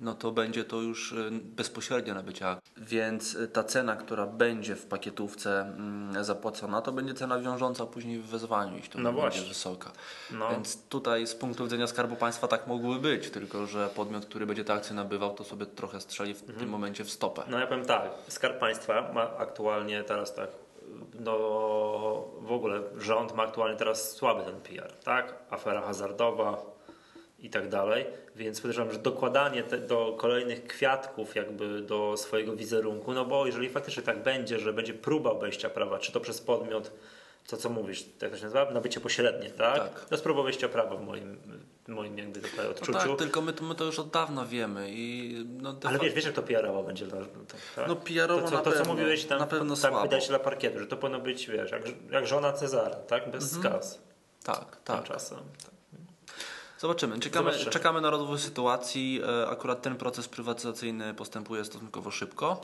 no 0.00 0.14
to 0.14 0.32
będzie 0.32 0.64
to 0.64 0.80
już 0.80 1.12
y, 1.12 1.30
bezpośrednio 1.42 2.14
nabycie 2.14 2.48
akcji. 2.48 2.72
Więc 2.76 3.34
y, 3.34 3.48
ta 3.48 3.64
cena, 3.64 3.96
która 3.96 4.26
będzie 4.26 4.76
w 4.76 4.86
pakietówce 4.86 5.60
mm, 5.60 6.24
zapłacona, 6.24 6.82
to 6.82 6.92
będzie 6.92 7.14
cena 7.14 7.38
wiążąca 7.38 7.86
później 7.86 8.18
w 8.18 8.26
wezwaniu, 8.26 8.76
jeśli 8.76 8.90
to 8.90 8.98
No 8.98 9.04
będzie 9.04 9.20
właśnie. 9.20 9.42
wysoka. 9.48 9.92
No. 10.30 10.50
Więc 10.50 10.82
tutaj 10.88 11.26
z 11.26 11.34
punktu 11.34 11.64
widzenia 11.64 11.86
Skarbu 11.86 12.16
Państwa 12.16 12.48
tak 12.48 12.66
mogłoby 12.66 13.00
być, 13.00 13.30
tylko 13.30 13.66
że 13.66 13.88
podmiot, 13.94 14.26
który 14.26 14.46
będzie 14.46 14.64
te 14.64 14.72
akcje 14.74 14.96
nabywał, 14.96 15.34
to 15.34 15.44
sobie 15.44 15.66
trochę 15.66 16.00
strzeli 16.00 16.34
w 16.34 16.58
tym 16.58 16.68
momencie 16.68 17.04
w 17.04 17.10
stopę. 17.10 17.42
No 17.48 17.58
ja 17.58 17.66
powiem 17.66 17.84
tak, 17.84 18.02
Skarb 18.28 18.58
Państwa 18.58 19.12
ma 19.12 19.36
aktualnie 19.36 20.04
teraz 20.04 20.34
tak, 20.34 20.48
no 21.20 21.34
w 22.40 22.52
ogóle 22.52 22.82
rząd 22.96 23.34
ma 23.34 23.42
aktualnie 23.42 23.76
teraz 23.76 24.12
słaby 24.12 24.42
ten 24.44 24.60
PR, 24.60 24.92
tak? 24.92 25.34
Afera 25.50 25.80
hazardowa 25.80 26.62
i 27.38 27.50
tak 27.50 27.68
dalej, 27.68 28.06
więc 28.36 28.60
podejrzewam, 28.60 28.92
że 28.92 28.98
dokładanie 28.98 29.62
te, 29.62 29.78
do 29.78 30.14
kolejnych 30.18 30.66
kwiatków 30.66 31.34
jakby 31.34 31.80
do 31.80 32.16
swojego 32.16 32.56
wizerunku, 32.56 33.12
no 33.12 33.24
bo 33.24 33.46
jeżeli 33.46 33.68
faktycznie 33.68 34.02
tak 34.02 34.22
będzie, 34.22 34.58
że 34.58 34.72
będzie 34.72 34.94
próba 34.94 35.30
obejścia 35.30 35.70
prawa, 35.70 35.98
czy 35.98 36.12
to 36.12 36.20
przez 36.20 36.40
podmiot, 36.40 36.92
to 37.50 37.56
co 37.56 37.68
mówisz, 37.70 38.04
jak 38.22 38.30
to 38.30 38.36
się 38.36 38.42
nazywa? 38.44 38.70
Nabycie 38.70 39.00
pośrednie, 39.00 39.50
tak? 39.50 39.78
Tak. 39.78 40.00
To 40.04 40.14
jest 40.14 40.24
próba 40.24 40.42
prawa 40.72 40.96
w 40.96 41.00
moim, 41.06 41.38
moim 41.88 42.18
jakby 42.18 42.40
tutaj 42.40 42.64
No 42.64 42.70
odczuciu. 42.70 42.92
tak, 42.92 43.18
tylko 43.18 43.40
my 43.40 43.52
to, 43.52 43.64
my 43.64 43.74
to 43.74 43.84
już 43.84 43.98
od 43.98 44.10
dawna 44.10 44.44
wiemy 44.46 44.86
i 44.90 45.34
no 45.62 45.74
Ale 45.84 45.98
wiesz, 45.98 46.12
wiesz 46.14 46.24
jak 46.24 46.34
to 46.34 46.42
PR-owo 46.42 46.82
będzie 46.82 47.06
tak, 47.06 47.20
tak? 47.76 47.88
No 47.88 47.96
PR-owo 47.96 48.42
to, 48.42 48.48
co, 48.48 48.54
na 48.56 48.62
to, 48.62 48.70
co 48.72 48.76
pewno, 48.78 48.94
mówiłeś 48.94 49.24
tam, 49.24 49.38
na 49.38 49.46
pewno 49.46 49.76
tam 49.76 49.92
słabo. 49.92 50.08
dla 50.28 50.38
parkietu, 50.38 50.78
że 50.78 50.86
to 50.86 50.96
powinno 50.96 51.20
być, 51.20 51.46
wiesz, 51.48 51.70
jak, 51.70 51.82
jak 52.10 52.26
żona 52.26 52.52
Cezara, 52.52 52.96
tak? 52.96 53.30
Bez 53.30 53.52
skaz. 53.52 53.98
tak, 54.44 54.56
Tak. 54.58 54.76
tak. 54.84 55.04
Czasem. 55.04 55.38
Tak. 55.38 55.70
Zobaczymy. 56.78 57.18
Czekamy, 57.20 57.50
Zobaczymy. 57.50 57.72
czekamy 57.72 58.00
na 58.00 58.10
rozwój 58.10 58.38
sytuacji. 58.38 59.20
E, 59.42 59.48
Akurat 59.48 59.82
ten 59.82 59.96
proces 59.96 60.28
prywatyzacyjny 60.28 61.14
postępuje 61.14 61.64
stosunkowo 61.64 62.10
szybko, 62.10 62.60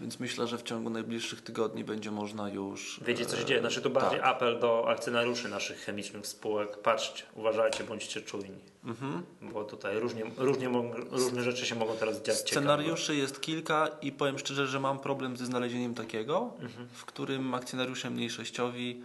więc 0.00 0.20
myślę, 0.20 0.46
że 0.46 0.58
w 0.58 0.62
ciągu 0.62 0.90
najbliższych 0.90 1.40
tygodni 1.42 1.84
będzie 1.84 2.10
można 2.10 2.48
już. 2.48 3.00
Wiedzieć, 3.06 3.28
co 3.28 3.36
się 3.36 3.42
e, 3.42 3.46
dzieje. 3.46 3.60
Znaczy, 3.60 3.82
tu 3.82 3.90
bardziej 3.90 4.20
tak. 4.20 4.28
apel 4.28 4.60
do 4.60 4.88
akcjonariuszy 4.88 5.48
naszych 5.48 5.78
chemicznych 5.80 6.26
spółek. 6.26 6.78
Patrzcie, 6.78 7.22
uważajcie, 7.34 7.84
bądźcie 7.84 8.20
czujni. 8.22 8.58
Mhm. 8.84 9.22
Bo 9.42 9.64
tutaj 9.64 9.98
różnie, 10.00 10.24
różnie, 10.36 10.68
różne 11.10 11.42
rzeczy 11.42 11.66
się 11.66 11.74
mogą 11.74 11.96
teraz 11.96 12.16
dziać. 12.22 12.36
ciekawe. 12.38 12.50
Scenariuszy 12.66 13.16
jest 13.16 13.40
kilka 13.40 13.88
i 14.02 14.12
powiem 14.12 14.38
szczerze, 14.38 14.66
że 14.66 14.80
mam 14.80 14.98
problem 14.98 15.36
ze 15.36 15.46
znalezieniem 15.46 15.94
takiego, 15.94 16.50
Mhm. 16.60 16.88
w 16.92 17.04
którym 17.04 17.54
akcjonariusze 17.54 18.10
mniejszościowi 18.10 19.02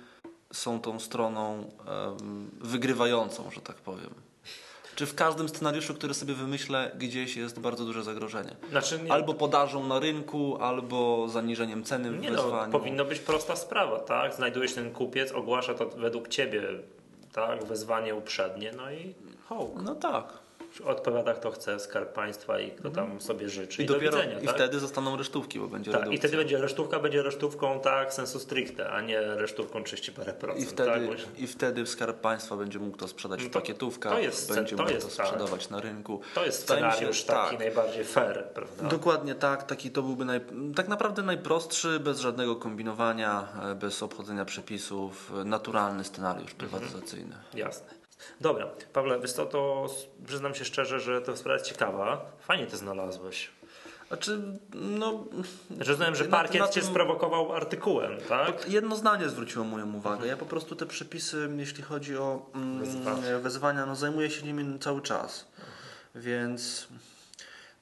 są 0.54 0.82
tą 0.82 1.00
stroną 1.00 1.72
em, 1.88 2.50
wygrywającą, 2.62 3.52
że 3.52 3.62
tak 3.62 3.76
powiem. 3.76 4.10
Czy 4.96 5.06
w 5.06 5.16
każdym 5.16 5.50
scenariuszu, 5.50 5.94
który 5.94 6.14
sobie 6.14 6.34
wymyślę, 6.34 6.92
gdzieś 6.98 7.36
jest 7.36 7.60
bardzo 7.60 7.86
duże 7.86 8.04
zagrożenie? 8.04 8.56
Znaczy, 8.70 9.00
nie, 9.04 9.12
Albo 9.12 9.34
podażą 9.34 9.88
na 9.88 10.00
rynku, 10.00 10.58
albo 10.62 11.28
zaniżeniem 11.28 11.84
ceny 11.84 12.12
w 12.12 12.20
nie 12.20 12.32
no, 12.32 12.44
wezwaniu. 12.44 12.72
powinno 12.72 13.06
być 13.06 13.20
prosta 13.20 13.56
sprawa, 13.56 14.00
tak? 14.00 14.34
Znajduje 14.34 14.68
się 14.68 14.76
ten 14.76 14.92
kupiec, 14.92 15.32
ogłasza 15.32 15.74
to 15.74 15.90
według 15.90 16.28
ciebie, 16.28 16.64
tak? 17.34 17.64
Wezwanie 17.64 18.16
uprzednie, 18.16 18.72
no 18.78 18.92
i 18.92 19.14
hołk. 19.50 19.82
No 19.84 19.96
tak. 19.96 20.43
Odpowiada 20.86 21.34
kto 21.34 21.52
chce, 21.52 21.80
Skarb 21.80 22.14
Państwa 22.14 22.60
i 22.60 22.72
kto 22.72 22.90
tam 22.90 23.22
sobie 23.22 23.50
życzy. 23.50 23.82
I, 23.82 23.86
I, 23.86 23.88
do 23.88 23.94
dopiero 23.94 24.18
widzenia, 24.18 24.40
i 24.40 24.46
tak? 24.46 24.56
wtedy 24.56 24.80
zostaną 24.80 25.18
resztówki, 25.18 25.60
bo 25.60 25.68
będzie 25.68 25.92
Tak, 25.92 26.12
i 26.12 26.18
wtedy 26.18 26.38
będzie 26.38 26.58
resztówka, 26.58 27.00
będzie 27.00 27.24
resztówką 27.24 27.80
tak 27.80 28.14
sensu 28.14 28.40
stricte, 28.40 28.90
a 28.90 29.02
nie 29.02 29.22
resztówką 29.22 29.84
30 29.84 30.12
parę 30.12 30.34
procent. 30.34 30.64
I 30.64 30.70
wtedy, 30.70 30.90
tak? 30.92 31.06
Bo- 31.08 31.14
I 31.38 31.48
wtedy 31.48 31.86
Skarb 31.88 32.22
Państwa 32.22 32.56
będzie 32.58 32.80
mógł 32.80 32.98
to 32.98 33.08
sprzedać 33.08 33.40
w 33.40 33.44
No 33.44 33.50
to- 33.50 33.60
pakietówkach, 33.60 34.14
to 34.14 34.20
jest- 34.20 34.56
będzie 34.56 34.76
to 34.76 34.84
mógł 34.84 34.94
jest 34.96 35.10
to 35.12 35.18
tak. 35.18 35.28
sprzedawać 35.28 35.70
na 35.70 35.80
rynku. 35.82 36.22
To 36.36 36.46
jest 36.46 36.58
mi 36.60 36.68
się, 36.68 36.74
scenariusz 36.76 37.24
taki 37.24 37.50
tak. 37.50 37.60
najbardziej 37.60 38.04
fair, 38.04 38.44
prawda? 38.54 38.84
Dokładnie 38.88 39.36
tak, 39.36 39.64
taki 39.64 39.92
to 39.92 40.02
byłby 40.04 40.26
naj, 40.26 40.42
tak 40.76 40.88
naprawdę 40.88 41.22
najprostszy, 41.22 42.00
bez 42.00 42.20
żadnego 42.20 42.56
kombinowania, 42.56 43.48
e, 43.72 43.76
bez 43.76 44.04
obchodzenia 44.04 44.46
przepisów, 44.46 45.32
e, 45.42 45.44
naturalny 45.46 46.04
scenariusz 46.04 46.52
Mhm. 46.54 46.58
prywatyzacyjny. 46.70 47.36
Jasne. 47.54 48.03
Dobra, 48.42 48.68
Pawle, 48.94 49.20
wiesz 49.20 49.32
co, 49.34 49.46
to 49.46 49.90
przyznam 50.28 50.56
się 50.56 50.66
szczerze, 50.66 51.00
że 51.00 51.22
ta 51.22 51.36
sprawa 51.36 51.54
jest 51.54 51.66
ciekawa. 51.70 52.26
Fajnie 52.40 52.68
to 52.68 52.78
znalazłeś. 52.78 53.52
Znaczy, 54.08 54.40
no... 54.74 55.24
Znaczy, 55.72 55.92
Rozumiem, 55.92 56.16
że 56.16 56.24
na- 56.24 56.30
parkiet 56.32 56.62
na 56.62 56.68
cię 56.68 56.82
tym- 56.82 56.90
sprowokował 56.90 57.54
artykułem, 57.54 58.18
tak? 58.30 58.70
Jedno 58.70 58.96
zdanie 58.96 59.30
zwróciło 59.30 59.66
moją 59.66 59.94
uwagę. 59.94 60.28
Ja 60.28 60.38
po 60.38 60.46
prostu 60.46 60.76
te 60.76 60.86
przepisy, 60.86 61.50
jeśli 61.58 61.84
chodzi 61.84 62.18
o 62.18 62.46
mm, 62.56 62.84
Wezwania. 63.42 63.86
no 63.86 63.96
zajmuję 63.96 64.30
się 64.32 64.46
nimi 64.46 64.80
cały 64.80 65.02
czas. 65.02 65.48
Więc 66.16 66.88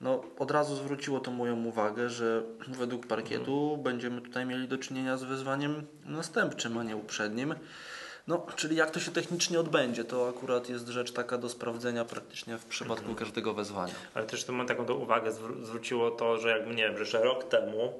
no, 0.01 0.23
od 0.39 0.51
razu 0.51 0.75
zwróciło 0.75 1.19
to 1.19 1.32
moją 1.32 1.63
uwagę, 1.65 2.10
że 2.10 2.43
według 2.67 3.08
parkietu 3.08 3.77
będziemy 3.84 4.21
tutaj 4.21 4.45
mieli 4.45 4.67
do 4.67 4.77
czynienia 4.77 5.17
z 5.17 5.23
wezwaniem 5.23 5.88
następczym, 6.06 6.77
a 6.77 6.84
nie 6.84 6.95
uprzednim. 6.95 7.56
No, 8.31 8.45
czyli 8.55 8.75
jak 8.75 8.91
to 8.91 8.99
się 8.99 9.11
technicznie 9.11 9.59
odbędzie, 9.59 10.03
to 10.03 10.29
akurat 10.29 10.69
jest 10.69 10.87
rzecz 10.87 11.11
taka 11.11 11.37
do 11.37 11.49
sprawdzenia 11.49 12.05
praktycznie 12.05 12.57
w 12.57 12.65
przypadku 12.65 13.15
każdego 13.15 13.53
wezwania. 13.53 13.93
Ale 14.13 14.25
też 14.25 14.43
tu 14.45 14.53
mam 14.53 14.67
taką 14.67 14.85
do 14.85 14.95
uwagę, 14.95 15.31
zwró- 15.31 15.63
zwróciło 15.63 16.11
to, 16.11 16.37
że 16.37 16.49
jakby 16.49 16.75
nie 16.75 16.83
wiem, 16.89 17.05
że 17.05 17.23
rok 17.23 17.43
temu, 17.43 17.93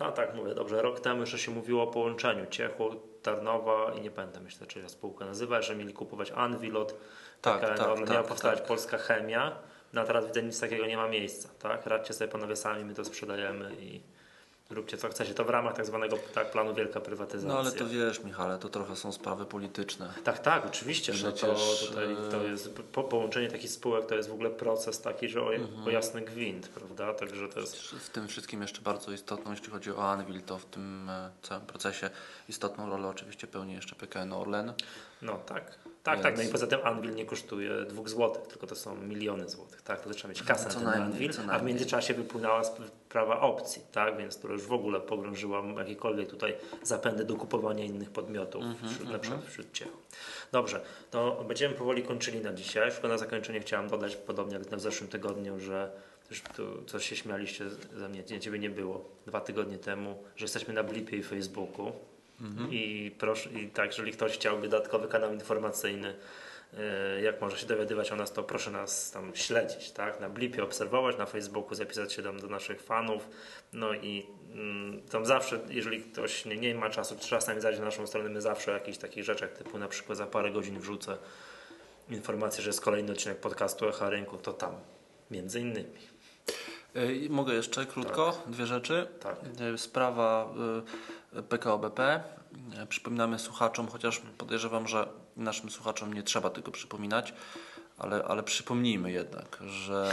no 0.00 0.12
tak 0.12 0.34
mówię, 0.34 0.54
dobrze, 0.54 0.82
rok 0.82 1.00
temu 1.00 1.20
jeszcze 1.20 1.38
się 1.38 1.50
mówiło 1.50 1.82
o 1.82 1.86
połączeniu 1.86 2.46
Ciechu, 2.50 2.90
Tarnowa 3.22 3.92
i 3.94 4.00
nie 4.00 4.10
pamiętam 4.10 4.44
jeszcze, 4.44 4.66
czy 4.66 4.82
ta 4.82 4.88
spółka 4.88 5.24
nazywa, 5.24 5.62
że 5.62 5.76
mieli 5.76 5.92
kupować 5.92 6.30
Anvil 6.34 6.76
od 6.76 6.94
Tak, 7.42 7.60
taka, 7.60 7.74
tak, 7.74 7.88
no, 7.88 7.94
tak, 7.96 8.10
miała 8.10 8.22
powstawać 8.22 8.58
tak. 8.58 8.68
polska 8.68 8.98
chemia, 8.98 9.56
no 9.92 10.00
a 10.00 10.04
teraz 10.04 10.26
widzę, 10.26 10.42
nic 10.42 10.60
takiego 10.60 10.86
nie 10.86 10.96
ma 10.96 11.08
miejsca, 11.08 11.48
tak? 11.58 11.86
Radźcie 11.86 12.14
sobie 12.14 12.30
panowie 12.30 12.56
sami, 12.56 12.84
my 12.84 12.94
to 12.94 13.04
sprzedajemy 13.04 13.72
i 13.80 14.00
róbcie 14.70 14.96
co 14.96 15.08
chcecie. 15.08 15.34
To 15.34 15.44
w 15.44 15.50
ramach 15.50 15.76
tak 15.76 15.86
zwanego 15.86 16.18
tak, 16.34 16.50
planu 16.50 16.74
wielka 16.74 17.00
prywatyzacja. 17.00 17.48
No 17.54 17.58
ale 17.58 17.72
to 17.72 17.88
wiesz, 17.88 18.24
Michale, 18.24 18.58
to 18.58 18.68
trochę 18.68 18.96
są 18.96 19.12
sprawy 19.12 19.46
polityczne. 19.46 20.12
Tak, 20.24 20.38
tak, 20.38 20.66
oczywiście. 20.66 21.12
No 21.22 21.32
to 21.32 21.36
Przecież, 21.36 21.88
tutaj 21.88 22.16
to 22.30 22.44
e, 22.44 22.50
jest 22.50 22.74
po, 22.74 23.04
połączenie 23.04 23.48
takich 23.48 23.70
spółek 23.70 24.06
to 24.06 24.14
jest 24.14 24.28
w 24.28 24.32
ogóle 24.32 24.50
proces 24.50 25.00
taki, 25.00 25.28
że 25.28 25.42
o, 25.42 25.54
Mhm. 25.54 25.86
o 25.86 25.90
jasny 25.90 26.20
gwint, 26.20 26.68
prawda? 26.68 27.14
Także 27.14 27.48
to 27.48 27.60
jest. 27.60 27.76
W 27.76 28.10
tym 28.10 28.28
wszystkim 28.28 28.62
jeszcze 28.62 28.80
bardzo 28.82 29.12
istotną, 29.12 29.50
jeśli 29.50 29.70
chodzi 29.70 29.90
o 29.92 30.10
Anvil, 30.10 30.42
to 30.42 30.58
w 30.58 30.64
tym 30.64 31.10
e, 31.10 31.30
całym 31.42 31.66
procesie 31.66 32.10
istotną 32.48 32.90
rolę 32.90 33.08
oczywiście 33.08 33.46
pełni 33.46 33.72
jeszcze 33.74 33.96
PKN 33.96 34.32
Orlen. 34.32 34.72
No 35.22 35.38
tak. 35.38 35.78
Tak, 36.02 36.20
tak. 36.20 36.36
No 36.36 36.42
i 36.42 36.48
poza 36.48 36.66
tym 36.66 36.80
Anvil 36.84 37.14
nie 37.14 37.24
kosztuje 37.24 37.70
2 37.88 38.08
zł, 38.08 38.46
tylko 38.48 38.66
to 38.66 38.74
są 38.74 38.96
miliony 38.96 39.48
złotych. 39.48 39.82
Tak, 39.82 40.00
to 40.00 40.10
trzeba 40.10 40.28
mieć 40.28 40.42
kasę 40.42 40.68
na 40.68 40.74
ten 40.74 40.84
najmniej, 40.84 41.06
Anvil, 41.12 41.30
a 41.50 41.58
w 41.58 41.62
międzyczasie 41.62 42.14
wypłynęła 42.14 42.64
sprawa 42.64 43.40
opcji, 43.40 43.82
tak, 43.92 44.16
więc 44.16 44.36
która 44.36 44.52
już 44.52 44.62
w 44.62 44.72
ogóle 44.72 45.00
pogrążyła 45.00 45.62
jakiekolwiek 45.78 46.28
tutaj 46.28 46.56
zapędy 46.82 47.24
do 47.24 47.36
kupowania 47.36 47.84
innych 47.84 48.10
podmiotów, 48.10 48.62
Mhm, 48.62 48.92
wśród, 48.94 49.10
na 49.10 49.18
przykład 49.18 49.44
wśród. 49.44 49.66
Dobrze, 50.52 50.80
to 51.10 51.44
będziemy 51.48 51.74
powoli 51.74 52.02
kończyli 52.02 52.40
na 52.40 52.52
dzisiaj. 52.52 52.92
Tylko 52.92 53.08
na 53.08 53.18
zakończenie 53.18 53.60
chciałem 53.60 53.88
dodać, 53.88 54.16
podobnie 54.16 54.54
jak 54.54 54.62
w 54.62 54.80
zeszłym 54.80 55.10
tygodniu, 55.10 55.60
że 55.60 55.90
też 56.28 56.42
tu 56.56 56.82
coś 56.86 57.08
się 57.08 57.16
śmialiście 57.16 57.64
ze 57.96 58.08
mnie, 58.08 58.22
nie, 58.30 58.40
ciebie 58.40 58.58
nie 58.58 58.70
było 58.70 59.04
dwa 59.26 59.40
tygodnie 59.40 59.78
temu, 59.78 60.22
że 60.36 60.44
jesteśmy 60.44 60.74
na 60.74 60.82
Blipie 60.82 61.16
i 61.16 61.22
Facebooku. 61.22 61.92
I 62.70 63.14
proszę, 63.18 63.50
i 63.50 63.68
tak, 63.68 63.86
jeżeli 63.86 64.12
ktoś 64.12 64.32
chciałby 64.32 64.68
dodatkowy 64.68 65.08
kanał 65.08 65.32
informacyjny, 65.32 66.14
e, 66.78 67.22
jak 67.22 67.40
może 67.40 67.58
się 67.58 67.66
dowiadywać 67.66 68.12
o 68.12 68.16
nas, 68.16 68.32
to 68.32 68.42
proszę 68.42 68.70
nas 68.70 69.10
tam 69.10 69.36
śledzić, 69.36 69.90
tak? 69.90 70.20
Na 70.20 70.28
Blipie 70.28 70.62
obserwować, 70.62 71.18
na 71.18 71.26
Facebooku 71.26 71.74
zapisać 71.74 72.12
się 72.12 72.22
tam 72.22 72.40
do 72.40 72.46
naszych 72.46 72.82
fanów. 72.82 73.28
No 73.72 73.94
i 73.94 74.26
mm, 74.54 75.02
tam 75.02 75.26
zawsze, 75.26 75.60
jeżeli 75.68 76.02
ktoś 76.02 76.44
nie, 76.44 76.56
nie 76.56 76.74
ma 76.74 76.90
czasu, 76.90 77.16
czasami 77.28 77.60
zajdzie 77.60 77.78
na 77.78 77.84
naszą 77.84 78.06
stronę, 78.06 78.30
my 78.30 78.40
zawsze 78.40 78.70
o 78.70 78.74
jakichś 78.74 78.98
takich 78.98 79.24
rzeczach, 79.24 79.52
typu 79.52 79.78
na 79.78 79.88
przykład 79.88 80.18
za 80.18 80.26
parę 80.26 80.50
godzin 80.50 80.80
wrzucę 80.80 81.18
informację, 82.10 82.62
że 82.62 82.68
jest 82.68 82.80
kolejny 82.80 83.12
odcinek 83.12 83.38
podcastu 83.38 83.88
Echa 83.88 84.10
Rynku, 84.10 84.36
to 84.36 84.52
tam 84.52 84.74
między 85.30 85.60
innymi. 85.60 86.19
Y, 86.96 87.28
Mogę 87.30 87.54
jeszcze 87.54 87.86
krótko, 87.86 88.42
dwie 88.46 88.66
rzeczy. 88.66 89.06
Tak. 89.20 89.36
Y, 89.74 89.78
Sprawa 89.78 90.54
y, 91.38 91.42
PKO 91.42 91.78
BP. 91.78 92.22
Y, 92.82 92.86
Przypominamy 92.86 93.38
słuchaczom, 93.38 93.88
chociaż 93.88 94.22
podejrzewam, 94.38 94.88
że 94.88 95.06
naszym 95.36 95.70
słuchaczom 95.70 96.12
nie 96.14 96.22
trzeba 96.22 96.50
tego 96.50 96.70
przypominać, 96.70 97.34
ale, 98.00 98.24
ale 98.24 98.42
przypomnijmy 98.42 99.12
jednak, 99.12 99.58
że 99.66 100.10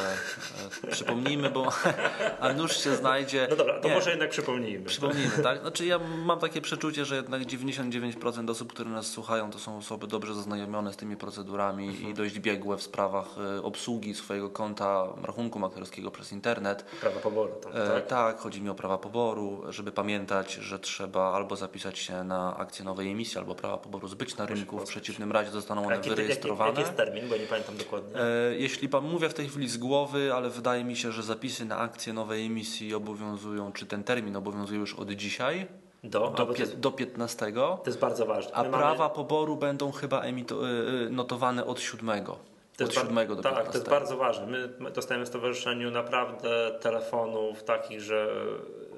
y, 0.83 0.87
przypomnijmy, 0.91 1.49
bo 1.49 1.67
a 2.39 2.53
nóż 2.53 2.77
się 2.83 2.95
znajdzie. 2.95 3.47
No 3.49 3.55
dobra, 3.55 3.79
to 3.79 3.87
Nie, 3.87 3.93
może 3.95 4.09
jednak 4.09 4.29
przypomnijmy. 4.29 4.85
Przypomnijmy, 4.85 5.43
tak? 5.43 5.61
Znaczy 5.61 5.85
ja 5.85 5.99
mam 6.25 6.39
takie 6.39 6.61
przeczucie, 6.61 7.05
że 7.05 7.15
jednak 7.15 7.41
99% 7.41 8.49
osób, 8.51 8.73
które 8.73 8.89
nas 8.89 9.07
słuchają, 9.07 9.51
to 9.51 9.59
są 9.59 9.77
osoby 9.77 10.07
dobrze 10.07 10.33
zaznajomione 10.35 10.93
z 10.93 10.97
tymi 10.97 11.17
procedurami 11.17 11.87
Mhm. 11.87 12.09
i 12.09 12.13
dość 12.13 12.39
biegłe 12.39 12.77
w 12.77 12.81
sprawach 12.81 13.25
y, 13.57 13.63
obsługi 13.63 14.15
swojego 14.15 14.49
konta 14.49 15.03
rachunku 15.23 15.59
maklerskiego 15.59 16.11
przez 16.11 16.31
internet. 16.31 16.83
Prawa 17.01 17.19
poboru 17.19 17.53
tam, 17.63 17.71
E, 17.75 17.87
tak? 17.87 18.07
tak, 18.07 18.39
chodzi 18.39 18.61
mi 18.61 18.69
o 18.69 18.75
prawa 18.75 18.97
poboru, 18.97 19.63
żeby 19.69 19.91
pamiętać, 19.91 20.53
że 20.53 20.79
trzeba 20.79 21.31
albo 21.33 21.55
zapisać 21.55 21.99
się 21.99 22.23
na 22.23 22.57
akcję 22.57 22.85
nowej 22.85 23.11
emisji, 23.11 23.37
albo 23.37 23.55
prawa 23.55 23.77
poboru 23.77 24.07
zbyć 24.07 24.37
na 24.37 24.45
rynku. 24.45 24.79
W 24.79 24.83
przeciwnym 24.89 25.31
razie 25.31 25.51
zostaną 25.51 25.85
one 25.85 25.95
Jaki, 25.95 26.09
jaki, 26.09 26.21
wyrejestrowane. 26.21 26.69
jaki 26.69 26.81
jest 26.81 26.95
termin, 26.95 27.29
bo 27.29 27.37
nie 27.37 27.45
pamiętam 27.45 27.76
dokładnie. 27.77 28.21
E, 28.21 28.55
Jeśli 28.57 28.89
pan 28.89 29.03
mówię 29.03 29.29
w 29.29 29.33
tej 29.33 29.47
chwili 29.47 29.69
z 29.69 29.77
głowy, 29.77 30.33
ale 30.33 30.49
wydaje 30.49 30.83
mi 30.83 30.95
się, 30.95 31.11
że 31.11 31.23
zapisy 31.23 31.65
na 31.65 31.77
akcję 31.77 32.13
nowej 32.13 32.45
emisji 32.45 32.93
obowiązują, 32.95 33.71
czy 33.71 33.85
ten 33.85 34.03
termin 34.03 34.35
obowiązuje 34.35 34.79
już 34.79 34.93
od 34.95 35.11
dzisiaj 35.11 35.67
Do, 36.03 36.27
do, 36.29 36.45
pie, 36.45 36.59
jest, 36.61 36.79
do 36.79 36.91
15, 36.91 37.51
to 37.53 37.81
jest 37.85 37.99
bardzo 37.99 38.25
ważne. 38.25 38.53
a 38.53 38.63
My 38.63 38.69
prawa 38.69 39.09
poboru 39.09 39.55
będą 39.55 39.91
chyba 39.91 40.21
emito, 40.21 40.69
y, 40.69 40.71
y, 41.05 41.09
notowane 41.09 41.65
od 41.65 41.79
7. 41.81 42.25
to 42.25 42.33
Od 42.33 42.79
jest, 42.79 42.95
bar- 42.95 43.07
7 43.07 43.27
do 43.27 43.35
15. 43.43 43.55
Tak, 43.63 43.71
to 43.71 43.77
jest 43.77 43.89
bardzo 43.89 44.17
ważne. 44.17 44.45
My, 44.47 44.69
my 44.79 44.91
dostajemy 44.91 45.25
w 45.25 45.29
stowarzyszeniu 45.29 45.91
naprawdę 45.91 46.71
telefonów 46.81 47.63
takich, 47.63 48.01
że 48.01 48.27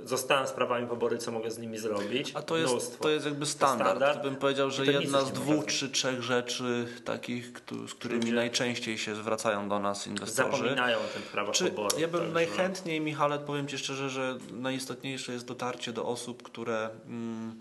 zostałem 0.09 0.47
z 0.47 0.51
prawami 0.51 0.87
pobory, 0.87 1.17
co 1.17 1.31
mogę 1.31 1.51
z 1.51 1.57
nimi 1.59 1.77
zrobić. 1.77 2.31
A 2.35 2.41
to 2.41 2.57
jest, 2.57 2.71
Mnóstwo. 2.71 3.03
to 3.03 3.09
jest 3.09 3.25
jakby 3.25 3.45
standard. 3.45 3.89
standard. 3.89 4.23
Bym 4.23 4.35
powiedział, 4.35 4.71
że 4.71 4.85
jedna 4.85 5.21
z 5.21 5.31
dwóch 5.31 5.65
czy 5.65 5.89
trzech 5.89 6.21
rzeczy 6.21 6.87
takich, 7.05 7.51
z 7.87 7.93
którymi 7.93 8.21
Ludzie- 8.21 8.33
najczęściej 8.35 8.97
się 8.97 9.15
zwracają 9.15 9.69
do 9.69 9.79
nas 9.79 10.07
inwestorzy. 10.07 10.51
Zapominają 10.51 10.97
o 10.97 11.13
tym 11.13 11.21
prawa 11.31 11.51
Czy 11.51 11.65
poboru. 11.71 11.99
ja 11.99 12.07
bym 12.07 12.19
także- 12.19 12.33
najchętniej, 12.33 13.01
Michale, 13.01 13.39
powiem 13.39 13.67
Ci 13.67 13.77
szczerze, 13.77 14.09
że 14.09 14.37
najistotniejsze 14.51 15.33
jest 15.33 15.45
dotarcie 15.45 15.93
do 15.93 16.05
osób, 16.05 16.43
które 16.43 16.89
mm, 17.05 17.59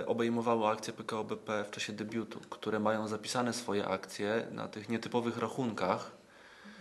e, 0.00 0.06
obejmowały 0.06 0.66
akcje 0.66 0.92
PKO 0.92 1.24
BP 1.24 1.64
w 1.64 1.70
czasie 1.70 1.92
debiutu, 1.92 2.40
które 2.50 2.78
mają 2.80 3.08
zapisane 3.08 3.52
swoje 3.52 3.86
akcje 3.86 4.46
na 4.50 4.68
tych 4.68 4.88
nietypowych 4.88 5.38
rachunkach. 5.38 6.10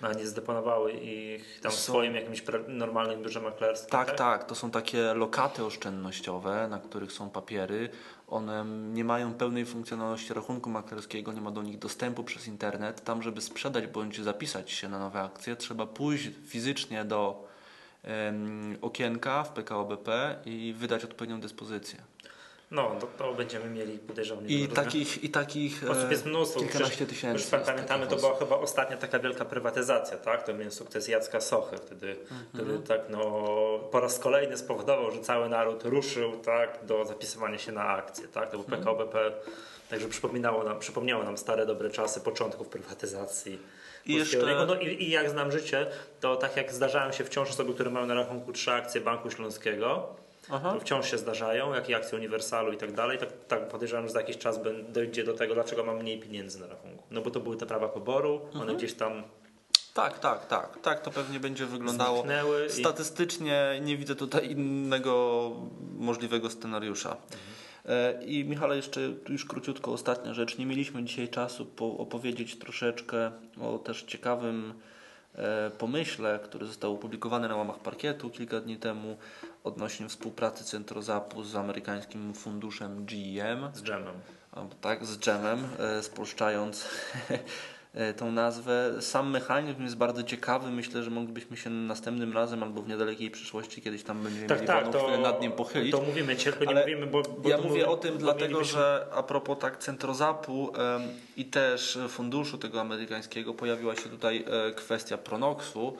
A 0.04 0.13
nie 0.13 0.28
zdeponowały 0.28 0.92
ich 0.92 1.60
tam 1.62 1.72
w 1.72 1.76
swoim 1.76 2.16
jakimś 2.16 2.44
normalnym 2.68 3.22
biurze 3.22 3.42
maklerskim. 3.42 3.89
Tak, 3.89 4.16
tak, 4.16 4.44
to 4.44 4.56
są 4.56 4.72
takie 4.72 5.13
lokaty 5.13 5.66
oszczędnościowe, 5.66 6.68
na 6.68 6.80
których 6.80 7.12
są 7.12 7.30
papiery. 7.30 7.89
One 8.28 8.66
nie 8.94 9.04
mają 9.04 9.34
pełnej 9.34 9.66
funkcjonalności 9.66 10.34
rachunku 10.34 10.70
maklerskiego, 10.70 11.34
nie 11.34 11.42
ma 11.42 11.52
do 11.52 11.62
nich 11.62 11.80
dostępu 11.80 12.24
przez 12.24 12.48
internet. 12.48 13.04
Tam, 13.04 13.24
żeby 13.24 13.42
sprzedać 13.42 13.88
bądź 13.88 14.22
zapisać 14.22 14.72
się 14.72 14.89
na 14.89 15.00
nowe 15.00 15.22
akcje, 15.22 15.56
trzeba 15.56 15.88
pójść 15.88 16.30
fizycznie 16.48 17.06
do 17.06 17.48
em, 18.04 18.78
okienka 18.82 19.44
w 19.44 19.50
PKO 19.50 19.86
BP 19.86 20.36
i 20.46 20.76
wydać 20.78 21.04
odpowiednią 21.04 21.42
dyspozycję. 21.42 22.12
No, 22.74 22.96
to, 23.00 23.08
to 23.18 23.34
będziemy 23.34 23.70
mieli 23.70 24.00
podejrzewam 24.00 24.48
I 24.48 24.68
takich, 24.68 25.24
i 25.24 25.30
takich 25.30 25.84
Osób 25.90 26.12
jest 26.12 26.26
e, 26.26 26.30
mnóstwo. 26.30 26.60
kilkanaście 26.60 27.06
tysięcy. 27.06 27.44
Już 27.44 27.52
jest 27.54 27.66
pamiętamy, 27.66 28.08
to 28.08 28.16
była 28.16 28.36
chyba 28.36 28.56
ostatnia 28.58 28.98
taka 28.98 29.20
wielka 29.20 29.46
prywatyzacja, 29.46 30.18
tak? 30.18 30.44
To 30.44 30.54
był 30.54 30.72
sukces 30.72 31.08
Jacka 31.08 31.42
Sochy 31.42 31.78
wtedy, 31.78 32.12
Mhm. 32.22 32.46
który 32.54 32.80
tak 32.80 33.02
no, 33.10 33.20
po 33.92 34.00
raz 34.00 34.20
kolejny 34.20 34.58
spowodował, 34.58 35.12
że 35.12 35.20
cały 35.22 35.50
naród 35.50 35.84
ruszył 35.84 36.32
tak, 36.38 36.80
do 36.86 37.06
zapisywania 37.06 37.58
się 37.58 37.72
na 37.72 37.88
akcje, 37.88 38.28
tak? 38.28 38.52
To 38.52 38.58
był 38.58 38.66
Mhm. 38.66 38.82
PKO 38.82 38.96
BP, 38.96 39.32
także 39.90 40.08
przypominało 40.08 40.64
nam, 40.64 40.80
przypomniało 40.80 41.24
nam 41.24 41.38
stare 41.38 41.66
dobre 41.66 41.90
czasy 41.90 42.22
początków 42.22 42.68
prywatyzacji. 42.68 43.60
I 44.06 44.14
jeszcze-. 44.16 44.66
No 44.68 44.76
i, 44.76 45.04
i 45.04 45.10
jak 45.10 45.30
znam 45.30 45.52
życie, 45.52 45.88
to 46.20 46.36
tak 46.36 46.58
jak 46.58 46.74
zdarzają 46.74 47.12
się 47.12 47.24
wciąż 47.24 47.50
osoby, 47.50 47.74
które 47.74 47.90
mają 47.90 48.06
na 48.06 48.14
rachunku 48.14 48.54
trzy 48.54 48.72
akcje 48.72 49.02
Banku 49.02 49.32
Śląskiego, 49.32 50.16
Aha. 50.51 50.77
wciąż 50.82 51.12
się 51.12 51.17
zdarzają, 51.17 51.73
jak 51.73 51.89
i 51.89 51.93
akcje 51.93 52.17
Uniwersalu 52.17 52.73
i 52.73 52.77
tak 52.77 52.91
dalej. 52.91 53.17
Tak, 53.17 53.29
tak 53.47 53.67
podejrzewam, 53.67 54.08
że 54.08 54.13
za 54.13 54.19
jakiś 54.19 54.38
czas 54.38 54.60
dojdzie 54.89 55.23
do 55.23 55.34
tego, 55.34 55.53
dlaczego 55.53 55.84
mam 55.84 55.97
mniej 55.97 56.19
pieniędzy 56.19 56.60
na 56.60 56.67
rachunku. 56.67 57.03
No 57.12 57.21
bo 57.21 57.32
to 57.32 57.39
były 57.39 57.58
te 57.58 57.65
prawa 57.65 57.89
poboru, 57.89 58.41
Mhm. 58.45 58.62
one 58.62 58.75
gdzieś 58.75 58.93
tam 58.93 59.23
Tak, 59.93 60.19
tak, 60.19 60.45
tak. 60.45 60.79
Tak 60.82 61.01
to 61.01 61.12
pewnie 61.12 61.39
będzie 61.39 61.65
wyglądało. 61.65 62.17
zniknęły. 62.17 62.65
I... 62.65 62.69
Statystycznie 62.69 63.79
nie 63.82 63.97
widzę 63.97 64.15
tutaj 64.15 64.51
innego 64.51 65.51
możliwego 65.97 66.49
scenariusza. 66.49 67.17
E, 67.86 68.23
I 68.25 68.45
Michale, 68.45 68.75
jeszcze 68.75 69.01
już 69.29 69.45
króciutko 69.45 69.91
ostatnia 69.93 70.34
rzecz. 70.34 70.58
Nie 70.58 70.65
mieliśmy 70.65 71.03
dzisiaj 71.03 71.29
czasu 71.29 71.65
po 71.65 71.97
opowiedzieć 71.97 72.60
troszeczkę 72.60 73.32
o 73.62 73.77
też 73.77 74.03
ciekawym 74.03 74.73
pomyśle, 75.78 76.39
który 76.43 76.65
został 76.65 76.93
opublikowany 76.93 77.48
na 77.48 77.56
łamach 77.56 77.80
parkietu 77.80 78.30
kilka 78.30 78.60
dni 78.60 78.78
temu 78.78 79.17
odnośnie 79.63 80.10
współpracy 80.10 80.63
Centrozapu 80.63 81.43
z 81.43 81.56
amerykańskim 81.56 82.34
funduszem 82.34 83.06
GEM. 83.06 83.69
z 83.74 83.84
dżemem. 83.84 84.15
A, 84.52 84.62
Tak, 84.82 85.06
z 85.06 85.19
dżemem, 85.19 85.67
e, 85.80 86.04
spolszczając 86.04 86.88
e, 87.32 87.39
tą 88.17 88.32
nazwę. 88.32 88.91
Sam 89.01 89.29
mechanizm 89.29 89.84
jest 89.84 89.95
bardzo 89.97 90.23
ciekawy. 90.23 90.71
Myślę, 90.71 91.03
że 91.03 91.10
moglibyśmy 91.10 91.58
się 91.58 91.69
następnym 91.69 92.34
razem 92.34 92.63
albo 92.63 92.82
w 92.82 92.88
niedalekiej 92.88 93.32
przyszłości 93.32 93.82
kiedyś 93.82 94.03
tam 94.03 94.23
będziemy 94.23 94.47
Tak, 94.47 94.58
mieli 94.58 94.67
tak, 94.67 94.91
to, 94.91 95.17
nad 95.17 95.41
nim 95.41 95.51
pochylić. 95.51 95.91
to 95.91 96.01
mówimy 96.01 96.36
tylko 96.36 96.65
nie 96.65 96.79
mówimy, 96.79 97.08
bo, 97.08 97.21
bo 97.23 97.49
ja 97.49 97.58
mówię 97.58 97.88
o 97.89 97.97
tym 97.97 98.17
dlatego, 98.17 98.45
mielibyśmy- 98.45 98.79
że 98.79 99.08
a 99.15 99.23
propos 99.23 99.58
tak 99.60 99.77
Centrozapu 99.77 100.71
em, 100.77 101.01
i 101.38 101.45
też 101.45 101.99
funduszu 102.10 102.58
tego 102.58 102.82
amerykańskiego 102.82 103.53
pojawiła 103.53 103.95
się 103.95 104.10
tutaj 104.10 104.45
e, 104.67 104.71
kwestia 104.71 105.17
Pronoxu, 105.17 105.97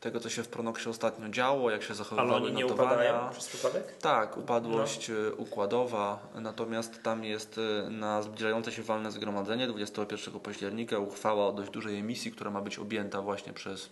tego 0.00 0.20
co 0.20 0.30
się 0.30 0.42
w 0.42 0.48
Pronoxie 0.48 0.90
ostatnio 0.90 1.28
działo, 1.28 1.70
jak 1.70 1.82
się 1.82 1.88
Ale 1.88 1.96
zachowywały 1.96 2.34
oni 2.34 2.52
nie 2.52 2.66
upadają 2.66 3.30
przez 3.30 3.46
przypadek? 3.46 3.96
Tak, 3.96 4.36
upadłość 4.36 5.10
e, 5.10 5.32
układowa, 5.32 6.28
natomiast 6.34 7.02
tam 7.02 7.24
jest 7.24 7.60
e, 7.86 7.90
na 7.90 8.22
zbliżające 8.22 8.72
się 8.72 8.82
walne 8.82 9.12
zgromadzenie 9.12 9.66
21 9.66 10.40
października 10.40 10.98
uchwała 10.98 11.46
o 11.46 11.52
dość 11.52 11.70
dużej 11.70 11.98
emisji, 11.98 12.32
która 12.32 12.50
ma 12.50 12.60
być 12.60 12.78
objęta 12.78 13.22
właśnie 13.22 13.52
przez 13.52 13.90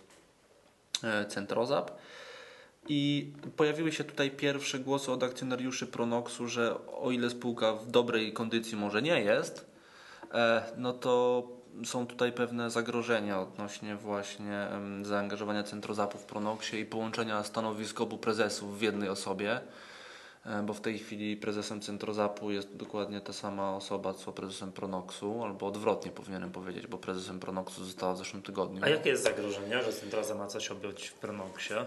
e, 1.03 1.25
Centrozap. 1.25 1.91
I 2.87 3.31
pojawiły 3.55 3.91
się 3.91 4.03
tutaj 4.03 4.31
pierwsze 4.31 4.79
głosy 4.79 5.11
od 5.11 5.23
akcjonariuszy 5.23 5.87
Pronoxu, 5.87 6.47
że 6.47 6.87
o 6.87 7.11
ile 7.11 7.29
spółka 7.29 7.73
w 7.73 7.91
dobrej 7.91 8.33
kondycji 8.33 8.77
może 8.77 9.01
nie 9.01 9.21
jest, 9.21 9.65
no 10.77 10.93
to 10.93 11.43
są 11.85 12.07
tutaj 12.07 12.31
pewne 12.31 12.69
zagrożenia 12.69 13.41
odnośnie 13.41 13.95
właśnie 13.95 14.67
zaangażowania 15.01 15.63
Centrozapu 15.63 16.17
w 16.17 16.23
Pronoxie 16.23 16.79
i 16.79 16.85
połączenia 16.85 17.43
stanowisk 17.43 18.01
obu 18.01 18.17
prezesów 18.17 18.79
w 18.79 18.81
jednej 18.81 19.09
osobie. 19.09 19.61
E, 20.45 20.63
bo 20.63 20.73
w 20.73 20.81
tej 20.81 20.99
chwili 20.99 21.37
prezesem 21.37 21.81
Centrozapu 21.81 22.51
jest 22.51 22.75
dokładnie 22.75 23.21
ta 23.21 23.33
sama 23.33 23.75
osoba, 23.75 24.13
co 24.13 24.31
prezesem 24.31 24.71
Pronoxu, 24.71 25.43
albo 25.43 25.67
odwrotnie 25.67 26.11
powinienem 26.11 26.51
powiedzieć, 26.51 26.87
bo 26.87 26.97
prezesem 26.97 27.39
Pronoxu 27.39 27.85
została 27.85 28.13
w 28.13 28.17
zeszłym 28.17 28.41
tygodniu. 28.41 28.83
A 28.83 28.89
jakie 28.89 29.09
jest 29.09 29.23
zagrożenie, 29.23 29.83
że 29.83 29.93
Centroza 29.93 30.35
ma 30.35 30.47
coś 30.47 30.71
objąć 30.71 31.07
w 31.07 31.13
Pronoxie? 31.13 31.85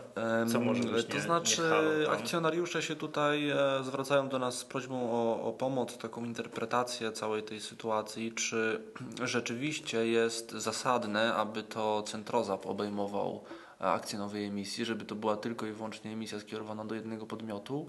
Co 0.52 0.60
może 0.60 0.82
być 0.82 1.06
To 1.06 1.14
nie- 1.14 1.20
znaczy, 1.20 1.62
nie 2.00 2.10
akcjonariusze 2.10 2.82
się 2.82 2.96
tutaj 2.96 3.50
e, 3.50 3.56
zwracają 3.84 4.28
do 4.28 4.38
nas 4.38 4.58
z 4.58 4.64
prośbą 4.64 5.10
o, 5.12 5.42
o 5.42 5.52
pomoc, 5.52 5.98
taką 5.98 6.24
interpretację 6.24 7.12
całej 7.12 7.42
tej 7.42 7.60
sytuacji, 7.60 8.32
czy 8.32 8.80
rzeczywiście 9.24 10.06
jest 10.06 10.50
zasadne, 10.50 11.34
aby 11.34 11.62
to 11.62 12.02
Centrozap 12.02 12.66
obejmował 12.66 13.44
akcje 13.90 14.18
nowej 14.18 14.44
emisji, 14.44 14.84
żeby 14.84 15.04
to 15.04 15.14
była 15.14 15.36
tylko 15.36 15.66
i 15.66 15.72
wyłącznie 15.72 16.10
emisja 16.10 16.40
skierowana 16.40 16.84
do 16.84 16.94
jednego 16.94 17.26
podmiotu, 17.26 17.86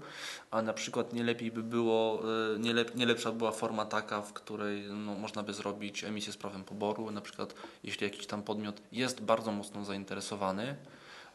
a 0.50 0.62
na 0.62 0.72
przykład 0.72 1.12
nie 1.12 1.24
lepiej 1.24 1.50
by 1.50 1.62
było, 1.62 2.22
e, 2.54 2.58
nie, 2.58 2.72
lep, 2.72 2.94
nie 2.94 3.06
lepsza 3.06 3.32
była 3.32 3.50
forma 3.50 3.84
taka, 3.86 4.22
w 4.22 4.32
której 4.32 4.82
no, 4.82 5.14
można 5.14 5.42
by 5.42 5.52
zrobić 5.52 6.04
emisję 6.04 6.32
z 6.32 6.36
prawem 6.36 6.64
poboru, 6.64 7.10
na 7.10 7.20
przykład 7.20 7.54
jeśli 7.84 8.04
jakiś 8.04 8.26
tam 8.26 8.42
podmiot 8.42 8.82
jest 8.92 9.20
bardzo 9.22 9.52
mocno 9.52 9.84
zainteresowany, 9.84 10.76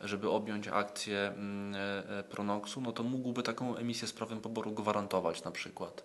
żeby 0.01 0.30
objąć 0.30 0.68
akcję 0.68 1.20
mm, 1.20 1.76
e, 1.76 2.20
e, 2.20 2.24
Pronoxu, 2.24 2.82
no 2.82 2.91
to 2.91 3.03
mógłby 3.03 3.43
taką 3.43 3.76
emisję 3.76 4.07
z 4.07 4.14
prawem 4.14 4.41
poboru 4.41 4.72
gwarantować 4.72 5.43
na 5.43 5.51
przykład. 5.51 6.03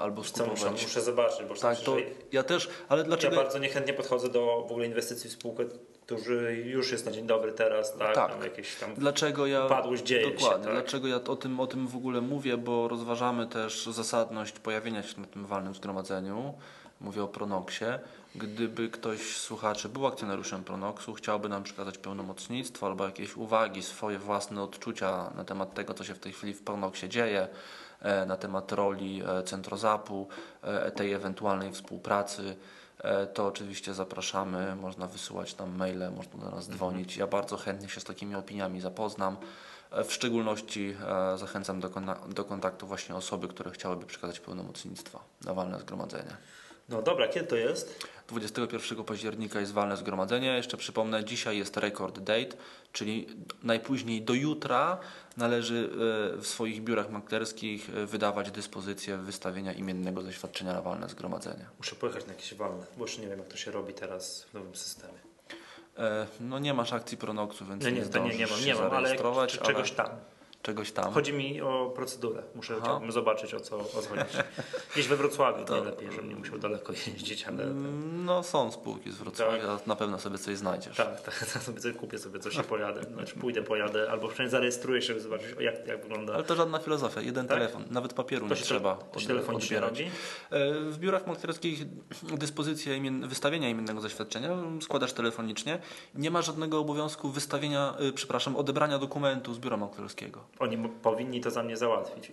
Albo 0.00 0.22
Co 0.22 0.46
muszę, 0.46 0.56
skupować. 0.56 0.82
muszę 0.82 1.02
zobaczyć, 1.02 1.46
bo 1.48 1.54
Tak, 1.54 1.78
to 1.80 1.96
ja 2.32 2.42
też, 2.42 2.68
ale 2.88 3.00
ja 3.02 3.06
dlaczego... 3.06 3.36
bardzo 3.36 3.58
niechętnie 3.58 3.94
podchodzę 3.94 4.28
do 4.28 4.64
w 4.68 4.70
ogóle 4.70 4.86
inwestycji 4.86 5.30
w 5.30 5.32
spółkę, 5.32 5.64
którzy 6.08 6.62
już 6.64 6.92
jest 6.92 7.06
na 7.06 7.12
dzień 7.12 7.26
dobry 7.26 7.52
teraz, 7.52 7.96
tak? 7.96 8.14
Tak. 8.14 8.32
Tam 8.32 8.42
jakieś 8.42 8.76
tam 8.76 8.94
Dlaczego 8.94 9.46
ja. 9.46 9.66
upadłość 9.66 10.02
dzieje 10.02 10.24
się, 10.24 10.30
Dokładnie. 10.30 10.64
tak? 10.64 10.74
Dlaczego 10.74 11.08
ja 11.08 11.16
o 11.16 11.36
tym, 11.36 11.60
o 11.60 11.66
tym 11.66 11.88
w 11.88 11.96
ogóle 11.96 12.20
mówię, 12.20 12.56
bo 12.56 12.88
rozważamy 12.88 13.46
też 13.46 13.86
zasadność 13.86 14.58
pojawienia 14.58 15.02
się 15.02 15.20
na 15.20 15.26
tym 15.26 15.46
walnym 15.46 15.74
zgromadzeniu. 15.74 16.54
Mówię 17.00 17.22
o 17.22 17.28
Pronoxie. 17.28 17.98
Gdyby 18.34 18.88
ktoś 18.88 19.36
z 19.36 19.40
słuchaczy 19.40 19.88
był 19.88 20.06
akcjonariuszem 20.06 20.64
Pronoxu, 20.64 21.14
chciałby 21.14 21.48
nam 21.48 21.62
przekazać 21.62 21.98
pełnomocnictwo 21.98 22.86
albo 22.86 23.04
jakieś 23.04 23.36
uwagi, 23.36 23.82
swoje 23.82 24.18
własne 24.18 24.62
odczucia 24.62 25.30
na 25.36 25.44
temat 25.44 25.74
tego, 25.74 25.94
co 25.94 26.04
się 26.04 26.14
w 26.14 26.18
tej 26.18 26.32
chwili 26.32 26.54
w 26.54 26.62
Pronoxie 26.62 27.08
dzieje, 27.08 27.48
e, 28.00 28.26
na 28.26 28.36
temat 28.36 28.72
roli 28.72 29.22
e, 29.26 29.42
Centrozapu, 29.42 30.28
e, 30.62 30.90
tej 30.90 31.12
ewentualnej 31.12 31.72
współpracy, 31.72 32.56
to 33.34 33.46
oczywiście 33.46 33.94
zapraszamy. 33.94 34.76
Można 34.76 35.06
wysyłać 35.06 35.56
nam 35.56 35.76
maile, 35.76 36.10
można 36.16 36.32
do 36.32 36.38
Mhm. 36.38 36.54
nas 36.54 36.68
dzwonić. 36.68 37.16
Ja 37.16 37.26
bardzo 37.26 37.56
chętnie 37.56 37.88
się 37.88 38.00
z 38.00 38.04
takimi 38.04 38.34
opiniami 38.34 38.80
zapoznam. 38.80 39.36
E, 39.90 40.04
W 40.04 40.12
szczególności 40.12 40.96
e, 41.34 41.38
zachęcam 41.38 41.80
do, 42.28 42.44
kontaktu 42.44 42.86
właśnie 42.86 43.14
osoby, 43.14 43.48
które 43.48 43.70
chciałyby 43.70 44.06
przekazać 44.06 44.40
pełnomocnictwo 44.40 45.20
na 45.44 45.54
walne 45.54 45.80
zgromadzenie. 45.80 46.36
No 46.88 47.02
dobra, 47.02 47.28
kiedy 47.28 47.46
to 47.46 47.56
jest? 47.56 48.08
21 48.28 49.04
października 49.04 49.60
jest 49.60 49.72
walne 49.72 49.96
zgromadzenie. 49.96 50.46
Jeszcze 50.56 50.76
przypomnę, 50.76 51.24
dzisiaj 51.24 51.58
jest 51.58 51.76
record 51.76 52.18
date, 52.18 52.56
czyli 52.92 53.26
najpóźniej 53.62 54.22
do 54.22 54.34
jutra 54.34 54.98
należy 55.36 55.90
e, 56.34 56.36
w 56.40 56.46
swoich 56.46 56.82
biurach 56.82 57.10
maklerskich 57.10 57.90
e, 57.96 58.06
wydawać 58.06 58.50
dyspozycję 58.50 59.16
wystawienia 59.16 59.72
imiennego 59.72 60.22
zaświadczenia 60.22 60.72
na 60.72 60.82
walne 60.82 61.08
zgromadzenie. 61.08 61.66
Muszę 61.78 61.96
pojechać 61.96 62.26
na 62.26 62.32
jakieś 62.32 62.54
walne, 62.54 62.86
bo 62.96 63.04
jeszcze 63.04 63.22
nie 63.22 63.28
wiem 63.28 63.38
jak 63.38 63.48
to 63.48 63.56
się 63.56 63.70
robi 63.70 63.94
teraz 63.94 64.42
w 64.42 64.54
nowym 64.54 64.74
systemie. 64.76 65.18
E, 65.98 66.26
No 66.40 66.58
nie 66.58 66.74
masz 66.74 66.92
akcji 66.92 67.16
Pronoxu, 67.16 67.64
więc 67.66 67.84
No 67.84 67.90
nie, 67.90 68.00
nie, 68.00 68.30
nie, 68.30 68.38
nie 68.38 68.46
mam, 68.46 68.64
nie 68.64 68.74
mam, 68.74 68.92
ale 68.92 69.16
czy, 69.46 69.58
czegoś 69.58 69.92
tam. 69.92 70.08
Czegoś 70.62 70.92
tam. 70.92 71.12
Chodzi 71.12 71.32
mi 71.32 71.60
o 71.60 71.92
procedurę. 71.96 72.42
Muszę 72.54 72.74
chciałbym 72.82 73.12
zobaczyć 73.12 73.54
o 73.54 73.60
co, 73.60 73.78
o 73.80 73.84
co 73.84 74.00
chodzi. 74.08 74.22
Gdzieś 74.92 75.08
we 75.08 75.16
Wrocławiu 75.16 75.64
to 75.64 75.84
lepiej, 75.84 76.10
żebym 76.12 76.28
nie 76.28 76.36
musiał 76.36 76.58
daleko 76.58 76.92
jeździć, 76.92 77.44
ale 77.44 77.66
No 78.24 78.42
są 78.42 78.72
spółki 78.72 79.10
z 79.12 79.16
Wrocławia, 79.16 79.78
na 79.86 79.96
pewno 79.96 80.18
sobie 80.18 80.38
coś 80.38 80.56
znajdziesz. 80.56 80.96
tak, 80.96 81.20
tak, 81.20 81.38
tak 81.52 81.62
sobie 81.62 81.80
coś 81.80 81.94
kupię 81.96 82.18
sobie 82.18 82.40
coś 82.40 82.56
i 82.56 82.62
pojadę. 82.62 83.02
Znaczy 83.02 83.34
pójdę, 83.34 83.62
pojadę, 83.62 84.10
albo 84.10 84.28
przynajmniej 84.28 84.50
zarejestruję 84.50 85.02
się, 85.02 85.06
żeby 85.06 85.20
zobaczyć 85.20 85.46
jak, 85.60 85.86
jak 85.86 86.02
wygląda. 86.02 86.34
Ale 86.34 86.44
to 86.44 86.54
żadna 86.56 86.78
filozofia, 86.78 87.20
jeden 87.20 87.46
Tak? 87.48 87.58
telefon, 87.58 87.84
nawet 87.90 88.12
papieru 88.12 88.48
to 88.48 88.54
nie 88.54 88.60
się, 88.60 88.64
trzeba 88.64 88.94
to 88.94 89.20
się 89.20 89.40
od- 89.40 89.48
odbierać. 89.48 90.00
E, 90.00 90.08
W 90.90 90.98
biurach 90.98 91.26
maklerskich 91.26 91.84
dyspozycja 92.22 92.94
imien, 92.94 93.28
wystawienia 93.28 93.68
imiennego 93.68 94.00
zaświadczenia 94.00 94.50
składasz 94.80 95.12
telefonicznie. 95.12 95.78
Nie 96.14 96.30
ma 96.30 96.42
żadnego 96.42 96.78
obowiązku 96.80 97.28
wystawienia, 97.28 97.94
e, 97.98 98.12
przepraszam, 98.12 98.56
odebrania 98.56 98.98
dokumentu 98.98 99.54
z 99.54 99.58
biura 99.58 99.76
maklerskiego. 99.76 100.47
Oni 100.58 100.88
powinni 100.88 101.40
to 101.40 101.50
za 101.50 101.62
mnie 101.62 101.76
załatwić. 101.76 102.30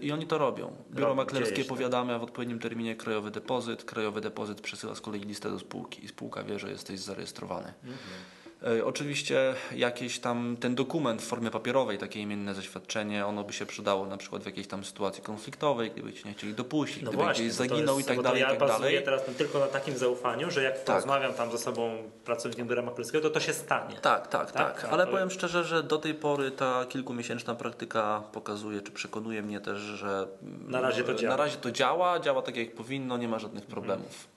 I 0.00 0.12
oni 0.12 0.26
to 0.26 0.38
robią. 0.38 0.72
Biuro 0.90 1.06
Robią, 1.06 1.14
maklerskie 1.14 1.64
powiadamia 1.64 2.18
w 2.18 2.22
odpowiednim 2.22 2.58
terminie 2.58 2.96
krajowy 2.96 3.30
depozyt. 3.30 3.84
Krajowy 3.84 4.20
depozyt 4.20 4.60
przesyła 4.60 4.94
z 4.94 5.00
kolei 5.00 5.20
listę 5.20 5.50
do 5.50 5.58
spółki 5.58 6.04
i 6.04 6.08
spółka 6.08 6.42
wie, 6.42 6.58
że 6.58 6.70
jesteś 6.70 7.00
zarejestrowany. 7.00 7.68
E, 7.68 8.41
Oczywiście 8.84 9.54
jakieś 9.76 10.18
tam 10.18 10.56
ten 10.60 10.74
dokument 10.74 11.22
w 11.22 11.26
formie 11.26 11.50
papierowej, 11.50 11.98
takie 11.98 12.20
imienne 12.20 12.54
zaświadczenie, 12.54 13.26
ono 13.26 13.44
by 13.44 13.52
się 13.52 13.66
przydało 13.66 14.06
na 14.06 14.16
przykład 14.16 14.42
w 14.42 14.46
jakiejś 14.46 14.66
tam 14.66 14.84
sytuacji 14.84 15.22
konfliktowej, 15.22 15.90
gdyby 15.90 16.12
cię 16.12 16.28
nie 16.28 16.34
chcieli 16.34 16.54
dopuścić, 16.54 17.02
No 17.02 17.10
gdyby 17.10 17.22
właśnie, 17.24 17.44
gdzieś 17.44 17.56
to 17.56 17.62
zaginął 17.64 17.96
jest, 17.96 18.06
i 18.06 18.08
tak 18.08 18.16
to 18.16 18.22
dalej, 18.22 18.40
ja 18.40 18.48
tak 18.50 18.58
bazuję 18.58 18.78
dalej. 18.78 19.04
teraz 19.04 19.22
tylko 19.38 19.58
na 19.58 19.66
takim 19.66 19.98
zaufaniu, 19.98 20.50
że 20.50 20.62
jak 20.62 20.84
Tak. 20.84 20.96
rozmawiam 20.96 21.34
tam 21.34 21.50
ze 21.52 21.58
sobą 21.58 21.96
pracownikiem 22.24 22.68
biura 22.68 22.82
maklerskiego, 22.82 23.20
to 23.28 23.30
to 23.34 23.40
się 23.40 23.52
stanie. 23.52 23.94
Tak, 24.02 24.26
tak, 24.28 24.52
tak, 24.52 24.80
Tak, 24.82 24.92
Ale 24.92 25.06
powiem 25.06 25.30
szczerze, 25.30 25.64
że 25.64 25.82
do 25.82 25.98
tej 25.98 26.14
pory 26.14 26.50
ta 26.50 26.84
kilkumiesięczna 26.88 27.54
praktyka 27.54 28.22
pokazuje, 28.32 28.80
czy 28.80 28.92
przekonuje 28.92 29.42
mnie 29.42 29.60
też, 29.60 29.78
że 29.78 30.26
Na 30.42 30.80
razie 30.80 31.04
to 31.04 31.14
działa. 31.14 31.36
Na 31.36 31.44
razie 31.44 31.56
to 31.56 31.70
działa, 31.72 32.20
działa 32.20 32.42
tak 32.42 32.56
jak 32.56 32.74
powinno, 32.74 33.16
nie 33.16 33.28
ma 33.28 33.38
żadnych 33.38 33.66
problemów. 33.66 34.28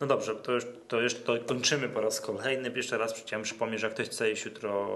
No 0.00 0.06
dobrze, 0.06 0.34
to 0.36 0.52
już, 0.52 0.64
to 0.88 1.00
już 1.00 1.14
to 1.14 1.38
kończymy 1.46 1.88
po 1.88 2.00
raz 2.00 2.20
kolejny. 2.20 2.72
Jeszcze 2.76 2.98
raz 2.98 3.14
chciałem 3.20 3.42
przypomnieć, 3.44 3.80
że 3.80 3.86
jak 3.86 3.94
ktoś 3.94 4.06
chce 4.08 4.30
iść 4.30 4.44
jutro 4.44 4.88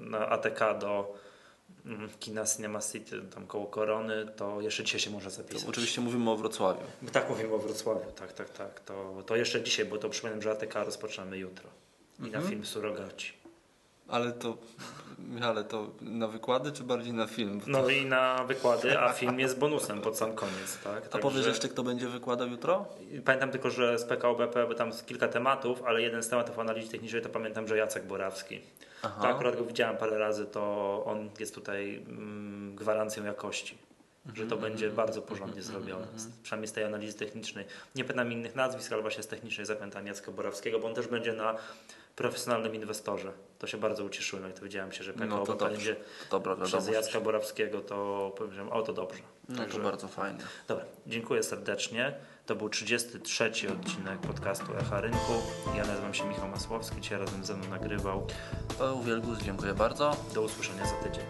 na 0.00 0.28
ATK 0.28 0.60
do 0.80 1.14
mm, 1.86 2.08
kina 2.20 2.44
Cinema 2.46 2.80
City, 2.80 3.22
tam 3.34 3.46
koło 3.46 3.66
Korony, 3.66 4.26
to 4.36 4.60
jeszcze 4.60 4.84
dzisiaj 4.84 5.00
się 5.00 5.10
może 5.10 5.30
To 5.30 5.36
zapisać. 5.36 5.68
oczywiście 5.68 6.00
mówimy 6.00 6.30
o 6.30 6.36
Wrocławiu. 6.36 6.80
Tak 7.12 7.28
mówimy 7.30 7.54
o 7.54 7.58
Wrocławiu, 7.58 8.10
tak, 8.16 8.32
tak, 8.32 8.50
tak. 8.50 8.80
To, 8.80 9.22
to 9.26 9.36
jeszcze 9.36 9.62
dzisiaj, 9.62 9.84
bo 9.86 9.98
to 9.98 10.08
przypominam, 10.08 10.42
że 10.42 10.50
ATK 10.50 10.74
rozpoczynamy 10.74 11.38
jutro. 11.38 11.68
I 12.20 12.22
Mhm. 12.24 12.44
na 12.44 12.50
film 12.50 12.64
Surogaci. 12.66 13.32
Ale 14.08 14.32
to, 14.32 14.56
ale 15.42 15.64
to 15.64 15.90
na 16.00 16.28
wykłady, 16.28 16.72
czy 16.72 16.82
bardziej 16.82 17.12
na 17.12 17.26
film? 17.26 17.58
Bo 17.58 17.64
No 17.66 17.88
i 17.88 18.06
na 18.06 18.44
wykłady, 18.44 18.98
a 19.00 19.12
film 19.12 19.40
jest 19.40 19.58
bonusem 19.58 20.00
pod 20.00 20.18
sam 20.18 20.32
koniec, 20.34 20.78
tak? 20.84 21.08
A 21.12 21.18
powiesz 21.18 21.46
jeszcze, 21.46 21.68
kto 21.68 21.82
będzie 21.82 22.08
wykładał 22.08 22.48
jutro? 22.48 22.86
Pamiętam 23.24 23.50
tylko, 23.50 23.70
że 23.70 23.98
z 23.98 24.04
PKO 24.04 24.34
BP, 24.34 24.66
bo 24.66 24.74
tam 24.74 24.88
jest 24.88 25.06
kilka 25.06 25.28
tematów, 25.28 25.82
ale 25.86 26.02
jeden 26.02 26.22
z 26.22 26.28
tematów 26.28 26.58
analizy 26.58 26.90
technicznej 26.90 27.22
to 27.22 27.28
pamiętam, 27.28 27.68
że 27.68 27.76
Jacek 27.76 28.06
Borawski. 28.06 28.60
Aha. 29.02 29.22
To 29.22 29.28
akurat 29.28 29.56
go 29.56 29.64
widziałem 29.64 29.96
parę 29.96 30.18
razy, 30.18 30.46
to 30.46 31.02
on 31.06 31.30
jest 31.40 31.54
tutaj 31.54 32.02
mm, 32.08 32.76
gwarancją 32.76 33.24
jakości. 33.24 33.78
Że 34.34 34.46
to 34.46 34.56
będzie 34.56 34.90
bardzo 34.90 35.22
porządnie 35.22 35.62
zrobione. 35.62 36.06
Z- 36.16 36.26
Przynajmniej 36.42 36.68
z 36.68 36.72
tej 36.72 36.84
analizy 36.84 37.18
technicznej. 37.18 37.64
Nie 37.94 38.04
pamiętam 38.04 38.32
innych 38.32 38.54
nazwisk, 38.54 38.92
ale 38.92 39.02
właśnie 39.02 39.22
z 39.22 39.26
technicznej 39.26 39.66
zapamiętam 39.66 40.06
Jacka 40.06 40.32
Borawskiego, 40.32 40.78
bo 40.78 40.86
on 40.88 40.94
też 40.94 41.06
będzie 41.08 41.32
na 41.32 41.54
profesjonalnym 42.16 42.74
inwestorze. 42.74 43.32
To 43.58 43.66
się 43.66 43.78
bardzo 43.78 44.04
ucieszyłem, 44.04 44.44
jak 44.44 44.54
to 44.58 44.62
wiedziałem 44.62 44.92
się, 44.92 45.04
że 45.04 45.12
PKO 45.12 45.26
No 45.26 45.46
to 45.46 45.52
dobrze. 45.54 45.68
będzie 45.74 45.96
To 46.30 46.40
dobra 46.40 46.66
przez. 46.66 46.88
Jacka 46.88 47.20
Borawskiego, 47.20 47.80
to 47.80 48.32
powiedziałem, 48.36 48.72
o 48.72 48.82
to 48.82 48.92
dobrze. 48.92 49.20
No 49.48 49.56
Także- 49.58 49.78
to 49.78 49.84
bardzo 49.84 50.08
fajnie. 50.08 50.38
Dobra, 50.68 50.84
dziękuję 51.06 51.42
serdecznie. 51.42 52.14
To 52.46 52.56
był 52.56 52.68
33 52.68 53.44
odcinek 53.72 54.18
podcastu 54.20 54.76
Echa 54.80 55.00
Rynku. 55.00 55.32
Ja 55.76 55.84
nazywam 55.84 56.14
się 56.14 56.24
Michał 56.24 56.48
Masłowski, 56.48 57.00
dzisiaj 57.00 57.18
razem 57.18 57.44
ze 57.44 57.56
mną 57.56 57.68
nagrywał. 57.68 58.26
Paweł 58.78 59.02
Wielgus, 59.02 59.38
dziękuję 59.38 59.74
bardzo. 59.74 60.16
Do 60.34 60.42
usłyszenia 60.42 60.86
za 60.86 60.94
tydzień. 61.08 61.24